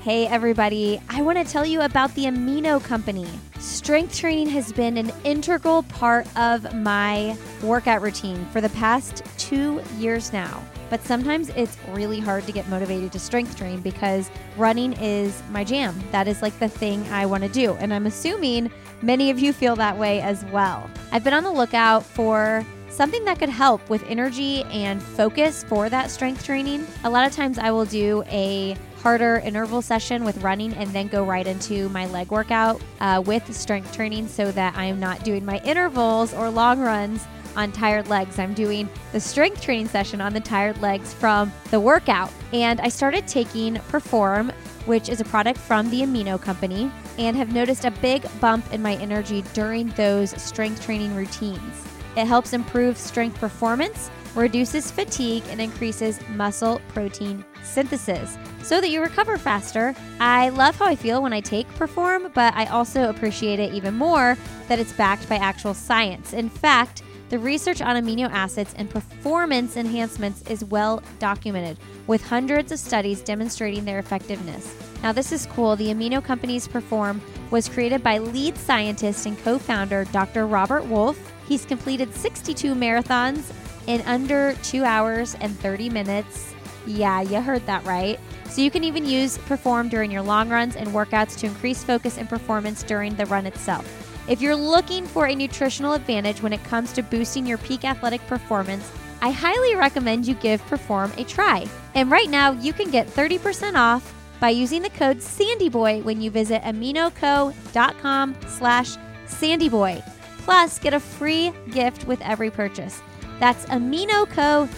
Hey, 0.00 0.26
everybody. 0.26 1.02
I 1.10 1.20
want 1.20 1.36
to 1.36 1.44
tell 1.44 1.66
you 1.66 1.82
about 1.82 2.14
the 2.14 2.24
Amino 2.24 2.82
Company. 2.82 3.28
Strength 3.58 4.16
training 4.16 4.48
has 4.48 4.72
been 4.72 4.96
an 4.96 5.12
integral 5.24 5.82
part 5.82 6.26
of 6.34 6.74
my 6.74 7.36
workout 7.62 8.00
routine 8.00 8.46
for 8.46 8.62
the 8.62 8.70
past 8.70 9.22
two 9.36 9.82
years 9.98 10.32
now. 10.32 10.62
But 10.88 11.02
sometimes 11.02 11.48
it's 11.50 11.76
really 11.88 12.20
hard 12.20 12.44
to 12.46 12.52
get 12.52 12.68
motivated 12.68 13.12
to 13.12 13.18
strength 13.18 13.56
train 13.56 13.80
because 13.80 14.30
running 14.56 14.92
is 14.94 15.42
my 15.50 15.64
jam. 15.64 15.98
That 16.12 16.28
is 16.28 16.40
like 16.40 16.58
the 16.58 16.68
thing 16.68 17.06
I 17.08 17.26
want 17.26 17.42
to 17.42 17.48
do. 17.48 17.72
And 17.74 17.92
I'm 17.92 18.06
assuming 18.06 18.70
many 19.04 19.30
of 19.30 19.38
you 19.38 19.52
feel 19.52 19.76
that 19.76 19.98
way 19.98 20.20
as 20.20 20.44
well. 20.46 20.88
I've 21.12 21.22
been 21.22 21.34
on 21.34 21.44
the 21.44 21.52
lookout 21.52 22.04
for 22.04 22.64
something 22.88 23.24
that 23.24 23.38
could 23.38 23.48
help 23.48 23.88
with 23.90 24.02
energy 24.08 24.62
and 24.64 25.02
focus 25.02 25.64
for 25.64 25.88
that 25.88 26.10
strength 26.10 26.44
training. 26.44 26.86
A 27.04 27.10
lot 27.10 27.26
of 27.26 27.32
times 27.32 27.58
I 27.58 27.70
will 27.70 27.84
do 27.84 28.22
a 28.28 28.76
harder 28.98 29.42
interval 29.44 29.82
session 29.82 30.24
with 30.24 30.42
running 30.42 30.72
and 30.74 30.88
then 30.90 31.08
go 31.08 31.24
right 31.24 31.46
into 31.46 31.88
my 31.90 32.06
leg 32.06 32.30
workout 32.30 32.80
uh, 33.00 33.22
with 33.24 33.54
strength 33.54 33.92
training 33.94 34.26
so 34.28 34.50
that 34.52 34.74
I 34.76 34.86
am 34.86 34.98
not 34.98 35.22
doing 35.24 35.44
my 35.44 35.58
intervals 35.58 36.32
or 36.32 36.48
long 36.48 36.80
runs 36.80 37.22
on 37.56 37.70
tired 37.72 38.08
legs. 38.08 38.38
I'm 38.38 38.54
doing 38.54 38.88
the 39.12 39.20
strength 39.20 39.60
training 39.60 39.88
session 39.88 40.20
on 40.20 40.32
the 40.32 40.40
tired 40.40 40.80
legs 40.80 41.12
from 41.12 41.52
the 41.70 41.78
workout. 41.78 42.32
And 42.52 42.80
I 42.80 42.88
started 42.88 43.28
taking 43.28 43.74
Perform, 43.88 44.50
which 44.86 45.08
is 45.08 45.20
a 45.20 45.24
product 45.24 45.58
from 45.58 45.90
the 45.90 46.00
Amino 46.00 46.40
Company, 46.40 46.90
and 47.18 47.36
have 47.36 47.52
noticed 47.52 47.84
a 47.84 47.90
big 47.90 48.26
bump 48.40 48.72
in 48.72 48.82
my 48.82 48.96
energy 48.96 49.42
during 49.52 49.88
those 49.90 50.30
strength 50.40 50.84
training 50.84 51.14
routines. 51.14 51.86
It 52.16 52.26
helps 52.26 52.52
improve 52.52 52.96
strength 52.96 53.38
performance, 53.38 54.10
reduces 54.34 54.90
fatigue, 54.90 55.44
and 55.48 55.60
increases 55.60 56.20
muscle 56.28 56.80
protein 56.88 57.44
synthesis 57.62 58.36
so 58.62 58.80
that 58.80 58.90
you 58.90 59.00
recover 59.02 59.36
faster. 59.36 59.94
I 60.20 60.48
love 60.50 60.76
how 60.76 60.86
I 60.86 60.96
feel 60.96 61.22
when 61.22 61.32
I 61.32 61.40
take 61.40 61.68
Perform, 61.74 62.30
but 62.34 62.54
I 62.54 62.66
also 62.66 63.10
appreciate 63.10 63.58
it 63.58 63.74
even 63.74 63.94
more 63.94 64.36
that 64.68 64.78
it's 64.78 64.92
backed 64.92 65.28
by 65.28 65.36
actual 65.36 65.74
science. 65.74 66.32
In 66.32 66.48
fact, 66.48 67.02
the 67.34 67.40
research 67.40 67.82
on 67.82 67.96
amino 67.96 68.30
acids 68.30 68.74
and 68.78 68.88
performance 68.88 69.76
enhancements 69.76 70.48
is 70.48 70.64
well 70.66 71.02
documented, 71.18 71.76
with 72.06 72.22
hundreds 72.22 72.70
of 72.70 72.78
studies 72.78 73.22
demonstrating 73.22 73.84
their 73.84 73.98
effectiveness. 73.98 74.72
Now, 75.02 75.10
this 75.10 75.32
is 75.32 75.46
cool. 75.46 75.74
The 75.74 75.88
Amino 75.88 76.22
Company's 76.22 76.68
Perform 76.68 77.20
was 77.50 77.68
created 77.68 78.04
by 78.04 78.18
lead 78.18 78.56
scientist 78.56 79.26
and 79.26 79.36
co 79.36 79.58
founder 79.58 80.04
Dr. 80.12 80.46
Robert 80.46 80.84
Wolfe. 80.84 81.32
He's 81.48 81.64
completed 81.64 82.14
62 82.14 82.72
marathons 82.72 83.52
in 83.88 84.00
under 84.02 84.54
two 84.62 84.84
hours 84.84 85.34
and 85.40 85.58
30 85.58 85.90
minutes. 85.90 86.54
Yeah, 86.86 87.20
you 87.20 87.40
heard 87.40 87.66
that 87.66 87.84
right. 87.84 88.20
So 88.48 88.62
you 88.62 88.70
can 88.70 88.84
even 88.84 89.04
use 89.04 89.38
Perform 89.38 89.88
during 89.88 90.12
your 90.12 90.22
long 90.22 90.50
runs 90.50 90.76
and 90.76 90.86
workouts 90.90 91.36
to 91.40 91.46
increase 91.46 91.82
focus 91.82 92.16
and 92.16 92.28
performance 92.28 92.84
during 92.84 93.16
the 93.16 93.26
run 93.26 93.44
itself. 93.44 94.13
If 94.28 94.40
you're 94.40 94.56
looking 94.56 95.06
for 95.06 95.26
a 95.26 95.34
nutritional 95.34 95.92
advantage 95.92 96.42
when 96.42 96.52
it 96.52 96.64
comes 96.64 96.92
to 96.92 97.02
boosting 97.02 97.46
your 97.46 97.58
peak 97.58 97.84
athletic 97.84 98.26
performance, 98.26 98.90
I 99.20 99.30
highly 99.30 99.74
recommend 99.74 100.26
you 100.26 100.34
give 100.34 100.64
Perform 100.66 101.12
a 101.16 101.24
try. 101.24 101.66
And 101.94 102.10
right 102.10 102.28
now, 102.28 102.52
you 102.52 102.72
can 102.72 102.90
get 102.90 103.06
30% 103.06 103.74
off 103.74 104.14
by 104.40 104.50
using 104.50 104.82
the 104.82 104.90
code 104.90 105.18
SANDYBOY 105.18 106.02
when 106.04 106.20
you 106.20 106.30
visit 106.30 106.62
aminoco.com 106.62 108.36
slash 108.48 108.96
sandyboy. 109.26 110.02
Plus, 110.38 110.78
get 110.78 110.94
a 110.94 111.00
free 111.00 111.52
gift 111.70 112.06
with 112.06 112.20
every 112.22 112.50
purchase. 112.50 113.00
That's 113.40 113.64
aminoco.com 113.66 114.68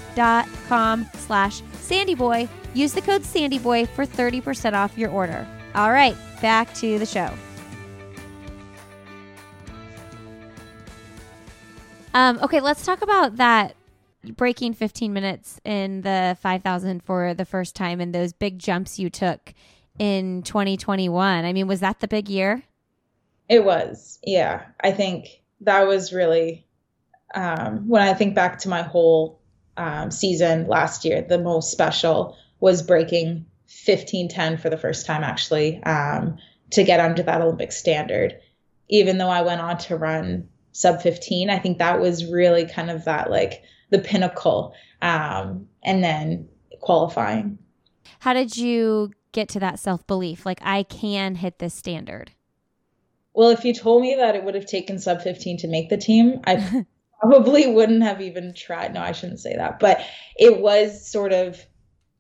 slash 1.15 1.63
sandyboy 1.63 2.49
Use 2.77 2.93
the 2.93 3.01
code 3.01 3.23
SANDYBOY 3.23 3.89
for 3.89 4.05
30% 4.05 4.75
off 4.75 4.99
your 4.99 5.11
order. 5.11 5.47
All 5.75 5.93
right, 5.93 6.15
back 6.43 6.73
to 6.75 6.99
the 6.99 7.07
show. 7.07 7.31
Um, 12.17 12.39
okay, 12.41 12.61
let's 12.61 12.83
talk 12.83 13.03
about 13.03 13.37
that 13.37 13.77
breaking 14.25 14.73
15 14.73 15.13
minutes 15.13 15.61
in 15.67 16.01
the 16.01 16.35
5000 16.41 17.03
for 17.03 17.35
the 17.35 17.45
first 17.45 17.77
time 17.77 18.01
and 18.01 18.15
those 18.15 18.33
big 18.33 18.59
jumps 18.59 18.99
you 18.99 19.11
took 19.11 19.53
in 19.99 20.43
2021. 20.43 21.45
I 21.45 21.53
mean, 21.53 21.67
was 21.69 21.81
that 21.81 22.01
the 22.01 22.09
big 22.09 22.31
year? 22.31 22.63
It 23.51 23.67
was. 23.67 24.19
Yeah. 24.25 24.63
I 24.81 24.93
think 24.93 25.43
that 25.61 25.87
was 25.87 26.11
really 26.11 26.67
um, 27.35 27.87
when 27.87 28.01
I 28.01 28.15
think 28.15 28.35
back 28.35 28.61
to 28.61 28.71
my 28.71 28.81
whole 28.81 29.39
um, 29.77 30.11
season 30.11 30.69
last 30.69 31.05
year, 31.05 31.21
the 31.21 31.39
most 31.39 31.71
special 31.71 32.35
was 32.61 32.81
breaking 32.83 33.45
1510 33.85 34.57
for 34.57 34.71
the 34.71 34.79
first 34.79 35.05
time 35.05 35.23
actually 35.23 35.83
um, 35.83 36.39
to 36.71 36.83
get 36.83 36.99
under 36.99 37.23
that 37.25 37.43
Olympic 37.43 37.73
standard. 37.73 38.41
Even 38.89 39.19
though 39.19 39.29
I 39.29 39.43
went 39.43 39.61
on 39.61 39.77
to 39.77 39.99
run 39.99 40.49
sub 40.77 41.01
15, 41.01 41.49
I 41.49 41.59
think 41.59 41.79
that 41.79 42.01
was 42.01 42.27
really 42.27 42.67
kind 42.67 42.91
of 42.91 43.05
that 43.05 43.31
like 43.31 43.63
the 43.91 43.99
pinnacle. 43.99 44.75
Um, 45.01 45.69
and 45.83 46.03
then 46.03 46.49
qualifying. 46.81 47.59
How 48.21 48.33
did 48.33 48.57
you 48.57 49.13
get 49.33 49.49
to 49.51 49.61
that 49.61 49.79
self 49.79 50.07
belief? 50.07 50.45
Like, 50.47 50.61
I 50.63 50.83
can 50.83 51.37
hit 51.37 51.59
this 51.59 51.75
standard? 51.75 52.33
Well, 53.35 53.51
if 53.51 53.65
you 53.65 53.75
told 53.75 54.03
me 54.03 54.15
that 54.15 54.35
it 54.35 54.45
would 54.45 54.55
have 54.55 54.67
taken 54.67 54.99
sub 54.99 55.23
15 55.23 55.59
to 55.59 55.69
make 55.69 55.91
the 55.91 55.97
team, 55.97 56.41
I 56.47 56.87
probably 57.21 57.67
wouldn't 57.67 58.03
have 58.03 58.21
even 58.21 58.55
tried. 58.55 58.95
No, 58.95 59.01
I 59.01 59.13
shouldn't 59.13 59.41
say 59.41 59.57
that. 59.57 59.79
But 59.79 60.01
it 60.37 60.61
was 60.61 61.07
sort 61.07 61.33
of 61.33 61.65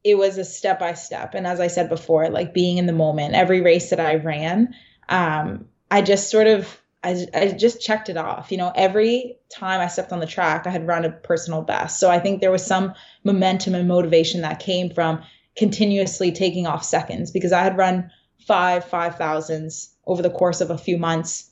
it 0.05 0.17
was 0.17 0.39
a 0.39 0.45
step 0.45 0.79
by 0.79 0.95
step. 0.95 1.35
And 1.35 1.49
as 1.49 1.59
I 1.59 1.67
said 1.67 1.89
before, 1.89 2.29
like 2.29 2.55
being 2.55 2.79
in 2.79 2.87
the 2.87 2.93
moment, 2.93 3.35
every 3.35 3.61
race 3.61 3.91
that 3.91 3.99
I 3.99 4.15
ran, 4.15 4.73
um, 5.09 5.65
I 5.91 6.01
just 6.01 6.31
sort 6.31 6.47
of, 6.47 6.81
I, 7.07 7.27
I 7.35 7.53
just 7.53 7.81
checked 7.81 8.09
it 8.09 8.17
off. 8.17 8.51
You 8.51 8.59
know, 8.59 8.73
every 8.75 9.39
time 9.49 9.81
I 9.81 9.87
stepped 9.87 10.13
on 10.13 10.19
the 10.19 10.27
track, 10.27 10.67
I 10.67 10.71
had 10.71 10.89
run 10.89 11.05
a 11.05 11.11
personal 11.11 11.63
best. 11.63 12.01
So 12.01 12.11
I 12.11 12.19
think 12.19 12.41
there 12.41 12.51
was 12.51 12.67
some 12.67 12.95
momentum 13.23 13.77
and 13.77 13.87
motivation 13.87 14.43
that 14.43 14.59
came 14.59 14.91
from 14.91 15.23
continuously 15.57 16.33
taking 16.33 16.67
off 16.67 16.85
seconds 16.85 17.31
because 17.31 17.53
I 17.53 17.63
had 17.63 17.77
run 17.77 18.11
five, 18.45 18.85
five 18.85 19.17
thousands 19.17 19.95
over 20.07 20.21
the 20.21 20.31
course 20.31 20.61
of 20.61 20.71
a 20.71 20.79
few 20.79 20.99
months 20.99 21.49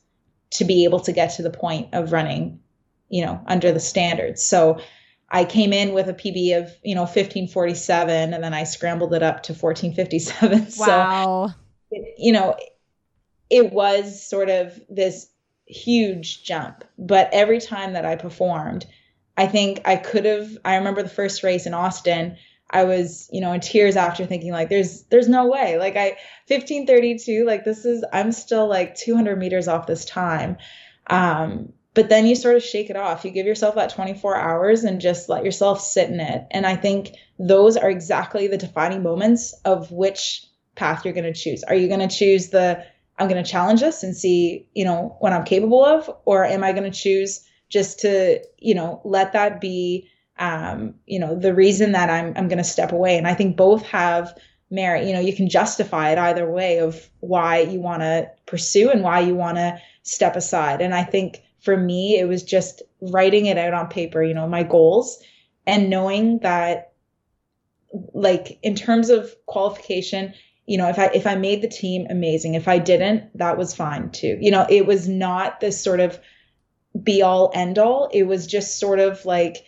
to 0.51 0.65
be 0.65 0.85
able 0.85 1.01
to 1.01 1.13
get 1.13 1.35
to 1.35 1.43
the 1.43 1.51
point 1.51 1.89
of 1.93 2.11
running, 2.11 2.59
you 3.09 3.25
know, 3.25 3.41
under 3.47 3.71
the 3.71 3.81
standards. 3.81 4.43
So 4.43 4.81
I 5.31 5.45
came 5.45 5.73
in 5.73 5.95
with 5.95 6.09
a 6.09 6.15
PB 6.15 6.59
of, 6.59 6.73
you 6.83 6.97
know, 6.97 7.03
1547 7.03 8.35
and 8.35 8.43
then 8.43 8.55
I 8.55 8.65
scrambled 8.65 9.15
it 9.15 9.23
up 9.23 9.45
to 9.45 9.53
1457. 9.53 10.67
Wow. 10.79 11.49
So, 11.49 11.55
it, 11.93 12.15
you 12.19 12.33
know, 12.33 12.57
it 13.51 13.73
was 13.73 14.21
sort 14.21 14.51
of 14.51 14.81
this 14.89 15.29
huge 15.67 16.45
jump. 16.45 16.85
But 16.99 17.31
every 17.33 17.61
time 17.61 17.95
that 17.95 18.05
I 18.05 18.17
performed, 18.17 18.87
I 19.37 19.47
think 19.47 19.81
I 19.85 19.97
could 19.97 20.25
have, 20.25 20.49
I 20.65 20.77
remember 20.77 21.03
the 21.03 21.09
first 21.09 21.43
race 21.43 21.67
in 21.67 21.75
Austin, 21.75 22.37
I 22.71 22.85
was, 22.85 23.29
you 23.33 23.41
know, 23.41 23.53
in 23.53 23.61
tears 23.61 23.97
after 23.97 24.27
thinking 24.27 24.53
like, 24.53 24.69
there's, 24.69 25.03
there's 25.05 25.29
no 25.29 25.47
way. 25.47 25.79
Like 25.79 25.97
I, 25.97 26.17
1532, 26.49 27.45
like 27.45 27.65
this 27.65 27.85
is, 27.85 28.05
I'm 28.13 28.33
still 28.33 28.69
like 28.69 28.97
200 28.97 29.39
meters 29.39 29.69
off 29.69 29.87
this 29.87 30.05
time. 30.05 30.57
Um, 31.09 31.73
but 31.95 32.09
then 32.09 32.27
you 32.27 32.35
sort 32.35 32.57
of 32.57 32.63
shake 32.63 32.91
it 32.91 32.97
off. 32.97 33.25
You 33.25 33.31
give 33.31 33.47
yourself 33.47 33.77
that 33.77 33.91
24 33.91 34.37
hours 34.37 34.83
and 34.83 35.01
just 35.01 35.29
let 35.29 35.45
yourself 35.45 35.81
sit 35.81 36.11
in 36.11 36.19
it. 36.19 36.47
And 36.51 36.67
I 36.67 36.75
think 36.75 37.13
those 37.39 37.77
are 37.77 37.89
exactly 37.89 38.49
the 38.49 38.59
defining 38.59 39.03
moments 39.03 39.55
of 39.65 39.93
which 39.93 40.45
path 40.75 41.05
you're 41.05 41.15
going 41.15 41.33
to 41.33 41.41
choose. 41.41 41.63
Are 41.63 41.75
you 41.75 41.87
going 41.87 42.07
to 42.07 42.15
choose 42.15 42.49
the 42.49 42.85
I'm 43.19 43.29
going 43.29 43.43
to 43.43 43.49
challenge 43.51 43.81
this 43.81 44.03
and 44.03 44.17
see, 44.17 44.67
you 44.75 44.85
know, 44.85 45.17
what 45.21 45.33
I'm 45.33 45.45
capable 45.45 45.85
of 45.85 46.11
or 46.25 46.45
am 46.45 46.65
I 46.65 46.73
going 46.73 46.91
to 46.91 46.99
choose 46.99 47.47
just 47.69 48.01
to, 48.01 48.43
you 48.59 48.75
know, 48.75 49.01
let 49.05 49.33
that 49.33 49.61
be 49.61 50.09
um, 50.39 50.95
you 51.07 51.21
know, 51.21 51.39
the 51.39 51.55
reason 51.55 51.93
that 51.93 52.11
I'm 52.11 52.33
I'm 52.37 52.49
going 52.49 52.59
to 52.59 52.65
step 52.65 52.93
away. 52.93 53.17
And 53.17 53.27
I 53.27 53.35
think 53.35 53.57
both 53.57 53.83
have 53.83 54.37
merit. 54.71 55.07
You 55.07 55.13
know, 55.13 55.21
you 55.21 55.35
can 55.35 55.49
justify 55.49 56.11
it 56.11 56.19
either 56.19 56.51
way 56.51 56.79
of 56.79 57.09
why 57.21 57.61
you 57.61 57.81
want 57.81 58.03
to 58.03 58.31
pursue 58.47 58.91
and 58.91 59.03
why 59.03 59.21
you 59.21 59.35
want 59.35 59.59
to 59.59 59.81
step 60.03 60.37
aside. 60.37 60.81
And 60.81 60.95
I 60.95 61.05
think 61.05 61.43
for 61.61 61.77
me, 61.77 62.19
it 62.19 62.27
was 62.27 62.43
just 62.43 62.83
writing 63.01 63.47
it 63.47 63.59
out 63.59 63.75
on 63.75 63.89
paper, 63.89 64.23
you 64.23 64.35
know, 64.35 64.49
my 64.49 64.63
goals 64.63 65.23
and 65.67 65.89
knowing 65.89 66.41
that 66.41 66.93
like 68.13 68.59
in 68.63 68.75
terms 68.75 69.09
of 69.09 69.35
qualification, 69.47 70.35
you 70.67 70.79
know, 70.79 70.89
if 70.89 70.99
I 70.99 71.07
if 71.07 71.27
I 71.27 71.35
made 71.35 71.63
the 71.63 71.69
team, 71.69 72.07
amazing. 72.09 72.55
If 72.55 72.69
I 72.69 72.79
didn't, 72.79 73.37
that 73.39 73.59
was 73.59 73.75
fine 73.75 74.11
too. 74.11 74.39
You 74.41 74.51
know, 74.51 74.67
it 74.69 74.87
was 74.87 75.09
not 75.09 75.61
this 75.61 75.83
sort 75.83 76.01
of 76.01 76.19
be 77.03 77.23
all 77.23 77.51
end 77.55 77.79
all. 77.79 78.09
It 78.13 78.23
was 78.25 78.47
just 78.47 78.79
sort 78.79 78.99
of 78.99 79.25
like 79.27 79.65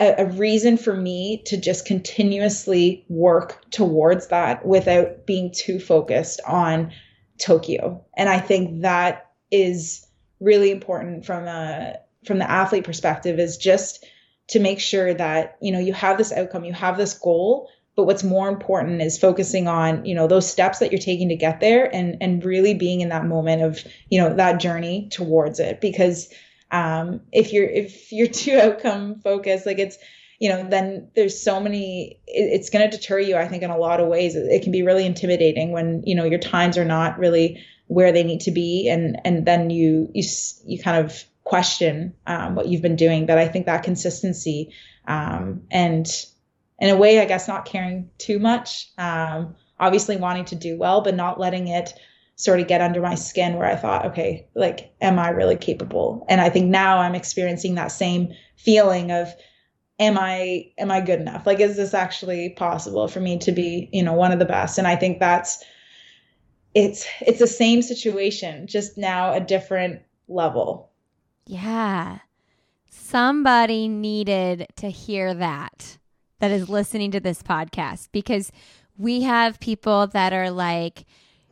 a, 0.00 0.14
a, 0.18 0.26
reason 0.26 0.76
for 0.76 0.94
me 0.94 1.42
to 1.46 1.56
just 1.56 1.86
continuously 1.86 3.04
work 3.08 3.64
towards 3.70 4.28
that 4.28 4.64
without 4.64 5.26
being 5.26 5.52
too 5.52 5.80
focused 5.80 6.40
on 6.46 6.92
Tokyo. 7.38 8.04
And 8.16 8.28
I 8.28 8.38
think 8.38 8.82
that 8.82 9.30
is 9.50 10.06
really 10.40 10.70
important 10.70 11.24
from 11.26 11.46
a 11.46 11.96
from 12.24 12.38
the 12.38 12.50
athlete 12.50 12.84
perspective 12.84 13.38
is 13.38 13.56
just 13.56 14.04
to 14.48 14.60
make 14.60 14.80
sure 14.80 15.12
that 15.14 15.56
you 15.60 15.72
know 15.72 15.78
you 15.78 15.92
have 15.92 16.18
this 16.18 16.32
outcome 16.32 16.64
you 16.64 16.72
have 16.72 16.96
this 16.96 17.14
goal 17.14 17.68
but 17.96 18.04
what's 18.04 18.22
more 18.22 18.48
important 18.48 19.02
is 19.02 19.18
focusing 19.18 19.66
on 19.66 20.04
you 20.04 20.14
know 20.14 20.26
those 20.26 20.48
steps 20.48 20.78
that 20.78 20.92
you're 20.92 21.00
taking 21.00 21.28
to 21.30 21.36
get 21.36 21.60
there 21.60 21.92
and 21.94 22.16
and 22.20 22.44
really 22.44 22.74
being 22.74 23.00
in 23.00 23.08
that 23.08 23.26
moment 23.26 23.62
of 23.62 23.82
you 24.10 24.20
know 24.20 24.34
that 24.34 24.60
journey 24.60 25.08
towards 25.10 25.58
it. 25.58 25.80
Because 25.80 26.32
um 26.70 27.20
if 27.32 27.52
you're 27.52 27.68
if 27.68 28.12
you're 28.12 28.26
too 28.26 28.58
outcome 28.62 29.20
focused 29.20 29.66
like 29.66 29.78
it's 29.78 29.98
you 30.38 30.48
know 30.48 30.68
then 30.68 31.08
there's 31.14 31.40
so 31.40 31.60
many 31.60 32.20
it, 32.26 32.60
it's 32.60 32.70
going 32.70 32.88
to 32.88 32.96
deter 32.96 33.18
you 33.18 33.36
i 33.36 33.46
think 33.48 33.62
in 33.62 33.70
a 33.70 33.78
lot 33.78 34.00
of 34.00 34.08
ways. 34.08 34.36
It, 34.36 34.46
it 34.46 34.62
can 34.62 34.72
be 34.72 34.82
really 34.82 35.06
intimidating 35.06 35.72
when 35.72 36.02
you 36.04 36.14
know 36.14 36.24
your 36.24 36.38
times 36.38 36.78
are 36.78 36.84
not 36.84 37.18
really 37.18 37.64
where 37.88 38.12
they 38.12 38.24
need 38.24 38.40
to 38.40 38.50
be. 38.50 38.88
And 38.88 39.20
and 39.24 39.46
then 39.46 39.70
you 39.70 40.10
you 40.14 40.24
you 40.64 40.82
kind 40.82 41.04
of 41.04 41.24
question 41.44 42.14
um, 42.26 42.54
what 42.56 42.66
you've 42.66 42.82
been 42.82 42.96
doing. 42.96 43.26
But 43.26 43.38
I 43.38 43.48
think 43.48 43.66
that 43.66 43.84
consistency 43.84 44.72
um, 45.06 45.62
and 45.70 46.06
in 46.78 46.90
a 46.90 46.96
way, 46.96 47.20
I 47.20 47.24
guess 47.24 47.48
not 47.48 47.64
caring 47.64 48.10
too 48.18 48.38
much, 48.38 48.90
um, 48.98 49.54
obviously 49.80 50.16
wanting 50.16 50.44
to 50.46 50.54
do 50.54 50.76
well, 50.76 51.00
but 51.00 51.14
not 51.14 51.40
letting 51.40 51.68
it 51.68 51.92
sort 52.36 52.60
of 52.60 52.68
get 52.68 52.82
under 52.82 53.00
my 53.00 53.14
skin 53.14 53.54
where 53.54 53.66
I 53.66 53.76
thought, 53.76 54.06
okay, 54.06 54.46
like, 54.54 54.92
am 55.00 55.18
I 55.18 55.30
really 55.30 55.56
capable? 55.56 56.26
And 56.28 56.40
I 56.40 56.50
think 56.50 56.66
now 56.66 56.98
I'm 56.98 57.14
experiencing 57.14 57.74
that 57.76 57.88
same 57.88 58.32
feeling 58.56 59.10
of, 59.10 59.34
am 59.98 60.18
I 60.18 60.70
am 60.76 60.90
I 60.90 61.00
good 61.00 61.20
enough? 61.20 61.46
Like, 61.46 61.60
is 61.60 61.76
this 61.76 61.94
actually 61.94 62.50
possible 62.50 63.08
for 63.08 63.20
me 63.20 63.38
to 63.38 63.52
be, 63.52 63.88
you 63.92 64.02
know, 64.02 64.12
one 64.12 64.32
of 64.32 64.38
the 64.38 64.44
best? 64.44 64.76
And 64.76 64.86
I 64.86 64.96
think 64.96 65.18
that's 65.18 65.64
it's 66.74 67.06
it's 67.22 67.38
the 67.38 67.46
same 67.46 67.80
situation, 67.80 68.66
just 68.66 68.98
now 68.98 69.32
a 69.32 69.40
different 69.40 70.02
level. 70.28 70.90
Yeah. 71.46 72.18
Somebody 72.90 73.88
needed 73.88 74.66
to 74.76 74.90
hear 74.90 75.32
that 75.32 75.96
that 76.38 76.50
is 76.50 76.68
listening 76.68 77.10
to 77.12 77.20
this 77.20 77.42
podcast 77.42 78.08
because 78.12 78.52
we 78.96 79.22
have 79.22 79.60
people 79.60 80.06
that 80.08 80.32
are 80.32 80.50
like, 80.50 81.04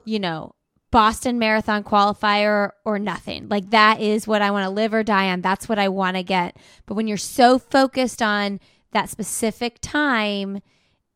you 0.04 0.18
know, 0.18 0.54
Boston 0.90 1.38
Marathon 1.38 1.82
qualifier 1.82 2.70
or 2.84 2.98
nothing. 2.98 3.48
Like 3.48 3.70
that 3.70 4.00
is 4.00 4.28
what 4.28 4.42
I 4.42 4.52
want 4.52 4.64
to 4.64 4.70
live 4.70 4.94
or 4.94 5.02
die 5.02 5.30
on. 5.30 5.40
That's 5.40 5.68
what 5.68 5.78
I 5.78 5.88
want 5.88 6.16
to 6.16 6.22
get. 6.22 6.56
But 6.86 6.94
when 6.94 7.08
you're 7.08 7.16
so 7.16 7.58
focused 7.58 8.22
on 8.22 8.60
that 8.92 9.08
specific 9.10 9.78
time, 9.80 10.62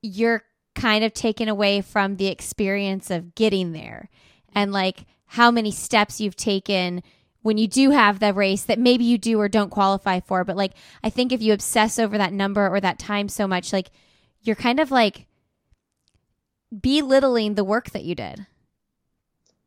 you're 0.03 0.43
kind 0.75 1.05
of 1.05 1.13
taken 1.13 1.49
away 1.49 1.81
from 1.81 2.17
the 2.17 2.27
experience 2.27 3.11
of 3.11 3.35
getting 3.35 3.73
there 3.73 4.09
and 4.53 4.73
like 4.73 5.07
how 5.27 5.51
many 5.51 5.71
steps 5.71 6.21
you've 6.21 6.37
taken 6.37 7.03
when 7.49 7.57
you 7.57 7.67
do 7.67 7.91
have 7.93 8.21
the 8.21 8.35
race 8.35 8.63
that 8.65 8.79
maybe 8.79 9.05
you 9.05 9.17
do 9.17 9.41
or 9.41 9.49
don't 9.49 9.71
qualify 9.71 10.21
for. 10.21 10.45
But 10.45 10.59
like, 10.59 10.75
I 11.03 11.09
think 11.09 11.33
if 11.33 11.41
you 11.41 11.55
obsess 11.55 11.99
over 11.99 12.19
that 12.19 12.35
number 12.35 12.69
or 12.69 12.79
that 12.79 12.99
time 12.99 13.31
so 13.31 13.49
much, 13.49 13.73
like, 13.73 13.91
you're 14.43 14.55
kind 14.55 14.79
of 14.79 14.91
like 14.91 15.27
belittling 16.79 17.55
the 17.55 17.65
work 17.65 17.89
that 17.93 18.05
you 18.05 18.15
did. 18.15 18.47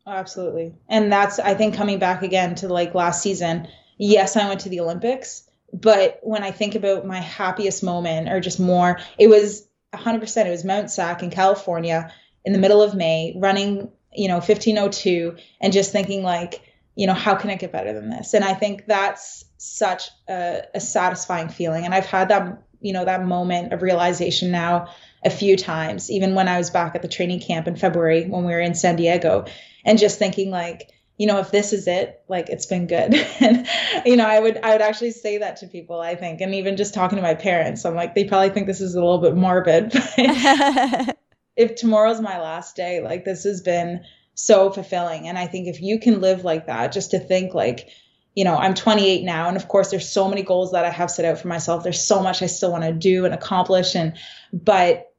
Absolutely. 0.06 0.76
And 0.88 1.12
that's, 1.12 1.40
I 1.40 1.56
think, 1.56 1.74
coming 1.74 1.98
back 1.98 2.22
again 2.22 2.54
to 2.56 2.68
like 2.68 2.94
last 2.94 3.24
season. 3.24 3.68
Yes, 3.98 4.38
I 4.38 4.48
went 4.48 4.60
to 4.60 4.70
the 4.70 4.82
Olympics, 4.82 5.50
but 5.74 6.20
when 6.22 6.44
I 6.44 6.52
think 6.52 6.76
about 6.76 7.08
my 7.08 7.20
happiest 7.20 7.82
moment 7.82 8.30
or 8.30 8.40
just 8.42 8.60
more, 8.60 9.00
it 9.18 9.26
was 9.26 9.68
100%. 9.96 10.46
It 10.46 10.52
was 10.52 10.64
Mount 10.64 10.92
Sac 10.92 11.24
in 11.24 11.32
California 11.32 12.14
in 12.46 12.54
the 12.54 12.60
middle 12.60 12.84
of 12.84 12.94
May, 12.94 13.34
running, 13.40 13.90
you 14.14 14.28
know, 14.28 14.36
1502, 14.36 15.36
and 15.60 15.74
just 15.74 15.92
thinking, 15.92 16.22
like, 16.22 16.62
you 16.96 17.08
know, 17.08 17.14
how 17.14 17.36
can 17.36 17.50
it 17.50 17.60
get 17.60 17.72
better 17.72 17.94
than 17.94 18.10
this? 18.10 18.34
And 18.34 18.44
I 18.44 18.54
think 18.54 18.86
that's 18.86 19.46
such 19.58 20.10
a, 20.28 20.64
a 20.74 20.80
satisfying 20.80 21.50
feeling. 21.50 21.86
And 21.86 21.94
I've 21.94 22.06
had 22.06 22.30
that, 22.30 22.64
you 22.82 22.94
know, 22.94 23.06
that 23.06 23.26
moment 23.26 23.74
of 23.74 23.82
realization 23.82 24.52
now 24.52 24.88
a 25.24 25.30
few 25.30 25.56
times, 25.56 26.10
even 26.10 26.36
when 26.36 26.48
I 26.48 26.58
was 26.58 26.70
back 26.70 26.96
at 26.96 27.02
the 27.02 27.08
training 27.08 27.40
camp 27.40 27.68
in 27.68 27.76
February 27.76 28.26
when 28.26 28.44
we 28.44 28.54
were 28.54 28.60
in 28.60 28.76
San 28.76 28.96
Diego, 28.96 29.46
and 29.86 29.98
just 29.98 30.20
thinking 30.20 30.52
like, 30.52 30.92
you 31.18 31.28
know, 31.28 31.38
if 31.38 31.52
this 31.52 31.72
is 31.72 31.88
it, 31.88 32.24
like 32.28 32.50
it's 32.50 32.66
been 32.66 32.88
good. 32.88 33.14
and 33.40 33.68
you 34.06 34.16
know, 34.16 34.26
I 34.26 34.40
would 34.40 34.58
I 34.58 34.72
would 34.72 34.82
actually 34.82 35.12
say 35.12 35.38
that 35.38 35.58
to 35.58 35.68
people, 35.68 36.02
I 36.02 36.16
think. 36.16 36.42
And 36.42 36.56
even 36.56 36.78
just 36.78 36.94
talking 36.94 37.18
to 37.18 37.22
my 37.22 37.36
parents, 37.36 37.86
I'm 37.86 37.96
like, 37.96 38.16
they 38.16 38.26
probably 38.26 38.50
think 38.50 38.66
this 38.66 38.82
is 38.82 38.96
a 38.96 39.00
little 39.00 39.20
bit 39.20 39.36
morbid. 39.36 39.94
But 40.16 41.18
if 41.56 41.76
tomorrow's 41.76 42.22
my 42.22 42.40
last 42.40 42.76
day, 42.76 43.02
like 43.02 43.24
this 43.24 43.44
has 43.44 43.62
been 43.62 44.04
so 44.34 44.72
fulfilling. 44.72 45.28
And 45.28 45.38
I 45.38 45.48
think 45.48 45.68
if 45.68 45.82
you 45.82 46.00
can 46.00 46.22
live 46.22 46.44
like 46.44 46.68
that, 46.68 46.92
just 46.92 47.12
to 47.12 47.20
think 47.20 47.54
like, 47.54 47.90
you 48.36 48.46
know, 48.46 48.56
I'm 48.56 48.74
28 48.74 49.24
now, 49.24 49.48
and 49.48 49.58
of 49.58 49.68
course, 49.68 49.92
there's 49.92 50.10
so 50.10 50.30
many 50.30 50.42
goals 50.42 50.72
that 50.72 50.86
I 50.86 50.90
have 50.90 51.12
set 51.12 51.26
out 51.26 51.40
for 51.40 51.50
myself. 51.50 51.84
There's 51.84 52.04
so 52.04 52.24
much 52.24 52.42
I 52.42 52.46
still 52.48 52.72
want 52.72 52.84
to 52.84 52.94
do 52.94 53.26
and 53.26 53.34
accomplish, 53.34 53.96
and 53.96 54.14
but 54.54 55.12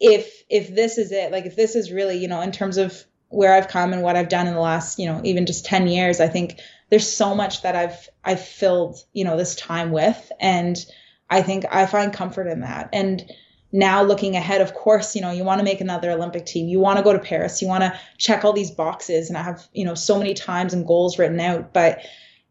if 0.00 0.42
if 0.48 0.74
this 0.74 0.96
is 0.96 1.12
it, 1.12 1.32
like 1.32 1.44
if 1.44 1.54
this 1.56 1.74
is 1.74 1.92
really, 1.92 2.16
you 2.16 2.28
know, 2.28 2.40
in 2.40 2.52
terms 2.52 2.78
of 2.78 3.04
where 3.28 3.52
I've 3.52 3.68
come 3.68 3.92
and 3.92 4.02
what 4.02 4.16
I've 4.16 4.28
done 4.28 4.46
in 4.46 4.54
the 4.54 4.60
last, 4.60 4.98
you 4.98 5.06
know, 5.06 5.20
even 5.24 5.46
just 5.46 5.66
10 5.66 5.88
years, 5.88 6.20
I 6.20 6.28
think 6.28 6.60
there's 6.88 7.10
so 7.10 7.34
much 7.34 7.62
that 7.62 7.76
I've 7.76 8.08
I've 8.24 8.44
filled, 8.44 9.04
you 9.12 9.24
know, 9.24 9.36
this 9.36 9.54
time 9.54 9.90
with, 9.90 10.32
and 10.40 10.76
I 11.28 11.42
think 11.42 11.66
I 11.70 11.84
find 11.84 12.12
comfort 12.12 12.46
in 12.46 12.60
that, 12.60 12.88
and 12.92 13.30
now 13.76 14.02
looking 14.02 14.36
ahead 14.36 14.62
of 14.62 14.72
course 14.72 15.14
you 15.14 15.20
know 15.20 15.30
you 15.30 15.44
want 15.44 15.58
to 15.58 15.64
make 15.64 15.82
another 15.82 16.10
olympic 16.10 16.46
team. 16.46 16.66
You 16.66 16.80
want 16.80 16.96
to 16.96 17.04
go 17.04 17.12
to 17.12 17.18
paris. 17.18 17.60
You 17.60 17.68
want 17.68 17.82
to 17.82 17.98
check 18.16 18.44
all 18.44 18.54
these 18.54 18.70
boxes. 18.70 19.28
And 19.28 19.36
i 19.36 19.42
have 19.42 19.66
you 19.72 19.84
know 19.84 19.94
so 19.94 20.18
many 20.18 20.34
times 20.34 20.72
and 20.72 20.86
goals 20.86 21.18
written 21.18 21.38
out. 21.38 21.72
But 21.74 22.00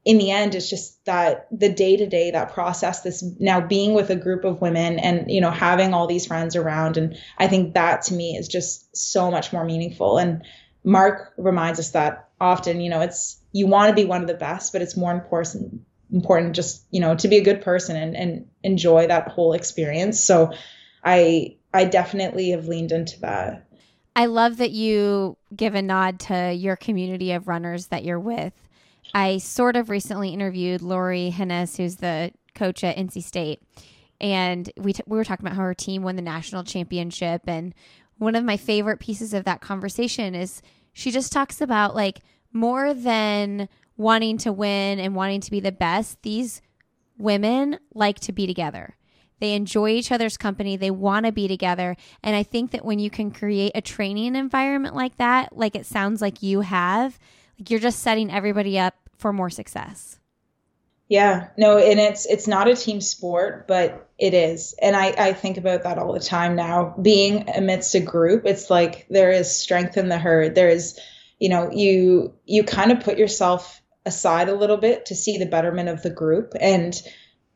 in 0.05 0.19
the 0.19 0.30
end 0.30 0.53
it's 0.53 0.69
just 0.69 1.03
that 1.05 1.47
the 1.51 1.69
day 1.69 1.97
to 1.97 2.05
day 2.05 2.30
that 2.30 2.53
process 2.53 3.01
this 3.01 3.23
now 3.39 3.59
being 3.59 3.95
with 3.95 4.11
a 4.11 4.15
group 4.15 4.45
of 4.45 4.61
women 4.61 4.99
and 4.99 5.32
you 5.32 5.41
know 5.41 5.49
having 5.49 5.95
all 5.95 6.05
these 6.05 6.28
friends 6.28 6.55
around. 6.55 6.95
And 6.95 7.17
i 7.39 7.47
think 7.47 7.73
that 7.73 8.03
to 8.03 8.13
me 8.13 8.38
is 8.38 8.47
just 8.47 8.95
so 8.95 9.32
much 9.32 9.51
more 9.51 9.65
meaningful. 9.65 10.19
And 10.19 10.43
mark 10.84 11.34
reminds 11.38 11.80
us 11.80 11.89
that 11.91 12.30
often 12.39 12.82
you 12.82 12.91
know 12.91 13.01
it's 13.01 13.41
you 13.51 13.65
want 13.65 13.89
to 13.89 13.95
be 13.95 14.07
one 14.07 14.21
of 14.21 14.28
the 14.28 14.36
best 14.36 14.73
but 14.73 14.82
it's 14.84 14.97
more 14.97 15.11
important 15.11 15.82
important 16.11 16.55
just 16.55 16.86
you 16.91 16.99
know 16.99 17.15
to 17.15 17.28
be 17.28 17.38
a 17.38 17.43
good 17.43 17.61
person 17.61 17.95
and, 17.95 18.15
and 18.15 18.47
enjoy 18.61 19.07
that 19.07 19.30
whole 19.30 19.53
experience. 19.53 20.23
So 20.23 20.53
I 21.06 21.56
I 21.74 21.86
definitely 21.86 22.49
have 22.49 22.68
leaned 22.68 22.91
into 22.91 23.20
that. 23.22 23.68
I 24.16 24.26
love 24.26 24.58
that 24.58 24.72
you 24.72 25.38
give 25.56 25.76
a 25.76 25.82
nod 25.82 26.20
to 26.22 26.53
your 26.53 26.76
community 26.76 27.32
of 27.34 27.47
runners 27.47 27.88
that 27.88 28.03
you're 28.03 28.20
with. 28.20 28.53
I 29.14 29.38
sort 29.38 29.76
of 29.76 29.89
recently 29.89 30.30
interviewed 30.30 30.82
Laurie 30.82 31.30
Henes, 31.30 31.78
who's 31.78 31.97
the 31.97 32.32
coach 32.56 32.84
at 32.84 32.97
NC 32.97 33.24
State, 33.24 33.62
and 34.20 34.70
we 34.78 34.93
t- 34.93 35.03
we 35.06 35.18
were 35.18 35.24
talking 35.24 35.45
about 35.45 35.56
how 35.56 35.64
her 35.64 35.74
team 35.74 36.01
won 36.01 36.16
the 36.16 36.22
national 36.22 36.64
championship. 36.64 37.43
And 37.45 37.76
one 38.18 38.36
of 38.36 38.43
my 38.43 38.58
favorite 38.58 38.99
pieces 38.99 39.34
of 39.34 39.43
that 39.45 39.62
conversation 39.62 40.34
is 40.34 40.62
she 40.93 41.12
just 41.12 41.32
talks 41.32 41.62
about 41.62 41.93
like 41.93 42.22
more 42.51 42.93
than 42.93 43.68
wanting 43.97 44.38
to 44.39 44.51
win 44.51 44.99
and 44.99 45.14
wanting 45.14 45.41
to 45.41 45.51
be 45.51 45.60
the 45.60 45.72
best. 45.72 46.22
These 46.24 46.62
women 47.18 47.80
like 47.93 48.20
to 48.22 48.32
be 48.32 48.47
together 48.47 48.95
they 49.39 49.53
enjoy 49.53 49.89
each 49.89 50.11
other's 50.11 50.38
company. 50.38 50.77
They 50.77 50.91
want 50.91 51.25
to 51.25 51.31
be 51.31 51.47
together. 51.47 51.95
And 52.23 52.36
I 52.36 52.43
think 52.43 52.71
that 52.71 52.86
when 52.86 52.99
you 52.99 53.09
can 53.09 53.31
create 53.31 53.73
a 53.75 53.81
training 53.81 54.36
environment 54.36 54.95
like 54.95 55.17
that, 55.17 55.55
like 55.57 55.75
it 55.75 55.86
sounds 55.86 56.21
like 56.21 56.41
you 56.41 56.61
have, 56.61 57.19
like 57.59 57.69
you're 57.69 57.79
just 57.79 57.99
setting 57.99 58.31
everybody 58.31 58.79
up 58.79 58.95
for 59.17 59.33
more 59.33 59.49
success. 59.49 60.19
Yeah, 61.07 61.49
no, 61.55 61.77
and 61.77 61.99
it's 61.99 62.25
it's 62.25 62.47
not 62.47 62.67
a 62.67 62.75
team 62.75 62.99
sport, 62.99 63.67
but 63.67 64.09
it 64.17 64.33
is. 64.33 64.73
And 64.81 64.95
I, 64.95 65.13
I 65.15 65.33
think 65.33 65.57
about 65.57 65.83
that 65.83 65.99
all 65.99 66.13
the 66.13 66.19
time 66.19 66.55
now. 66.55 66.95
Being 66.99 67.47
amidst 67.47 67.93
a 67.93 67.99
group, 67.99 68.43
it's 68.45 68.71
like 68.71 69.05
there 69.09 69.31
is 69.31 69.55
strength 69.55 69.97
in 69.97 70.09
the 70.09 70.17
herd. 70.17 70.55
There 70.55 70.69
is, 70.69 70.99
you 71.38 71.49
know, 71.49 71.69
you 71.71 72.33
you 72.45 72.63
kind 72.63 72.91
of 72.91 73.01
put 73.01 73.19
yourself 73.19 73.81
aside 74.03 74.49
a 74.49 74.55
little 74.55 74.77
bit 74.77 75.07
to 75.07 75.15
see 75.15 75.38
the 75.38 75.45
betterment 75.45 75.89
of 75.89 76.01
the 76.01 76.09
group. 76.09 76.53
And 76.59 76.99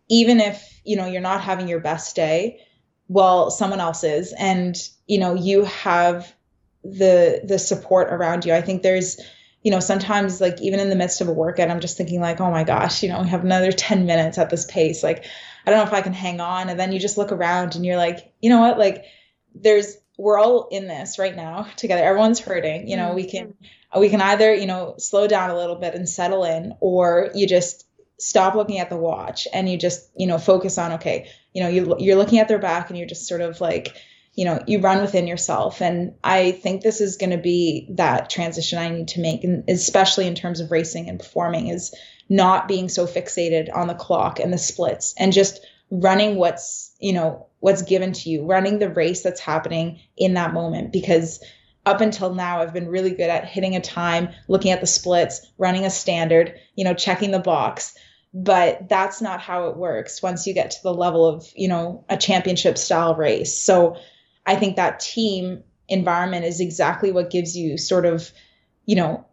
even 0.10 0.40
if 0.40 0.82
you 0.84 0.96
know 0.96 1.06
you're 1.06 1.22
not 1.22 1.42
having 1.42 1.68
your 1.68 1.80
best 1.80 2.16
day 2.16 2.60
well 3.10 3.52
someone 3.52 3.82
else 3.82 4.06
is. 4.06 4.34
And 4.38 4.78
you 5.08 5.20
know 5.20 5.34
you 5.34 5.66
have 5.66 6.34
the 6.84 7.42
the 7.44 7.60
support 7.60 8.14
around 8.14 8.46
you. 8.46 8.54
I 8.54 8.62
think 8.62 8.82
there's 8.82 9.20
you 9.64 9.72
know 9.72 9.82
sometimes 9.82 10.40
like 10.40 10.62
even 10.62 10.80
in 10.80 10.90
the 10.90 10.96
midst 10.96 11.20
of 11.20 11.28
a 11.28 11.34
workout 11.34 11.70
i'm 11.70 11.82
just 11.82 11.98
thinking 11.98 12.22
like 12.22 12.40
oh 12.40 12.50
my 12.50 12.64
gosh 12.64 13.04
you 13.04 13.10
know 13.10 13.22
we 13.22 13.28
have 13.28 13.44
another 13.44 13.74
10 13.74 14.06
minutes 14.06 14.38
at 14.38 14.50
this 14.50 14.66
pace. 14.66 15.04
Like 15.04 15.26
i 15.66 15.70
don't 15.70 15.80
know 15.80 15.88
if 15.88 15.94
i 15.94 16.02
can 16.02 16.14
hang 16.14 16.40
on. 16.40 16.70
And 16.70 16.80
then 16.80 16.94
you 16.94 17.00
just 17.00 17.18
look 17.18 17.34
around 17.34 17.76
and 17.76 17.86
you're 17.86 17.98
like 17.98 18.32
you 18.42 18.50
know 18.50 18.62
what? 18.62 18.80
Like 18.80 19.04
there's 19.54 19.98
we're 20.18 20.38
all 20.38 20.68
in 20.70 20.88
this 20.88 21.18
right 21.18 21.36
now 21.36 21.68
together. 21.76 22.04
Everyone's 22.04 22.40
hurting. 22.40 22.88
You 22.88 22.98
know 22.98 23.08
mm-hmm. 23.08 23.16
we 23.16 23.30
can 23.30 23.56
we 23.98 24.10
can 24.10 24.22
either 24.22 24.54
you 24.54 24.68
know 24.68 24.96
slow 25.00 25.28
down 25.28 25.50
a 25.50 25.58
little 25.58 25.76
bit 25.76 25.96
and 25.96 26.08
settle 26.08 26.44
in 26.44 26.76
or 26.80 27.32
you 27.34 27.48
just 27.48 27.86
stop 28.20 28.56
looking 28.56 28.80
at 28.80 28.90
the 28.90 28.98
watch 28.98 29.48
and 29.54 29.70
you 29.70 29.78
just 29.78 30.10
you 30.18 30.28
know 30.28 30.38
focus 30.38 30.78
on 30.78 30.94
okay 30.94 31.30
you 31.54 31.64
know 31.64 31.70
you, 31.70 31.96
you're 32.00 32.18
looking 32.18 32.40
at 32.40 32.48
their 32.48 32.60
back 32.60 32.90
and 32.90 32.98
you're 32.98 33.08
just 33.08 33.28
sort 33.28 33.42
of 33.42 33.60
like 33.62 33.96
you 34.34 34.46
know 34.46 34.62
you 34.68 34.80
run 34.80 35.02
within 35.02 35.28
yourself. 35.28 35.82
And 35.82 36.14
i 36.24 36.52
think 36.52 36.82
this 36.82 37.02
is 37.02 37.18
going 37.18 37.32
to 37.32 37.38
be 37.38 37.88
that 37.92 38.30
transition 38.30 38.78
i 38.80 38.90
need 38.90 39.10
to 39.10 39.22
make 39.22 39.44
and 39.44 39.70
especially 39.70 40.28
in 40.28 40.36
terms 40.36 40.60
of 40.60 40.72
racing 40.72 41.10
and 41.10 41.20
performing 41.20 41.68
is 41.68 41.94
not 42.30 42.68
being 42.68 42.90
so 42.90 43.08
fixated 43.08 43.76
on 43.76 43.88
the 43.88 43.96
clock 43.96 44.40
and 44.40 44.54
the 44.54 44.58
splits 44.58 45.16
and 45.18 45.34
just 45.34 45.66
running 45.90 46.36
what's 46.36 46.96
you 47.00 47.14
know 47.14 47.48
what's 47.60 47.82
given 47.82 48.14
to 48.14 48.30
you 48.30 48.46
running 48.46 48.80
the 48.80 48.90
race 48.90 49.22
that's 49.22 49.42
happening 49.42 50.00
in 50.16 50.36
that 50.36 50.54
moment. 50.54 50.94
Because 50.94 51.44
up 51.86 52.02
until 52.02 52.34
now 52.34 52.62
i've 52.62 52.74
been 52.74 52.90
really 52.90 53.12
good 53.12 53.30
at 53.30 53.46
hitting 53.46 53.76
a 53.76 53.82
time 53.82 54.30
looking 54.48 54.72
at 54.72 54.82
the 54.82 54.88
splits 54.88 55.48
running 55.58 55.86
a 55.86 55.90
standard 55.90 56.54
you 56.76 56.84
know 56.84 56.94
checking 56.94 57.32
the 57.32 57.40
box 57.40 57.98
but 58.34 58.88
that's 58.88 59.22
not 59.22 59.42
how 59.42 59.70
it 59.70 59.78
works 59.78 60.22
once 60.22 60.46
you 60.46 60.54
get 60.54 60.72
to 60.72 60.84
the 60.84 60.94
level 60.94 61.26
of 61.26 61.48
you 61.56 61.68
know 61.68 62.06
a 62.10 62.18
championship 62.18 62.78
style 62.78 63.16
race. 63.16 63.58
So 63.58 63.98
i 64.46 64.56
think 64.56 64.78
that 64.78 65.00
team 65.00 65.64
environment 65.88 66.46
is 66.46 66.60
exactly 66.60 67.12
what 67.12 67.30
gives 67.30 67.58
you 67.58 67.78
sort 67.78 68.06
of 68.06 68.32
you 68.86 68.96
know 68.96 69.26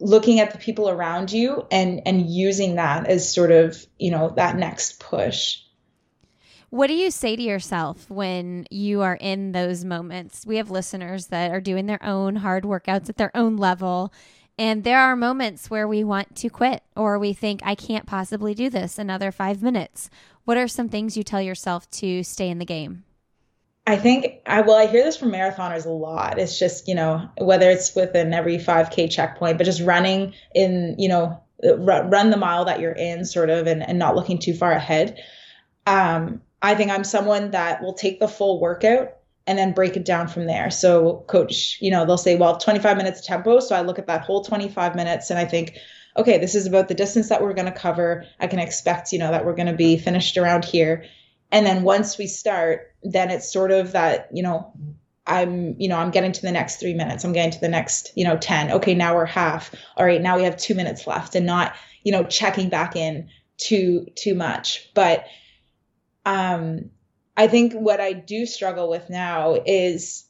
looking 0.00 0.40
at 0.40 0.52
the 0.52 0.58
people 0.58 0.88
around 0.88 1.32
you 1.32 1.66
and 1.70 2.02
and 2.06 2.28
using 2.28 2.76
that 2.76 3.06
as 3.06 3.32
sort 3.32 3.50
of 3.50 3.84
you 3.98 4.10
know 4.10 4.32
that 4.36 4.56
next 4.56 5.00
push. 5.00 5.58
What 6.70 6.88
do 6.88 6.94
you 6.94 7.10
say 7.10 7.34
to 7.34 7.42
yourself 7.42 8.10
when 8.10 8.66
you 8.70 9.00
are 9.00 9.16
in 9.16 9.52
those 9.52 9.86
moments? 9.86 10.44
We 10.46 10.56
have 10.58 10.70
listeners 10.70 11.28
that 11.28 11.50
are 11.50 11.62
doing 11.62 11.86
their 11.86 12.02
own 12.04 12.36
hard 12.36 12.64
workouts 12.64 13.08
at 13.08 13.16
their 13.16 13.34
own 13.34 13.56
level 13.56 14.12
and 14.58 14.84
there 14.84 14.98
are 14.98 15.14
moments 15.14 15.70
where 15.70 15.86
we 15.86 16.02
want 16.02 16.34
to 16.34 16.48
quit 16.48 16.82
or 16.96 17.18
we 17.18 17.32
think 17.32 17.60
i 17.64 17.74
can't 17.74 18.06
possibly 18.06 18.54
do 18.54 18.68
this 18.68 18.98
another 18.98 19.30
five 19.30 19.62
minutes 19.62 20.10
what 20.44 20.56
are 20.56 20.68
some 20.68 20.88
things 20.88 21.16
you 21.16 21.22
tell 21.22 21.42
yourself 21.42 21.88
to 21.90 22.22
stay 22.22 22.48
in 22.48 22.58
the 22.58 22.64
game 22.64 23.04
I 23.86 23.96
think 23.96 24.42
I 24.44 24.60
well 24.60 24.76
I 24.76 24.86
hear 24.86 25.02
this 25.02 25.16
from 25.16 25.30
marathoners 25.30 25.86
a 25.86 25.88
lot. 25.88 26.38
It's 26.38 26.58
just, 26.58 26.88
you 26.88 26.94
know, 26.94 27.26
whether 27.38 27.70
it's 27.70 27.94
within 27.94 28.34
every 28.34 28.58
5k 28.58 29.10
checkpoint, 29.10 29.56
but 29.56 29.64
just 29.64 29.80
running 29.80 30.34
in, 30.54 30.96
you 30.98 31.08
know, 31.08 31.40
run, 31.62 32.30
the 32.30 32.36
mile 32.36 32.66
that 32.66 32.80
you're 32.80 32.92
in 32.92 33.24
sort 33.24 33.50
of 33.50 33.66
and, 33.66 33.82
and 33.82 33.98
not 33.98 34.14
looking 34.14 34.38
too 34.38 34.54
far 34.54 34.72
ahead. 34.72 35.18
Um, 35.86 36.42
I 36.60 36.74
think 36.74 36.90
I'm 36.90 37.04
someone 37.04 37.52
that 37.52 37.82
will 37.82 37.94
take 37.94 38.20
the 38.20 38.28
full 38.28 38.60
workout 38.60 39.16
and 39.48 39.58
then 39.58 39.72
break 39.72 39.96
it 39.96 40.04
down 40.04 40.28
from 40.28 40.46
there. 40.46 40.70
So 40.70 41.24
coach, 41.26 41.78
you 41.80 41.90
know, 41.90 42.06
they'll 42.06 42.16
say, 42.16 42.36
well, 42.36 42.56
25 42.56 42.96
minutes 42.96 43.26
tempo. 43.26 43.58
So 43.58 43.74
I 43.74 43.80
look 43.80 43.98
at 43.98 44.06
that 44.06 44.22
whole 44.22 44.44
25 44.44 44.94
minutes 44.94 45.30
and 45.30 45.38
I 45.38 45.44
think, 45.44 45.76
okay, 46.16 46.38
this 46.38 46.54
is 46.54 46.66
about 46.66 46.86
the 46.88 46.94
distance 46.94 47.28
that 47.28 47.42
we're 47.42 47.54
going 47.54 47.72
to 47.72 47.72
cover. 47.72 48.24
I 48.38 48.46
can 48.46 48.60
expect, 48.60 49.12
you 49.12 49.18
know, 49.18 49.32
that 49.32 49.44
we're 49.44 49.56
going 49.56 49.66
to 49.66 49.72
be 49.72 49.98
finished 49.98 50.36
around 50.36 50.64
here 50.64 51.04
and 51.50 51.66
then 51.66 51.82
once 51.82 52.18
we 52.18 52.26
start 52.26 52.94
then 53.02 53.30
it's 53.30 53.52
sort 53.52 53.70
of 53.70 53.92
that 53.92 54.28
you 54.32 54.42
know 54.42 54.72
i'm 55.26 55.74
you 55.78 55.88
know 55.88 55.96
i'm 55.96 56.10
getting 56.10 56.32
to 56.32 56.42
the 56.42 56.52
next 56.52 56.76
three 56.76 56.94
minutes 56.94 57.24
i'm 57.24 57.32
getting 57.32 57.50
to 57.50 57.60
the 57.60 57.68
next 57.68 58.12
you 58.16 58.24
know 58.24 58.36
10 58.36 58.72
okay 58.72 58.94
now 58.94 59.14
we're 59.14 59.26
half 59.26 59.74
all 59.96 60.04
right 60.04 60.22
now 60.22 60.36
we 60.36 60.44
have 60.44 60.56
two 60.56 60.74
minutes 60.74 61.06
left 61.06 61.34
and 61.34 61.46
not 61.46 61.74
you 62.02 62.12
know 62.12 62.24
checking 62.24 62.68
back 62.68 62.96
in 62.96 63.28
too 63.56 64.06
too 64.14 64.34
much 64.34 64.90
but 64.94 65.24
um 66.26 66.90
i 67.38 67.46
think 67.46 67.72
what 67.72 68.00
i 68.00 68.12
do 68.12 68.44
struggle 68.44 68.90
with 68.90 69.08
now 69.08 69.56
is 69.64 70.28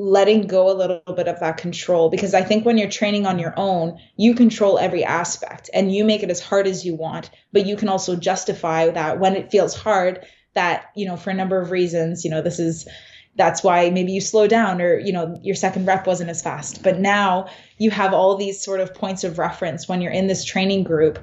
letting 0.00 0.46
go 0.46 0.70
a 0.70 0.72
little 0.72 1.02
bit 1.14 1.28
of 1.28 1.38
that 1.40 1.58
control 1.58 2.08
because 2.08 2.32
I 2.32 2.40
think 2.40 2.64
when 2.64 2.78
you're 2.78 2.88
training 2.88 3.26
on 3.26 3.38
your 3.38 3.52
own, 3.58 3.98
you 4.16 4.34
control 4.34 4.78
every 4.78 5.04
aspect 5.04 5.68
and 5.74 5.94
you 5.94 6.06
make 6.06 6.22
it 6.22 6.30
as 6.30 6.40
hard 6.40 6.66
as 6.66 6.86
you 6.86 6.94
want, 6.94 7.28
but 7.52 7.66
you 7.66 7.76
can 7.76 7.90
also 7.90 8.16
justify 8.16 8.88
that 8.88 9.20
when 9.20 9.36
it 9.36 9.50
feels 9.50 9.76
hard 9.76 10.24
that, 10.54 10.86
you 10.96 11.06
know, 11.06 11.16
for 11.16 11.28
a 11.28 11.34
number 11.34 11.60
of 11.60 11.70
reasons, 11.70 12.24
you 12.24 12.30
know, 12.30 12.40
this 12.40 12.58
is 12.58 12.88
that's 13.36 13.62
why 13.62 13.90
maybe 13.90 14.12
you 14.12 14.20
slow 14.20 14.46
down 14.46 14.80
or 14.82 14.98
you 14.98 15.12
know 15.12 15.38
your 15.42 15.54
second 15.54 15.86
rep 15.86 16.06
wasn't 16.06 16.30
as 16.30 16.42
fast. 16.42 16.82
But 16.82 16.98
now 16.98 17.48
you 17.78 17.90
have 17.90 18.14
all 18.14 18.36
these 18.36 18.62
sort 18.62 18.80
of 18.80 18.94
points 18.94 19.22
of 19.22 19.38
reference 19.38 19.86
when 19.86 20.00
you're 20.00 20.12
in 20.12 20.26
this 20.26 20.44
training 20.44 20.84
group 20.84 21.18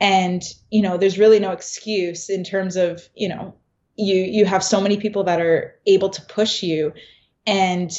and 0.00 0.42
you 0.70 0.82
know 0.82 0.96
there's 0.96 1.18
really 1.18 1.38
no 1.38 1.52
excuse 1.52 2.28
in 2.28 2.44
terms 2.44 2.76
of 2.76 3.08
you 3.14 3.28
know 3.28 3.54
you 3.96 4.16
you 4.16 4.44
have 4.44 4.64
so 4.64 4.80
many 4.80 4.96
people 4.96 5.24
that 5.24 5.40
are 5.40 5.74
able 5.86 6.10
to 6.10 6.22
push 6.22 6.62
you. 6.62 6.92
And 7.46 7.90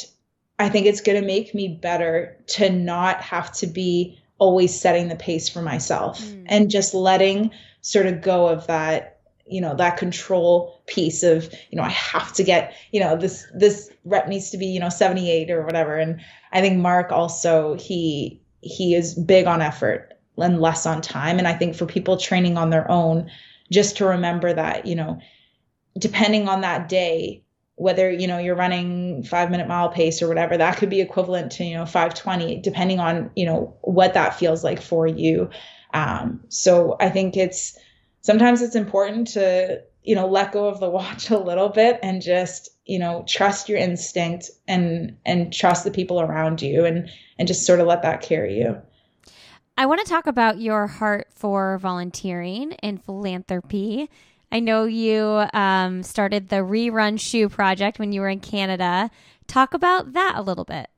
I 0.58 0.68
think 0.68 0.86
it's 0.86 1.00
going 1.00 1.20
to 1.20 1.26
make 1.26 1.54
me 1.54 1.68
better 1.68 2.36
to 2.48 2.70
not 2.70 3.20
have 3.20 3.52
to 3.52 3.66
be 3.66 4.18
always 4.38 4.78
setting 4.78 5.08
the 5.08 5.16
pace 5.16 5.48
for 5.48 5.62
myself 5.62 6.20
mm. 6.20 6.44
and 6.46 6.70
just 6.70 6.92
letting 6.94 7.50
sort 7.82 8.06
of 8.06 8.20
go 8.20 8.48
of 8.48 8.66
that 8.66 9.14
you 9.46 9.60
know 9.60 9.74
that 9.74 9.96
control 9.96 10.80
piece 10.86 11.22
of 11.22 11.52
you 11.70 11.76
know 11.76 11.82
i 11.82 11.90
have 11.90 12.32
to 12.32 12.42
get 12.42 12.74
you 12.92 13.00
know 13.00 13.14
this 13.16 13.46
this 13.54 13.90
rep 14.04 14.26
needs 14.26 14.50
to 14.50 14.56
be 14.56 14.66
you 14.66 14.80
know 14.80 14.88
78 14.88 15.50
or 15.50 15.64
whatever. 15.64 15.96
And 15.96 16.20
i 16.52 16.60
think 16.60 16.78
mark 16.78 17.12
also 17.12 17.74
he 17.74 18.40
he 18.60 18.94
is 18.94 19.14
big 19.14 19.46
on 19.46 19.60
effort 19.60 20.14
and 20.38 20.60
less 20.60 20.86
on 20.86 21.00
time. 21.00 21.38
And 21.38 21.46
i 21.46 21.52
think 21.52 21.76
for 21.76 21.86
people 21.86 22.16
training 22.16 22.56
on 22.56 22.70
their 22.70 22.90
own 22.90 23.30
just 23.70 23.96
to 23.98 24.06
remember 24.06 24.52
that 24.52 24.86
you 24.86 24.94
know 24.94 25.20
depending 25.98 26.48
on 26.48 26.60
that 26.60 26.88
day 26.88 27.42
whether 27.76 28.10
you 28.10 28.26
know 28.26 28.38
you're 28.38 28.54
running 28.54 29.22
five 29.24 29.50
minute 29.50 29.66
mile 29.66 29.88
pace 29.88 30.22
or 30.22 30.28
whatever 30.28 30.56
that 30.56 30.76
could 30.76 30.90
be 30.90 31.00
equivalent 31.00 31.50
to 31.52 31.64
you 31.64 31.74
know 31.74 31.84
520 31.84 32.60
depending 32.60 33.00
on 33.00 33.30
you 33.34 33.46
know 33.46 33.76
what 33.82 34.14
that 34.14 34.38
feels 34.38 34.62
like 34.62 34.80
for 34.80 35.06
you. 35.06 35.50
Um, 35.92 36.40
so 36.48 36.96
i 36.98 37.08
think 37.08 37.36
it's 37.36 37.78
sometimes 38.22 38.62
it's 38.62 38.74
important 38.74 39.28
to 39.28 39.80
you 40.02 40.14
know 40.14 40.26
let 40.26 40.52
go 40.52 40.66
of 40.66 40.80
the 40.80 40.90
watch 40.98 41.30
a 41.30 41.38
little 41.38 41.68
bit 41.68 41.98
and 42.02 42.22
just 42.22 42.70
you 42.84 42.98
know 42.98 43.24
trust 43.28 43.68
your 43.68 43.78
instinct 43.78 44.50
and 44.68 45.16
and 45.24 45.52
trust 45.52 45.84
the 45.84 45.90
people 45.90 46.20
around 46.20 46.62
you 46.62 46.84
and 46.84 47.08
and 47.38 47.48
just 47.48 47.66
sort 47.66 47.80
of 47.80 47.86
let 47.86 48.02
that 48.02 48.20
carry 48.22 48.58
you. 48.58 48.80
I 49.76 49.86
want 49.86 50.04
to 50.04 50.08
talk 50.08 50.28
about 50.28 50.60
your 50.60 50.86
heart 50.86 51.26
for 51.34 51.78
volunteering 51.78 52.74
and 52.74 53.02
philanthropy 53.04 54.08
I 54.54 54.60
know 54.60 54.84
you 54.84 55.44
um, 55.52 56.04
started 56.04 56.48
the 56.48 56.58
Rerun 56.58 57.18
Shoe 57.20 57.48
Project 57.48 57.98
when 57.98 58.12
you 58.12 58.20
were 58.20 58.28
in 58.28 58.38
Canada. 58.38 59.10
Talk 59.48 59.74
about 59.74 60.12
that 60.12 60.36
a 60.36 60.42
little 60.42 60.64
bit. 60.64 60.88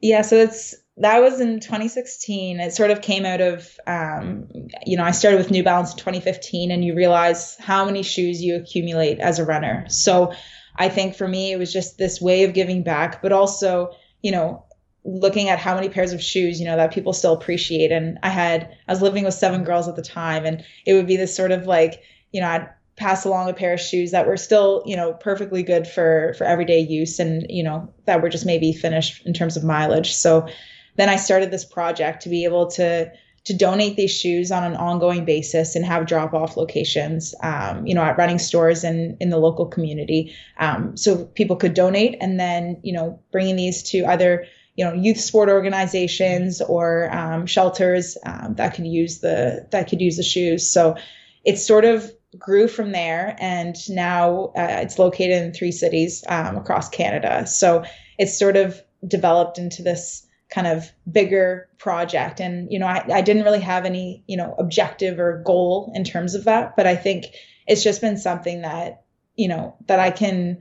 Yeah, 0.00 0.22
so 0.22 0.36
it's 0.36 0.74
that 0.96 1.18
was 1.18 1.40
in 1.40 1.60
2016. 1.60 2.58
It 2.58 2.72
sort 2.72 2.90
of 2.90 3.02
came 3.02 3.26
out 3.26 3.42
of, 3.42 3.78
um, 3.86 4.48
you 4.86 4.96
know, 4.96 5.04
I 5.04 5.10
started 5.10 5.36
with 5.36 5.50
New 5.50 5.62
Balance 5.62 5.92
in 5.92 5.98
2015, 5.98 6.70
and 6.70 6.82
you 6.82 6.94
realize 6.94 7.54
how 7.56 7.84
many 7.84 8.02
shoes 8.02 8.42
you 8.42 8.56
accumulate 8.56 9.18
as 9.18 9.38
a 9.38 9.44
runner. 9.44 9.84
So 9.90 10.32
I 10.74 10.88
think 10.88 11.16
for 11.16 11.28
me, 11.28 11.52
it 11.52 11.58
was 11.58 11.70
just 11.70 11.98
this 11.98 12.18
way 12.18 12.44
of 12.44 12.54
giving 12.54 12.82
back, 12.82 13.20
but 13.20 13.30
also, 13.30 13.90
you 14.22 14.32
know, 14.32 14.64
looking 15.04 15.50
at 15.50 15.58
how 15.58 15.74
many 15.74 15.90
pairs 15.90 16.14
of 16.14 16.22
shoes, 16.22 16.58
you 16.58 16.64
know, 16.64 16.76
that 16.76 16.94
people 16.94 17.12
still 17.12 17.34
appreciate. 17.34 17.92
And 17.92 18.18
I 18.22 18.30
had, 18.30 18.74
I 18.88 18.92
was 18.92 19.02
living 19.02 19.24
with 19.24 19.34
seven 19.34 19.64
girls 19.64 19.86
at 19.86 19.96
the 19.96 20.02
time, 20.02 20.46
and 20.46 20.64
it 20.86 20.94
would 20.94 21.06
be 21.06 21.16
this 21.16 21.36
sort 21.36 21.52
of 21.52 21.66
like, 21.66 22.02
you 22.32 22.40
know, 22.40 22.48
I'd 22.48 22.68
pass 22.96 23.24
along 23.24 23.48
a 23.48 23.54
pair 23.54 23.72
of 23.72 23.80
shoes 23.80 24.10
that 24.10 24.26
were 24.26 24.36
still, 24.36 24.82
you 24.84 24.96
know, 24.96 25.14
perfectly 25.14 25.62
good 25.62 25.86
for 25.86 26.34
for 26.36 26.44
everyday 26.44 26.80
use 26.80 27.18
and, 27.18 27.46
you 27.48 27.62
know, 27.62 27.92
that 28.04 28.22
were 28.22 28.28
just 28.28 28.46
maybe 28.46 28.72
finished 28.72 29.26
in 29.26 29.32
terms 29.32 29.56
of 29.56 29.64
mileage. 29.64 30.12
So 30.12 30.48
then 30.96 31.08
I 31.08 31.16
started 31.16 31.50
this 31.50 31.64
project 31.64 32.22
to 32.22 32.28
be 32.28 32.44
able 32.44 32.66
to 32.72 33.10
to 33.44 33.56
donate 33.56 33.96
these 33.96 34.10
shoes 34.14 34.52
on 34.52 34.64
an 34.64 34.76
ongoing 34.76 35.24
basis 35.24 35.74
and 35.74 35.84
have 35.84 36.04
drop 36.04 36.34
off 36.34 36.58
locations, 36.58 37.34
um, 37.42 37.86
you 37.86 37.94
know, 37.94 38.02
at 38.02 38.18
running 38.18 38.38
stores 38.38 38.84
and 38.84 39.16
in 39.18 39.30
the 39.30 39.38
local 39.38 39.64
community. 39.64 40.34
Um, 40.58 40.94
so 40.94 41.24
people 41.24 41.56
could 41.56 41.72
donate 41.72 42.18
and 42.20 42.38
then, 42.38 42.78
you 42.82 42.92
know, 42.92 43.18
bringing 43.32 43.56
these 43.56 43.82
to 43.84 44.04
other, 44.04 44.44
you 44.74 44.84
know, 44.84 44.92
youth 44.92 45.18
sport 45.18 45.48
organizations 45.48 46.60
or 46.60 47.10
um, 47.16 47.46
shelters 47.46 48.18
um, 48.26 48.56
that 48.56 48.74
could 48.74 48.86
use 48.86 49.20
the, 49.20 49.66
that 49.70 49.88
could 49.88 50.02
use 50.02 50.18
the 50.18 50.22
shoes. 50.22 50.70
So 50.70 50.96
it's 51.42 51.66
sort 51.66 51.86
of 51.86 52.12
grew 52.38 52.68
from 52.68 52.92
there 52.92 53.36
and 53.40 53.76
now 53.88 54.52
uh, 54.56 54.78
it's 54.82 54.98
located 54.98 55.42
in 55.42 55.52
three 55.52 55.72
cities 55.72 56.24
um, 56.28 56.56
across 56.56 56.88
canada. 56.88 57.46
So 57.46 57.84
it's 58.18 58.38
sort 58.38 58.56
of 58.56 58.80
developed 59.06 59.58
into 59.58 59.82
this 59.82 60.26
kind 60.48 60.66
of 60.66 60.90
bigger 61.10 61.68
project. 61.78 62.40
And 62.40 62.70
you 62.70 62.78
know 62.78 62.86
I, 62.86 63.04
I 63.12 63.20
didn't 63.20 63.44
really 63.44 63.60
have 63.60 63.84
any 63.84 64.22
you 64.26 64.36
know 64.36 64.54
objective 64.58 65.18
or 65.18 65.42
goal 65.44 65.92
in 65.94 66.04
terms 66.04 66.34
of 66.34 66.44
that 66.44 66.76
but 66.76 66.86
i 66.86 66.96
think 66.96 67.26
it's 67.66 67.82
just 67.82 68.00
been 68.00 68.16
something 68.16 68.62
that 68.62 69.04
you 69.36 69.48
know 69.48 69.76
that 69.86 70.00
i 70.00 70.10
can 70.10 70.60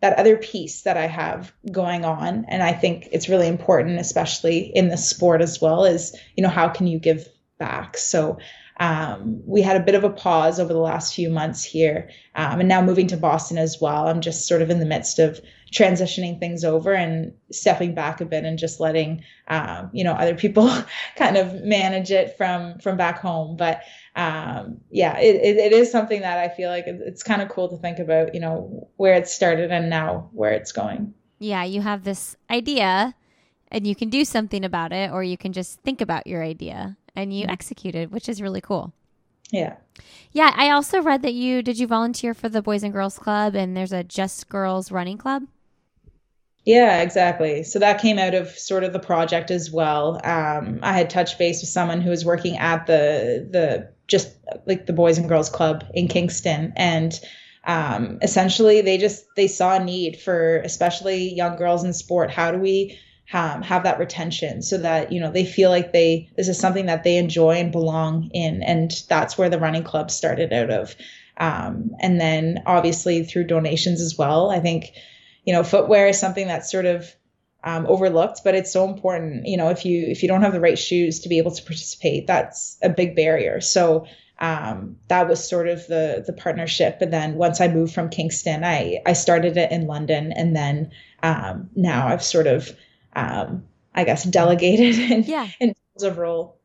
that 0.00 0.18
other 0.18 0.36
piece 0.36 0.82
that 0.82 0.96
i 0.96 1.06
have 1.06 1.52
going 1.70 2.04
on. 2.04 2.44
And 2.48 2.62
i 2.62 2.72
think 2.72 3.08
it's 3.12 3.28
really 3.28 3.48
important 3.48 3.98
especially 3.98 4.58
in 4.60 4.88
the 4.88 4.96
sport 4.96 5.42
as 5.42 5.60
well 5.60 5.84
is 5.84 6.16
you 6.36 6.42
know 6.42 6.48
how 6.50 6.68
can 6.68 6.86
you 6.86 6.98
give 6.98 7.26
back? 7.60 7.96
So 7.96 8.38
um, 8.80 9.42
we 9.46 9.62
had 9.62 9.76
a 9.76 9.84
bit 9.84 9.94
of 9.94 10.04
a 10.04 10.10
pause 10.10 10.58
over 10.58 10.72
the 10.72 10.80
last 10.80 11.14
few 11.14 11.30
months 11.30 11.62
here, 11.62 12.10
um, 12.34 12.60
and 12.60 12.68
now 12.68 12.82
moving 12.82 13.06
to 13.08 13.16
Boston 13.16 13.58
as 13.58 13.78
well. 13.80 14.08
I'm 14.08 14.22
just 14.22 14.48
sort 14.48 14.62
of 14.62 14.70
in 14.70 14.80
the 14.80 14.86
midst 14.86 15.18
of 15.18 15.40
transitioning 15.72 16.40
things 16.40 16.64
over 16.64 16.92
and 16.92 17.32
stepping 17.52 17.94
back 17.94 18.20
a 18.20 18.24
bit 18.24 18.44
and 18.44 18.58
just 18.58 18.80
letting 18.80 19.22
um, 19.48 19.90
you 19.92 20.02
know 20.02 20.12
other 20.12 20.34
people 20.34 20.68
kind 21.16 21.36
of 21.36 21.54
manage 21.62 22.10
it 22.10 22.36
from 22.36 22.78
from 22.78 22.96
back 22.96 23.18
home 23.18 23.56
but 23.56 23.82
um, 24.16 24.78
yeah 24.90 25.16
it, 25.18 25.36
it, 25.36 25.56
it 25.56 25.72
is 25.72 25.90
something 25.90 26.20
that 26.22 26.38
i 26.38 26.48
feel 26.48 26.70
like 26.70 26.84
it's 26.86 27.22
kind 27.22 27.40
of 27.40 27.48
cool 27.48 27.68
to 27.68 27.76
think 27.76 27.98
about 27.98 28.34
you 28.34 28.40
know 28.40 28.88
where 28.96 29.14
it 29.14 29.28
started 29.28 29.70
and 29.70 29.88
now 29.88 30.28
where 30.32 30.52
it's 30.52 30.72
going 30.72 31.14
yeah 31.38 31.62
you 31.62 31.80
have 31.80 32.02
this 32.02 32.36
idea 32.50 33.14
and 33.70 33.86
you 33.86 33.94
can 33.94 34.10
do 34.10 34.24
something 34.24 34.64
about 34.64 34.92
it 34.92 35.12
or 35.12 35.22
you 35.22 35.36
can 35.36 35.52
just 35.52 35.80
think 35.82 36.00
about 36.00 36.26
your 36.26 36.42
idea 36.42 36.96
and 37.14 37.34
you 37.34 37.42
mm-hmm. 37.42 37.52
execute 37.52 37.94
it 37.94 38.10
which 38.10 38.28
is 38.28 38.42
really 38.42 38.60
cool 38.60 38.92
yeah. 39.52 39.76
Yeah. 40.32 40.52
I 40.54 40.70
also 40.70 41.02
read 41.02 41.22
that 41.22 41.34
you 41.34 41.62
did 41.62 41.78
you 41.78 41.86
volunteer 41.86 42.34
for 42.34 42.48
the 42.48 42.62
Boys 42.62 42.82
and 42.82 42.92
Girls 42.92 43.18
Club 43.18 43.54
and 43.54 43.76
there's 43.76 43.92
a 43.92 44.04
Just 44.04 44.48
Girls 44.48 44.90
Running 44.90 45.18
Club? 45.18 45.44
Yeah, 46.64 47.00
exactly. 47.00 47.62
So 47.62 47.78
that 47.78 48.00
came 48.00 48.18
out 48.18 48.34
of 48.34 48.48
sort 48.50 48.84
of 48.84 48.92
the 48.92 48.98
project 48.98 49.50
as 49.50 49.70
well. 49.70 50.20
Um, 50.24 50.78
I 50.82 50.92
had 50.92 51.10
touched 51.10 51.38
base 51.38 51.62
with 51.62 51.70
someone 51.70 52.00
who 52.00 52.10
was 52.10 52.24
working 52.24 52.58
at 52.58 52.86
the 52.86 53.48
the 53.50 53.90
just 54.08 54.36
like 54.66 54.86
the 54.86 54.92
Boys 54.92 55.16
and 55.16 55.28
Girls 55.28 55.48
Club 55.48 55.84
in 55.94 56.06
Kingston, 56.06 56.72
and 56.76 57.18
um, 57.64 58.18
essentially 58.20 58.82
they 58.82 58.98
just 58.98 59.24
they 59.36 59.48
saw 59.48 59.76
a 59.76 59.84
need 59.84 60.20
for 60.20 60.58
especially 60.58 61.34
young 61.34 61.56
girls 61.56 61.82
in 61.82 61.94
sport. 61.94 62.30
How 62.30 62.52
do 62.52 62.58
we 62.58 62.98
um, 63.32 63.62
have 63.62 63.84
that 63.84 63.98
retention 63.98 64.62
so 64.62 64.78
that 64.78 65.12
you 65.12 65.20
know 65.20 65.30
they 65.30 65.44
feel 65.44 65.70
like 65.70 65.92
they 65.92 66.30
this 66.36 66.48
is 66.48 66.58
something 66.58 66.86
that 66.86 67.04
they 67.04 67.16
enjoy 67.16 67.52
and 67.52 67.72
belong 67.72 68.30
in 68.32 68.62
and 68.62 68.92
that's 69.08 69.38
where 69.38 69.48
the 69.48 69.58
running 69.58 69.84
club 69.84 70.10
started 70.10 70.52
out 70.52 70.70
of. 70.70 70.94
Um, 71.36 71.92
and 72.00 72.20
then 72.20 72.62
obviously 72.66 73.24
through 73.24 73.44
donations 73.44 74.02
as 74.02 74.18
well 74.18 74.50
i 74.50 74.60
think 74.60 74.90
you 75.44 75.54
know 75.54 75.62
footwear 75.62 76.08
is 76.08 76.20
something 76.20 76.46
that's 76.46 76.70
sort 76.70 76.84
of 76.84 77.14
um, 77.64 77.86
overlooked 77.86 78.40
but 78.44 78.54
it's 78.54 78.72
so 78.72 78.86
important 78.86 79.46
you 79.46 79.56
know 79.56 79.68
if 79.68 79.84
you 79.84 80.06
if 80.06 80.22
you 80.22 80.28
don't 80.28 80.42
have 80.42 80.52
the 80.52 80.60
right 80.60 80.78
shoes 80.78 81.20
to 81.20 81.28
be 81.28 81.38
able 81.38 81.50
to 81.50 81.62
participate 81.62 82.26
that's 82.26 82.76
a 82.82 82.88
big 82.88 83.16
barrier. 83.16 83.60
So 83.60 84.06
um, 84.38 84.96
that 85.08 85.28
was 85.28 85.46
sort 85.46 85.68
of 85.68 85.86
the 85.86 86.24
the 86.26 86.32
partnership. 86.32 86.98
And 87.00 87.12
then 87.12 87.34
once 87.34 87.60
i 87.60 87.68
moved 87.68 87.94
from 87.94 88.08
kingston 88.08 88.64
i 88.64 88.98
i 89.06 89.12
started 89.12 89.56
it 89.56 89.70
in 89.70 89.86
london. 89.86 90.32
And 90.32 90.56
then 90.56 90.90
um, 91.22 91.70
now 91.74 92.08
i've 92.08 92.24
sort 92.24 92.46
of 92.46 92.70
um, 93.14 93.64
I 93.94 94.04
guess, 94.04 94.24
delegated 94.24 94.98
in, 95.10 95.22
yeah. 95.24 95.48
in 95.60 95.68
terms 95.68 96.02
of 96.02 96.18
role. 96.18 96.56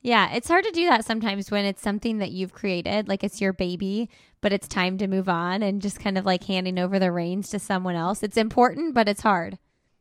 Yeah, 0.00 0.32
it's 0.32 0.48
hard 0.48 0.64
to 0.64 0.70
do 0.70 0.86
that 0.86 1.04
sometimes 1.04 1.50
when 1.50 1.64
it's 1.64 1.82
something 1.82 2.18
that 2.18 2.30
you've 2.30 2.52
created, 2.52 3.08
like 3.08 3.24
it's 3.24 3.40
your 3.40 3.52
baby, 3.52 4.08
but 4.40 4.52
it's 4.52 4.68
time 4.68 4.96
to 4.98 5.08
move 5.08 5.28
on 5.28 5.62
and 5.62 5.82
just 5.82 5.98
kind 5.98 6.16
of 6.16 6.24
like 6.24 6.44
handing 6.44 6.78
over 6.78 6.98
the 6.98 7.10
reins 7.10 7.50
to 7.50 7.58
someone 7.58 7.96
else. 7.96 8.22
It's 8.22 8.36
important, 8.36 8.94
but 8.94 9.08
it's 9.08 9.22
hard. 9.22 9.58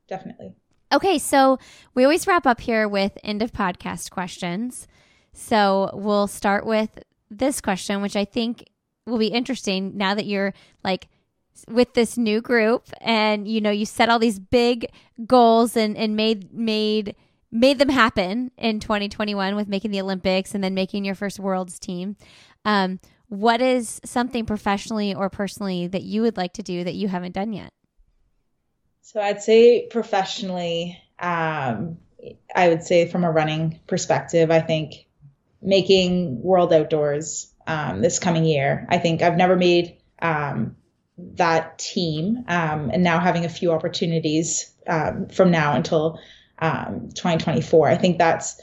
Definitely. 0.07 0.53
Okay, 0.93 1.17
so 1.17 1.57
we 1.95 2.03
always 2.03 2.27
wrap 2.27 2.45
up 2.45 2.61
here 2.61 2.87
with 2.87 3.17
end 3.23 3.41
of 3.41 3.51
podcast 3.51 4.11
questions. 4.11 4.87
So 5.33 5.89
we'll 5.93 6.27
start 6.27 6.65
with 6.65 7.03
this 7.29 7.59
question, 7.59 8.01
which 8.01 8.15
I 8.15 8.23
think 8.23 8.65
will 9.05 9.17
be 9.17 9.27
interesting 9.27 9.97
now 9.97 10.13
that 10.13 10.25
you're 10.25 10.53
like 10.83 11.07
with 11.67 11.93
this 11.93 12.17
new 12.17 12.41
group 12.41 12.89
and 13.01 13.47
you 13.47 13.61
know 13.61 13.69
you 13.69 13.85
set 13.85 14.09
all 14.09 14.19
these 14.19 14.39
big 14.39 14.87
goals 15.25 15.75
and 15.75 15.97
and 15.97 16.15
made 16.15 16.53
made 16.53 17.15
made 17.51 17.79
them 17.79 17.89
happen 17.89 18.51
in 18.57 18.79
2021 18.79 19.55
with 19.55 19.67
making 19.67 19.91
the 19.91 20.01
olympics 20.01 20.53
and 20.53 20.63
then 20.63 20.73
making 20.73 21.05
your 21.05 21.15
first 21.15 21.39
worlds 21.39 21.79
team. 21.79 22.15
Um, 22.65 22.99
what 23.29 23.61
is 23.61 23.99
something 24.03 24.45
professionally 24.45 25.13
or 25.13 25.29
personally 25.29 25.87
that 25.87 26.03
you 26.03 26.21
would 26.21 26.37
like 26.37 26.53
to 26.53 26.63
do 26.63 26.83
that 26.83 26.95
you 26.95 27.07
haven't 27.07 27.33
done 27.33 27.53
yet? 27.53 27.71
So 29.01 29.21
i'd 29.21 29.41
say 29.41 29.87
professionally 29.87 31.01
um, 31.19 31.97
i 32.55 32.67
would 32.67 32.83
say 32.83 33.07
from 33.07 33.23
a 33.23 33.31
running 33.31 33.79
perspective 33.87 34.51
i 34.51 34.59
think 34.59 35.05
making 35.61 36.41
world 36.41 36.73
outdoors 36.73 37.53
um, 37.65 38.01
this 38.01 38.19
coming 38.19 38.43
year 38.43 38.85
i 38.89 38.97
think 38.97 39.21
i've 39.21 39.37
never 39.37 39.55
made 39.55 39.97
um, 40.21 40.75
that 41.17 41.79
team 41.79 42.43
um, 42.47 42.91
and 42.91 43.03
now 43.03 43.19
having 43.19 43.45
a 43.45 43.49
few 43.49 43.71
opportunities 43.71 44.71
um, 44.87 45.27
from 45.29 45.51
now 45.51 45.75
until 45.75 46.19
um, 46.59 47.09
2024. 47.15 47.87
I 47.87 47.97
think 47.97 48.17
that's 48.17 48.61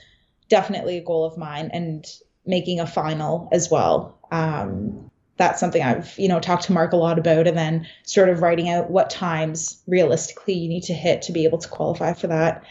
definitely 0.48 0.98
a 0.98 1.04
goal 1.04 1.24
of 1.24 1.36
mine 1.36 1.70
and 1.72 2.06
making 2.46 2.80
a 2.80 2.86
final 2.86 3.48
as 3.52 3.70
well. 3.70 4.18
Um, 4.30 5.10
that's 5.36 5.58
something 5.58 5.82
I've, 5.82 6.16
you 6.16 6.28
know, 6.28 6.38
talked 6.38 6.64
to 6.64 6.72
Mark 6.72 6.92
a 6.92 6.96
lot 6.96 7.18
about 7.18 7.48
and 7.48 7.56
then 7.56 7.88
sort 8.04 8.28
of 8.28 8.40
writing 8.40 8.68
out 8.68 8.90
what 8.90 9.10
times 9.10 9.82
realistically 9.86 10.54
you 10.54 10.68
need 10.68 10.84
to 10.84 10.94
hit 10.94 11.22
to 11.22 11.32
be 11.32 11.44
able 11.44 11.58
to 11.58 11.68
qualify 11.68 12.12
for 12.12 12.28
that. 12.28 12.64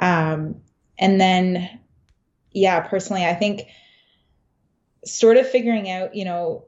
Um, 0.00 0.56
and 0.98 1.20
then, 1.20 1.78
yeah, 2.50 2.80
personally, 2.80 3.24
I 3.24 3.34
think 3.34 3.68
sort 5.04 5.36
of 5.36 5.48
figuring 5.48 5.88
out, 5.88 6.14
you 6.16 6.24
know, 6.24 6.64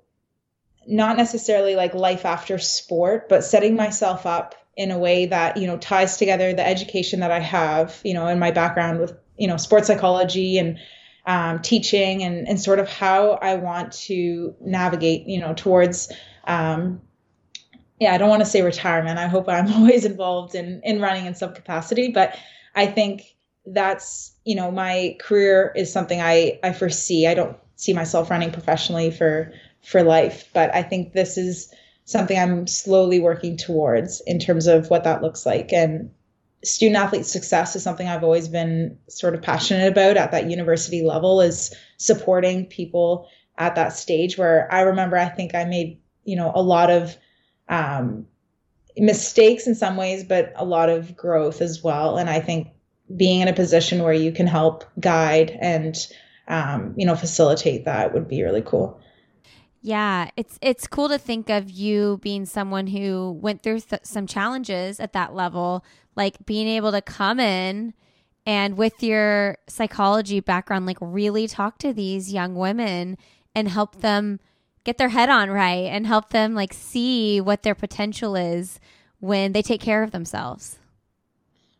not 0.86 1.16
necessarily 1.16 1.76
like 1.76 1.94
life 1.94 2.24
after 2.24 2.58
sport, 2.58 3.28
but 3.28 3.44
setting 3.44 3.76
myself 3.76 4.26
up 4.26 4.54
in 4.76 4.90
a 4.90 4.98
way 4.98 5.26
that, 5.26 5.56
you 5.56 5.66
know, 5.66 5.76
ties 5.76 6.16
together 6.16 6.52
the 6.52 6.66
education 6.66 7.20
that 7.20 7.30
I 7.30 7.40
have, 7.40 8.00
you 8.04 8.14
know, 8.14 8.26
in 8.26 8.38
my 8.38 8.50
background 8.50 9.00
with, 9.00 9.12
you 9.36 9.46
know, 9.46 9.56
sports 9.56 9.86
psychology 9.86 10.58
and 10.58 10.78
um, 11.26 11.60
teaching 11.60 12.22
and, 12.22 12.48
and 12.48 12.60
sort 12.60 12.78
of 12.78 12.88
how 12.88 13.32
I 13.32 13.56
want 13.56 13.92
to 13.92 14.54
navigate, 14.60 15.26
you 15.26 15.40
know, 15.40 15.54
towards, 15.54 16.10
um, 16.44 17.00
yeah, 18.00 18.14
I 18.14 18.18
don't 18.18 18.30
want 18.30 18.40
to 18.40 18.46
say 18.46 18.62
retirement. 18.62 19.18
I 19.18 19.28
hope 19.28 19.48
I'm 19.48 19.72
always 19.74 20.04
involved 20.04 20.54
in, 20.54 20.80
in 20.84 21.00
running 21.00 21.26
in 21.26 21.34
some 21.34 21.54
capacity, 21.54 22.10
but 22.10 22.36
I 22.74 22.86
think 22.86 23.36
that's, 23.66 24.32
you 24.44 24.56
know, 24.56 24.70
my 24.70 25.16
career 25.20 25.72
is 25.76 25.92
something 25.92 26.20
I, 26.20 26.58
I 26.64 26.72
foresee. 26.72 27.26
I 27.26 27.34
don't 27.34 27.56
see 27.76 27.92
myself 27.92 28.30
running 28.30 28.50
professionally 28.50 29.10
for 29.10 29.52
for 29.82 30.02
life. 30.02 30.48
But 30.52 30.74
I 30.74 30.82
think 30.82 31.12
this 31.12 31.36
is 31.36 31.72
something 32.04 32.38
I'm 32.38 32.66
slowly 32.66 33.20
working 33.20 33.56
towards 33.56 34.20
in 34.26 34.38
terms 34.38 34.66
of 34.66 34.90
what 34.90 35.04
that 35.04 35.22
looks 35.22 35.46
like. 35.46 35.72
And 35.72 36.10
student 36.64 36.96
athlete 36.96 37.26
success 37.26 37.74
is 37.74 37.82
something 37.82 38.06
I've 38.06 38.24
always 38.24 38.48
been 38.48 38.98
sort 39.08 39.34
of 39.34 39.42
passionate 39.42 39.90
about 39.90 40.16
at 40.16 40.30
that 40.32 40.50
university 40.50 41.02
level 41.02 41.40
is 41.40 41.74
supporting 41.96 42.66
people 42.66 43.28
at 43.58 43.74
that 43.74 43.92
stage 43.92 44.38
where 44.38 44.72
I 44.72 44.82
remember 44.82 45.16
I 45.16 45.28
think 45.28 45.54
I 45.54 45.64
made, 45.64 46.00
you 46.24 46.36
know, 46.36 46.52
a 46.54 46.62
lot 46.62 46.90
of 46.90 47.16
um, 47.68 48.26
mistakes 48.96 49.66
in 49.66 49.74
some 49.74 49.96
ways, 49.96 50.24
but 50.24 50.52
a 50.56 50.64
lot 50.64 50.88
of 50.88 51.16
growth 51.16 51.60
as 51.60 51.82
well. 51.82 52.16
And 52.16 52.30
I 52.30 52.40
think 52.40 52.68
being 53.14 53.40
in 53.40 53.48
a 53.48 53.52
position 53.52 54.02
where 54.02 54.12
you 54.12 54.32
can 54.32 54.46
help 54.46 54.84
guide 54.98 55.56
and, 55.60 55.96
um, 56.48 56.94
you 56.96 57.06
know, 57.06 57.16
facilitate 57.16 57.84
that 57.84 58.14
would 58.14 58.28
be 58.28 58.42
really 58.42 58.62
cool. 58.62 59.00
Yeah, 59.82 60.30
it's 60.36 60.58
it's 60.62 60.86
cool 60.86 61.08
to 61.08 61.18
think 61.18 61.50
of 61.50 61.68
you 61.68 62.18
being 62.22 62.46
someone 62.46 62.86
who 62.86 63.32
went 63.32 63.64
through 63.64 63.80
th- 63.80 64.02
some 64.04 64.28
challenges 64.28 65.00
at 65.00 65.12
that 65.12 65.34
level, 65.34 65.84
like 66.14 66.46
being 66.46 66.68
able 66.68 66.92
to 66.92 67.02
come 67.02 67.40
in 67.40 67.92
and 68.46 68.76
with 68.76 69.02
your 69.02 69.58
psychology 69.68 70.38
background 70.40 70.86
like 70.86 70.98
really 71.00 71.48
talk 71.48 71.78
to 71.78 71.92
these 71.92 72.32
young 72.32 72.54
women 72.54 73.18
and 73.54 73.68
help 73.68 73.96
them 74.00 74.40
get 74.84 74.98
their 74.98 75.10
head 75.10 75.28
on 75.28 75.50
right 75.50 75.86
and 75.90 76.06
help 76.06 76.30
them 76.30 76.54
like 76.54 76.72
see 76.72 77.40
what 77.40 77.62
their 77.62 77.74
potential 77.74 78.36
is 78.36 78.80
when 79.18 79.52
they 79.52 79.62
take 79.62 79.80
care 79.80 80.02
of 80.02 80.12
themselves. 80.12 80.78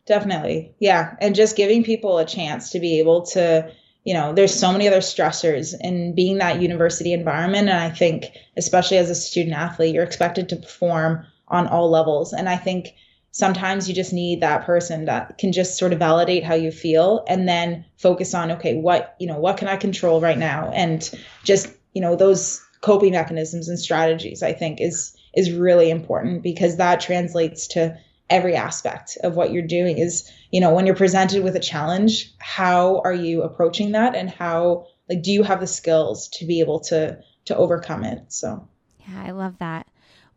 Definitely. 0.06 0.74
Yeah, 0.80 1.14
and 1.20 1.34
just 1.34 1.56
giving 1.56 1.84
people 1.84 2.18
a 2.18 2.26
chance 2.26 2.70
to 2.70 2.80
be 2.80 2.98
able 2.98 3.22
to 3.26 3.70
you 4.04 4.14
know 4.14 4.32
there's 4.32 4.54
so 4.54 4.72
many 4.72 4.88
other 4.88 5.00
stressors 5.00 5.74
in 5.80 6.14
being 6.14 6.38
that 6.38 6.60
university 6.60 7.12
environment. 7.12 7.68
And 7.68 7.78
i 7.78 7.90
think 7.90 8.26
especially 8.56 8.98
as 8.98 9.10
a 9.10 9.14
student 9.14 9.56
athlete 9.56 9.94
you're 9.94 10.04
expected 10.04 10.48
to 10.48 10.56
perform 10.56 11.26
on 11.48 11.66
all 11.66 11.90
levels. 11.90 12.32
And 12.32 12.48
i 12.48 12.56
think 12.56 12.94
sometimes 13.30 13.88
you 13.88 13.94
just 13.94 14.12
need 14.12 14.40
that 14.40 14.64
person 14.64 15.06
that 15.06 15.38
can 15.38 15.52
just 15.52 15.78
sort 15.78 15.92
of 15.92 15.98
validate 15.98 16.44
how 16.44 16.54
you 16.54 16.70
feel 16.70 17.24
and 17.28 17.48
then 17.48 17.84
focus 17.96 18.34
on 18.34 18.52
okay 18.52 18.74
what 18.74 19.16
you 19.18 19.26
know 19.26 19.38
what 19.38 19.56
can 19.56 19.68
i 19.68 19.76
control 19.76 20.20
right 20.20 20.38
now? 20.38 20.70
And 20.74 21.10
just 21.44 21.68
you 21.92 22.02
know 22.02 22.16
those 22.16 22.62
coping 22.80 23.12
mechanisms 23.12 23.68
and 23.68 23.78
strategies 23.78 24.42
i 24.42 24.52
think 24.52 24.80
is 24.80 25.16
is 25.34 25.52
really 25.52 25.88
important 25.90 26.42
because 26.42 26.76
that 26.76 27.00
translates 27.00 27.68
to 27.68 27.96
every 28.32 28.56
aspect 28.56 29.18
of 29.22 29.36
what 29.36 29.52
you're 29.52 29.62
doing 29.62 29.98
is 29.98 30.28
you 30.50 30.60
know 30.60 30.72
when 30.72 30.86
you're 30.86 30.96
presented 30.96 31.44
with 31.44 31.54
a 31.54 31.60
challenge 31.60 32.32
how 32.38 33.00
are 33.04 33.12
you 33.12 33.42
approaching 33.42 33.92
that? 33.92 34.14
And 34.14 34.30
how 34.30 34.86
like 35.08 35.22
do 35.22 35.30
you 35.30 35.42
have 35.42 35.60
the 35.60 35.66
skills 35.66 36.28
to 36.28 36.46
be 36.46 36.60
able 36.60 36.80
to 36.80 37.18
to 37.44 37.56
overcome 37.56 38.04
it? 38.04 38.20
So. 38.28 38.66
Yeah 39.06 39.22
i 39.26 39.30
love 39.30 39.58
that. 39.58 39.86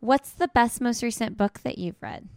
What's 0.00 0.30
the 0.30 0.48
best 0.48 0.80
most 0.80 1.02
recent 1.02 1.36
book 1.36 1.60
that 1.60 1.78
you've 1.78 2.00
read? 2.02 2.28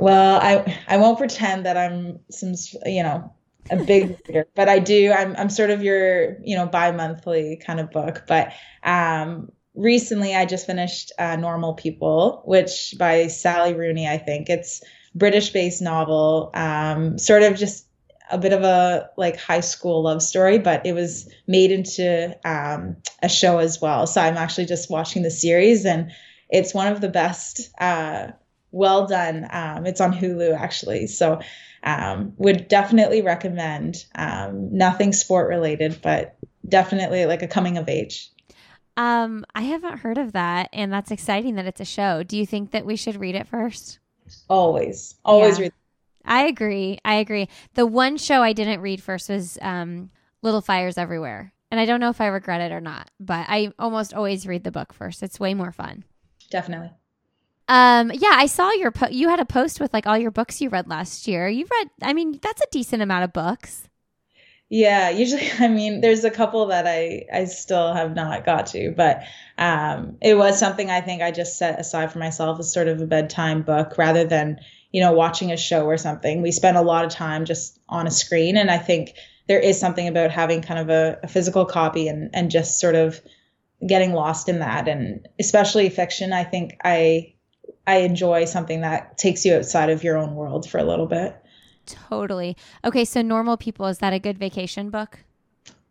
Well 0.00 0.40
i 0.42 0.76
i 0.88 0.96
won't 0.96 1.18
pretend 1.18 1.64
that 1.66 1.76
i'm 1.76 2.18
some 2.30 2.54
you 2.84 3.02
know 3.02 3.32
a 3.70 3.76
big 3.76 4.18
reader 4.28 4.46
but 4.54 4.68
i 4.68 4.78
do. 4.78 5.12
I'm 5.12 5.34
i'm 5.36 5.50
sort 5.50 5.70
of 5.70 5.82
your 5.82 6.36
you 6.42 6.56
know 6.56 6.66
bi-monthly 6.66 7.60
kind 7.64 7.80
of 7.80 7.90
book 7.90 8.24
but 8.26 8.52
um 8.82 9.50
recently 9.76 10.34
I 10.34 10.46
just 10.46 10.66
finished 10.66 11.12
uh, 11.18 11.36
Normal 11.36 11.74
People, 11.74 12.42
which 12.44 12.94
by 12.98 13.28
Sally 13.28 13.74
Rooney, 13.74 14.08
I 14.08 14.18
think 14.18 14.48
it's 14.48 14.82
British 15.14 15.50
based 15.50 15.82
novel, 15.82 16.50
um, 16.54 17.18
sort 17.18 17.42
of 17.42 17.56
just 17.56 17.86
a 18.30 18.38
bit 18.38 18.52
of 18.52 18.62
a 18.62 19.08
like 19.16 19.36
high 19.36 19.60
school 19.60 20.02
love 20.02 20.22
story, 20.22 20.58
but 20.58 20.84
it 20.84 20.94
was 20.94 21.30
made 21.46 21.70
into 21.70 22.36
um, 22.44 22.96
a 23.22 23.28
show 23.28 23.58
as 23.58 23.80
well. 23.80 24.06
So 24.06 24.20
I'm 24.20 24.36
actually 24.36 24.66
just 24.66 24.90
watching 24.90 25.22
the 25.22 25.30
series, 25.30 25.84
and 25.84 26.10
it's 26.50 26.74
one 26.74 26.88
of 26.88 27.00
the 27.00 27.08
best. 27.08 27.70
Uh, 27.80 28.28
well 28.72 29.06
done. 29.06 29.46
Um, 29.50 29.86
it's 29.86 30.00
on 30.00 30.12
Hulu 30.12 30.54
actually, 30.54 31.06
so 31.06 31.40
um, 31.82 32.34
would 32.36 32.68
definitely 32.68 33.22
recommend. 33.22 34.04
Um, 34.14 34.76
nothing 34.76 35.12
sport 35.12 35.48
related, 35.48 36.00
but 36.02 36.36
definitely 36.68 37.26
like 37.26 37.42
a 37.42 37.48
coming 37.48 37.78
of 37.78 37.88
age. 37.88 38.30
Um, 38.96 39.44
I 39.54 39.62
haven't 39.62 39.98
heard 39.98 40.18
of 40.18 40.32
that, 40.32 40.70
and 40.72 40.92
that's 40.92 41.10
exciting 41.10 41.56
that 41.56 41.66
it's 41.66 41.80
a 41.80 41.84
show. 41.84 42.22
Do 42.22 42.36
you 42.36 42.46
think 42.46 42.70
that 42.70 42.86
we 42.86 42.96
should 42.96 43.20
read 43.20 43.34
it 43.34 43.46
first? 43.46 43.98
Always, 44.48 45.16
always 45.24 45.58
Yeah. 45.58 45.64
read. 45.64 45.72
I 46.24 46.44
agree. 46.46 46.98
I 47.04 47.16
agree. 47.16 47.48
The 47.74 47.86
one 47.86 48.16
show 48.16 48.42
I 48.42 48.52
didn't 48.52 48.80
read 48.80 49.02
first 49.02 49.28
was 49.28 49.58
um, 49.62 50.10
Little 50.42 50.60
Fires 50.60 50.98
Everywhere. 50.98 51.52
And 51.70 51.78
I 51.80 51.84
don't 51.84 52.00
know 52.00 52.10
if 52.10 52.20
I 52.20 52.26
regret 52.28 52.60
it 52.60 52.72
or 52.72 52.80
not, 52.80 53.10
but 53.20 53.46
I 53.48 53.72
almost 53.78 54.14
always 54.14 54.46
read 54.46 54.64
the 54.64 54.70
book 54.70 54.92
first. 54.92 55.22
It's 55.22 55.38
way 55.40 55.52
more 55.52 55.72
fun. 55.72 56.04
Definitely. 56.50 56.90
Um, 57.68 58.12
yeah, 58.14 58.30
I 58.34 58.46
saw 58.46 58.70
your 58.72 58.92
po- 58.92 59.08
you 59.08 59.28
had 59.28 59.40
a 59.40 59.44
post 59.44 59.80
with 59.80 59.92
like 59.92 60.06
all 60.06 60.16
your 60.16 60.30
books 60.30 60.60
you 60.60 60.68
read 60.68 60.86
last 60.88 61.26
year. 61.26 61.48
You 61.48 61.66
read 61.70 61.90
I 62.02 62.12
mean, 62.12 62.38
that's 62.40 62.62
a 62.62 62.70
decent 62.70 63.02
amount 63.02 63.24
of 63.24 63.32
books. 63.32 63.88
Yeah, 64.68 65.10
usually 65.10 65.48
I 65.58 65.68
mean 65.68 66.00
there's 66.00 66.24
a 66.24 66.30
couple 66.30 66.66
that 66.66 66.86
I 66.86 67.24
I 67.32 67.44
still 67.44 67.92
have 67.94 68.14
not 68.14 68.44
got 68.44 68.66
to, 68.68 68.92
but 68.96 69.22
um 69.58 70.16
it 70.20 70.36
was 70.36 70.58
something 70.58 70.90
I 70.90 71.00
think 71.00 71.22
I 71.22 71.30
just 71.30 71.58
set 71.58 71.78
aside 71.80 72.12
for 72.12 72.18
myself 72.18 72.58
as 72.58 72.72
sort 72.72 72.88
of 72.88 73.00
a 73.00 73.06
bedtime 73.06 73.62
book 73.62 73.96
rather 73.98 74.24
than, 74.24 74.58
you 74.92 75.00
know, 75.00 75.12
watching 75.12 75.52
a 75.52 75.56
show 75.56 75.84
or 75.86 75.96
something. 75.96 76.42
We 76.42 76.50
spend 76.52 76.76
a 76.76 76.82
lot 76.82 77.04
of 77.04 77.10
time 77.12 77.44
just 77.44 77.78
on 77.88 78.06
a 78.06 78.10
screen 78.10 78.56
and 78.56 78.70
I 78.70 78.78
think 78.78 79.14
there 79.48 79.60
is 79.60 79.78
something 79.78 80.08
about 80.08 80.32
having 80.32 80.62
kind 80.62 80.80
of 80.80 80.90
a, 80.90 81.18
a 81.22 81.28
physical 81.28 81.64
copy 81.64 82.08
and 82.08 82.30
and 82.34 82.50
just 82.50 82.80
sort 82.80 82.96
of 82.96 83.20
getting 83.86 84.12
lost 84.14 84.48
in 84.48 84.60
that 84.60 84.88
and 84.88 85.28
especially 85.38 85.88
fiction, 85.90 86.32
I 86.32 86.44
think 86.44 86.76
I 86.84 87.34
I 87.86 87.98
enjoy 87.98 88.46
something 88.46 88.80
that 88.80 89.16
takes 89.18 89.44
you 89.44 89.54
outside 89.56 89.90
of 89.90 90.02
your 90.04 90.16
own 90.16 90.34
world 90.34 90.68
for 90.68 90.78
a 90.78 90.84
little 90.84 91.06
bit. 91.06 91.36
Totally. 91.86 92.56
Okay, 92.84 93.04
so 93.04 93.22
Normal 93.22 93.56
People 93.56 93.86
is 93.86 93.98
that 93.98 94.12
a 94.12 94.18
good 94.18 94.38
vacation 94.38 94.90
book? 94.90 95.20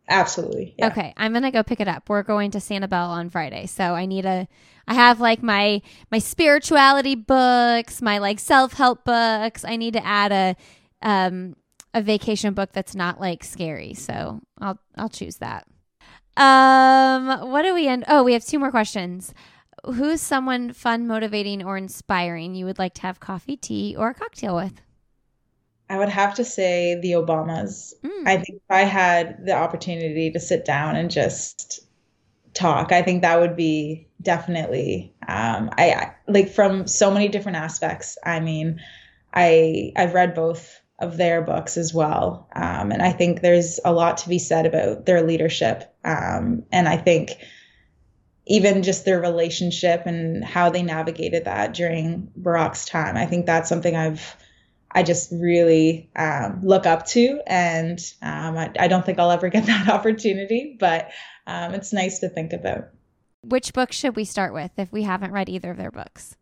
Absolutely. 0.08 0.74
Yeah. 0.78 0.88
Okay, 0.88 1.12
I'm 1.16 1.32
gonna 1.32 1.50
go 1.50 1.62
pick 1.62 1.80
it 1.80 1.88
up. 1.88 2.08
We're 2.08 2.22
going 2.22 2.52
to 2.52 2.58
Sanibel 2.58 3.08
on 3.08 3.28
Friday, 3.30 3.66
so 3.66 3.94
I 3.94 4.06
need 4.06 4.24
a. 4.24 4.46
I 4.86 4.94
have 4.94 5.20
like 5.20 5.42
my 5.42 5.82
my 6.12 6.18
spirituality 6.18 7.16
books, 7.16 8.00
my 8.00 8.18
like 8.18 8.38
self 8.38 8.74
help 8.74 9.04
books. 9.04 9.64
I 9.64 9.76
need 9.76 9.94
to 9.94 10.06
add 10.06 10.32
a 10.32 10.56
um 11.02 11.56
a 11.92 12.02
vacation 12.02 12.54
book 12.54 12.70
that's 12.72 12.94
not 12.94 13.20
like 13.20 13.42
scary. 13.42 13.94
So 13.94 14.40
I'll 14.60 14.78
I'll 14.96 15.08
choose 15.08 15.38
that. 15.38 15.66
Um, 16.36 17.50
what 17.50 17.62
do 17.62 17.74
we 17.74 17.88
end? 17.88 18.04
Oh, 18.08 18.22
we 18.22 18.34
have 18.34 18.44
two 18.44 18.58
more 18.58 18.70
questions. 18.70 19.34
Who's 19.84 20.20
someone 20.20 20.72
fun, 20.72 21.06
motivating, 21.06 21.64
or 21.64 21.76
inspiring 21.76 22.54
you 22.54 22.66
would 22.66 22.78
like 22.78 22.94
to 22.94 23.02
have 23.02 23.20
coffee, 23.20 23.56
tea, 23.56 23.96
or 23.96 24.10
a 24.10 24.14
cocktail 24.14 24.54
with? 24.54 24.82
I 25.88 25.98
would 25.98 26.08
have 26.08 26.34
to 26.34 26.44
say 26.44 26.98
the 27.00 27.12
Obamas. 27.12 27.94
Mm. 28.02 28.26
I 28.26 28.36
think 28.36 28.56
if 28.56 28.70
I 28.70 28.82
had 28.82 29.44
the 29.46 29.54
opportunity 29.54 30.30
to 30.32 30.40
sit 30.40 30.64
down 30.64 30.96
and 30.96 31.10
just 31.10 31.86
talk, 32.54 32.92
I 32.92 33.02
think 33.02 33.22
that 33.22 33.40
would 33.40 33.56
be 33.56 34.08
definitely 34.20 35.14
um, 35.28 35.70
I, 35.76 35.92
I 35.92 36.14
like 36.26 36.50
from 36.50 36.86
so 36.86 37.10
many 37.10 37.28
different 37.28 37.58
aspects. 37.58 38.18
I 38.24 38.40
mean, 38.40 38.80
I 39.32 39.92
I've 39.96 40.14
read 40.14 40.34
both 40.34 40.80
of 40.98 41.16
their 41.16 41.42
books 41.42 41.76
as 41.76 41.92
well, 41.92 42.48
um, 42.54 42.90
and 42.90 43.02
I 43.02 43.12
think 43.12 43.40
there's 43.40 43.78
a 43.84 43.92
lot 43.92 44.18
to 44.18 44.28
be 44.28 44.38
said 44.38 44.66
about 44.66 45.06
their 45.06 45.22
leadership. 45.22 45.94
Um, 46.04 46.64
and 46.72 46.88
I 46.88 46.96
think 46.96 47.36
even 48.46 48.82
just 48.82 49.04
their 49.04 49.20
relationship 49.20 50.06
and 50.06 50.44
how 50.44 50.70
they 50.70 50.82
navigated 50.82 51.44
that 51.44 51.74
during 51.74 52.30
Barack's 52.40 52.84
time. 52.84 53.16
I 53.16 53.26
think 53.26 53.44
that's 53.44 53.68
something 53.68 53.96
I've 53.96 54.36
I 54.96 55.02
just 55.02 55.30
really 55.30 56.08
um, 56.16 56.62
look 56.64 56.86
up 56.86 57.04
to, 57.08 57.38
and 57.46 58.00
um, 58.22 58.56
I, 58.56 58.72
I 58.80 58.88
don't 58.88 59.04
think 59.04 59.18
I'll 59.18 59.30
ever 59.30 59.50
get 59.50 59.66
that 59.66 59.90
opportunity, 59.90 60.74
but 60.80 61.10
um, 61.46 61.74
it's 61.74 61.92
nice 61.92 62.20
to 62.20 62.30
think 62.30 62.54
about. 62.54 62.88
Which 63.42 63.74
book 63.74 63.92
should 63.92 64.16
we 64.16 64.24
start 64.24 64.54
with 64.54 64.70
if 64.78 64.90
we 64.90 65.02
haven't 65.02 65.32
read 65.32 65.50
either 65.50 65.70
of 65.70 65.76
their 65.76 65.90
books? 65.90 66.36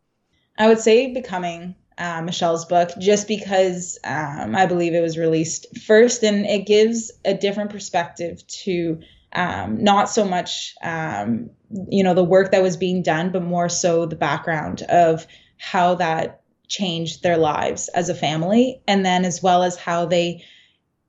I 0.57 0.69
would 0.69 0.79
say 0.79 1.13
becoming 1.13 1.75
uh, 1.99 2.23
Michelle's 2.23 2.65
book, 2.65 2.91
just 3.01 3.27
because 3.27 3.99
um, 4.05 4.55
I 4.55 4.67
believe 4.67 4.95
it 4.95 5.01
was 5.01 5.19
released 5.19 5.67
first, 5.81 6.23
and 6.23 6.47
it 6.47 6.65
gives 6.65 7.11
a 7.25 7.35
different 7.35 7.71
perspective 7.71 8.47
to 8.63 9.01
um, 9.33 9.83
not 9.83 10.09
so 10.09 10.25
much 10.25 10.77
um, 10.81 11.51
you 11.89 12.05
know 12.05 12.15
the 12.15 12.23
work 12.23 12.53
that 12.53 12.63
was 12.63 12.77
being 12.77 13.03
done, 13.03 13.33
but 13.33 13.43
more 13.43 13.69
so 13.69 14.07
the 14.07 14.15
background 14.15 14.83
of 14.83 15.27
how 15.59 15.97
that 15.97 16.44
changed 16.69 17.23
their 17.23 17.37
lives 17.37 17.89
as 17.89 18.09
a 18.09 18.15
family, 18.15 18.81
and 18.87 19.05
then 19.05 19.25
as 19.25 19.43
well 19.43 19.63
as 19.63 19.77
how 19.77 20.07
they 20.07 20.45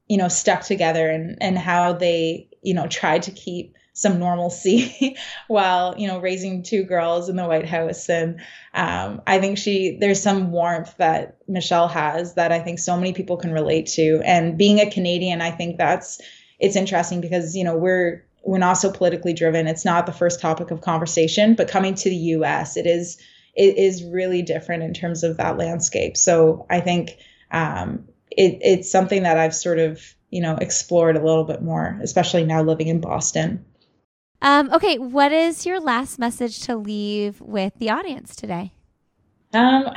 you 0.07 0.17
know 0.17 0.27
stuck 0.27 0.61
together 0.61 1.09
and 1.09 1.37
and 1.41 1.57
how 1.57 1.93
they 1.93 2.47
you 2.61 2.73
know 2.73 2.87
tried 2.87 3.23
to 3.23 3.31
keep 3.31 3.75
some 3.95 4.19
normalcy 4.19 5.15
while 5.47 5.97
you 5.97 6.07
know 6.07 6.19
raising 6.19 6.61
two 6.61 6.83
girls 6.83 7.29
in 7.29 7.37
the 7.37 7.47
White 7.47 7.65
House. 7.65 8.09
And 8.09 8.41
um, 8.73 9.21
I 9.25 9.39
think 9.39 9.57
she 9.57 9.97
there's 9.99 10.21
some 10.21 10.51
warmth 10.51 10.95
that 10.97 11.37
Michelle 11.47 11.87
has 11.87 12.35
that 12.35 12.51
I 12.51 12.59
think 12.59 12.77
so 12.77 12.97
many 12.97 13.13
people 13.13 13.37
can 13.37 13.51
relate 13.51 13.87
to. 13.93 14.21
And 14.25 14.57
being 14.57 14.79
a 14.79 14.91
Canadian 14.91 15.41
I 15.41 15.51
think 15.51 15.77
that's 15.77 16.21
it's 16.59 16.75
interesting 16.75 17.21
because 17.21 17.55
you 17.55 17.63
know 17.63 17.75
we're 17.75 18.23
we're 18.43 18.59
not 18.59 18.73
so 18.73 18.91
politically 18.91 19.33
driven. 19.33 19.65
It's 19.65 19.85
not 19.85 20.05
the 20.05 20.11
first 20.11 20.39
topic 20.41 20.71
of 20.71 20.81
conversation 20.81 21.55
but 21.55 21.69
coming 21.69 21.95
to 21.95 22.09
the 22.09 22.15
US 22.15 22.77
it 22.77 22.85
is 22.85 23.17
it 23.55 23.77
is 23.77 24.03
really 24.03 24.41
different 24.41 24.83
in 24.83 24.93
terms 24.93 25.23
of 25.23 25.37
that 25.37 25.57
landscape 25.57 26.17
so 26.17 26.65
I 26.69 26.79
think 26.79 27.17
um, 27.51 28.05
it, 28.31 28.59
it's 28.61 28.91
something 28.91 29.23
that 29.23 29.37
I've 29.37 29.55
sort 29.55 29.79
of 29.79 30.01
you 30.29 30.41
know 30.41 30.57
explored 30.59 31.15
a 31.15 31.23
little 31.23 31.45
bit 31.45 31.61
more 31.61 31.99
especially 32.01 32.45
now 32.45 32.61
living 32.63 32.87
in 32.87 32.99
Boston 33.01 33.65
Um, 34.41 34.71
okay, 34.73 34.97
what 34.97 35.31
is 35.31 35.65
your 35.65 35.79
last 35.79 36.19
message 36.19 36.59
to 36.63 36.75
leave 36.75 37.41
with 37.41 37.73
the 37.79 37.89
audience 37.89 38.35
today? 38.35 38.73
Um, 39.53 39.89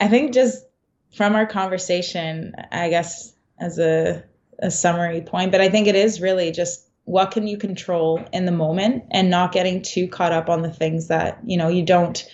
I 0.00 0.08
think 0.08 0.34
just 0.34 0.64
from 1.16 1.34
our 1.34 1.46
conversation, 1.46 2.52
I 2.72 2.90
guess 2.90 3.32
as 3.58 3.78
a, 3.78 4.22
a 4.58 4.70
summary 4.70 5.22
point, 5.22 5.52
but 5.52 5.60
I 5.60 5.70
think 5.70 5.86
it 5.86 5.94
is 5.94 6.20
really 6.20 6.50
just 6.50 6.86
what 7.04 7.30
can 7.30 7.46
you 7.46 7.56
control 7.56 8.20
in 8.32 8.44
the 8.44 8.52
moment 8.52 9.04
and 9.12 9.30
not 9.30 9.52
getting 9.52 9.80
too 9.80 10.08
caught 10.08 10.32
up 10.32 10.50
on 10.50 10.62
the 10.62 10.70
things 10.70 11.06
that, 11.08 11.38
you 11.44 11.56
know, 11.56 11.68
you 11.68 11.84
don't, 11.84 12.28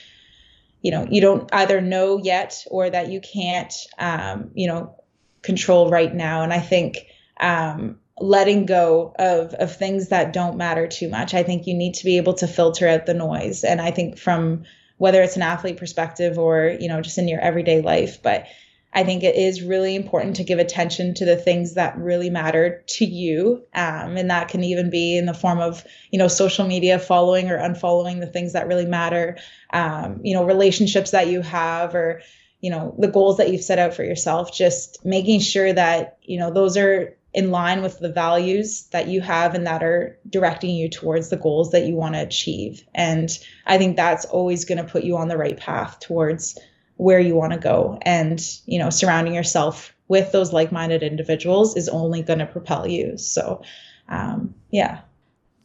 you 0.82 0.90
know, 0.90 1.06
you 1.10 1.20
don't 1.20 1.48
either 1.54 1.80
know 1.80 2.18
yet 2.18 2.64
or 2.70 2.90
that 2.90 3.08
you 3.08 3.20
can't, 3.20 3.72
um, 3.98 4.50
you 4.54 4.68
know, 4.68 4.94
control 5.42 5.90
right 5.90 6.14
now. 6.14 6.42
And 6.42 6.52
I 6.52 6.60
think, 6.60 6.98
um, 7.40 7.98
letting 8.20 8.66
go 8.66 9.14
of 9.18 9.54
of 9.54 9.74
things 9.74 10.08
that 10.08 10.32
don't 10.32 10.56
matter 10.56 10.86
too 10.86 11.08
much. 11.08 11.34
I 11.34 11.42
think 11.42 11.66
you 11.66 11.74
need 11.74 11.94
to 11.94 12.04
be 12.04 12.18
able 12.18 12.34
to 12.34 12.46
filter 12.46 12.86
out 12.86 13.06
the 13.06 13.14
noise. 13.14 13.64
And 13.64 13.80
I 13.80 13.90
think 13.90 14.18
from 14.18 14.64
whether 14.98 15.22
it's 15.22 15.36
an 15.36 15.42
athlete 15.42 15.78
perspective 15.78 16.38
or, 16.38 16.76
you 16.78 16.88
know, 16.88 17.00
just 17.00 17.18
in 17.18 17.26
your 17.26 17.40
everyday 17.40 17.80
life, 17.80 18.22
but 18.22 18.46
I 18.94 19.04
think 19.04 19.22
it 19.22 19.36
is 19.36 19.62
really 19.62 19.96
important 19.96 20.36
to 20.36 20.44
give 20.44 20.58
attention 20.58 21.14
to 21.14 21.24
the 21.24 21.36
things 21.36 21.74
that 21.74 21.96
really 21.96 22.28
matter 22.28 22.84
to 22.86 23.04
you. 23.04 23.64
Um, 23.74 24.16
and 24.16 24.30
that 24.30 24.48
can 24.48 24.62
even 24.64 24.90
be 24.90 25.16
in 25.16 25.24
the 25.26 25.34
form 25.34 25.60
of, 25.60 25.84
you 26.10 26.18
know, 26.18 26.28
social 26.28 26.66
media, 26.66 26.98
following 26.98 27.50
or 27.50 27.58
unfollowing 27.58 28.20
the 28.20 28.26
things 28.26 28.52
that 28.52 28.68
really 28.68 28.86
matter, 28.86 29.38
um, 29.72 30.20
you 30.22 30.34
know, 30.34 30.44
relationships 30.44 31.12
that 31.12 31.28
you 31.28 31.40
have 31.40 31.94
or, 31.94 32.20
you 32.60 32.70
know, 32.70 32.94
the 32.98 33.08
goals 33.08 33.38
that 33.38 33.50
you've 33.50 33.62
set 33.62 33.78
out 33.78 33.94
for 33.94 34.04
yourself, 34.04 34.52
just 34.52 35.04
making 35.04 35.40
sure 35.40 35.72
that, 35.72 36.18
you 36.22 36.38
know, 36.38 36.52
those 36.52 36.76
are 36.76 37.16
in 37.34 37.50
line 37.50 37.80
with 37.80 37.98
the 37.98 38.12
values 38.12 38.88
that 38.88 39.08
you 39.08 39.22
have 39.22 39.54
and 39.54 39.66
that 39.66 39.82
are 39.82 40.18
directing 40.28 40.76
you 40.76 40.90
towards 40.90 41.30
the 41.30 41.36
goals 41.36 41.70
that 41.70 41.86
you 41.86 41.94
want 41.94 42.14
to 42.14 42.20
achieve. 42.20 42.84
And 42.94 43.30
I 43.66 43.78
think 43.78 43.96
that's 43.96 44.26
always 44.26 44.66
going 44.66 44.84
to 44.84 44.90
put 44.90 45.02
you 45.02 45.16
on 45.16 45.28
the 45.28 45.38
right 45.38 45.56
path 45.56 45.98
towards 45.98 46.58
where 47.02 47.20
you 47.20 47.34
want 47.34 47.52
to 47.52 47.58
go. 47.58 47.98
And, 48.02 48.40
you 48.66 48.78
know, 48.78 48.90
surrounding 48.90 49.34
yourself 49.34 49.94
with 50.08 50.30
those 50.32 50.52
like 50.52 50.70
minded 50.70 51.02
individuals 51.02 51.76
is 51.76 51.88
only 51.88 52.22
going 52.22 52.38
to 52.38 52.46
propel 52.46 52.86
you. 52.86 53.18
So, 53.18 53.62
um, 54.08 54.54
yeah. 54.70 55.00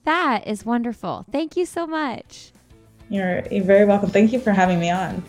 That 0.05 0.47
is 0.47 0.65
wonderful. 0.65 1.25
Thank 1.31 1.55
you 1.55 1.65
so 1.65 1.85
much. 1.85 2.51
You're, 3.09 3.47
you're 3.49 3.63
very 3.63 3.85
welcome. 3.85 4.09
Thank 4.09 4.33
you 4.33 4.39
for 4.39 4.51
having 4.51 4.79
me 4.79 4.89
on. 4.89 5.23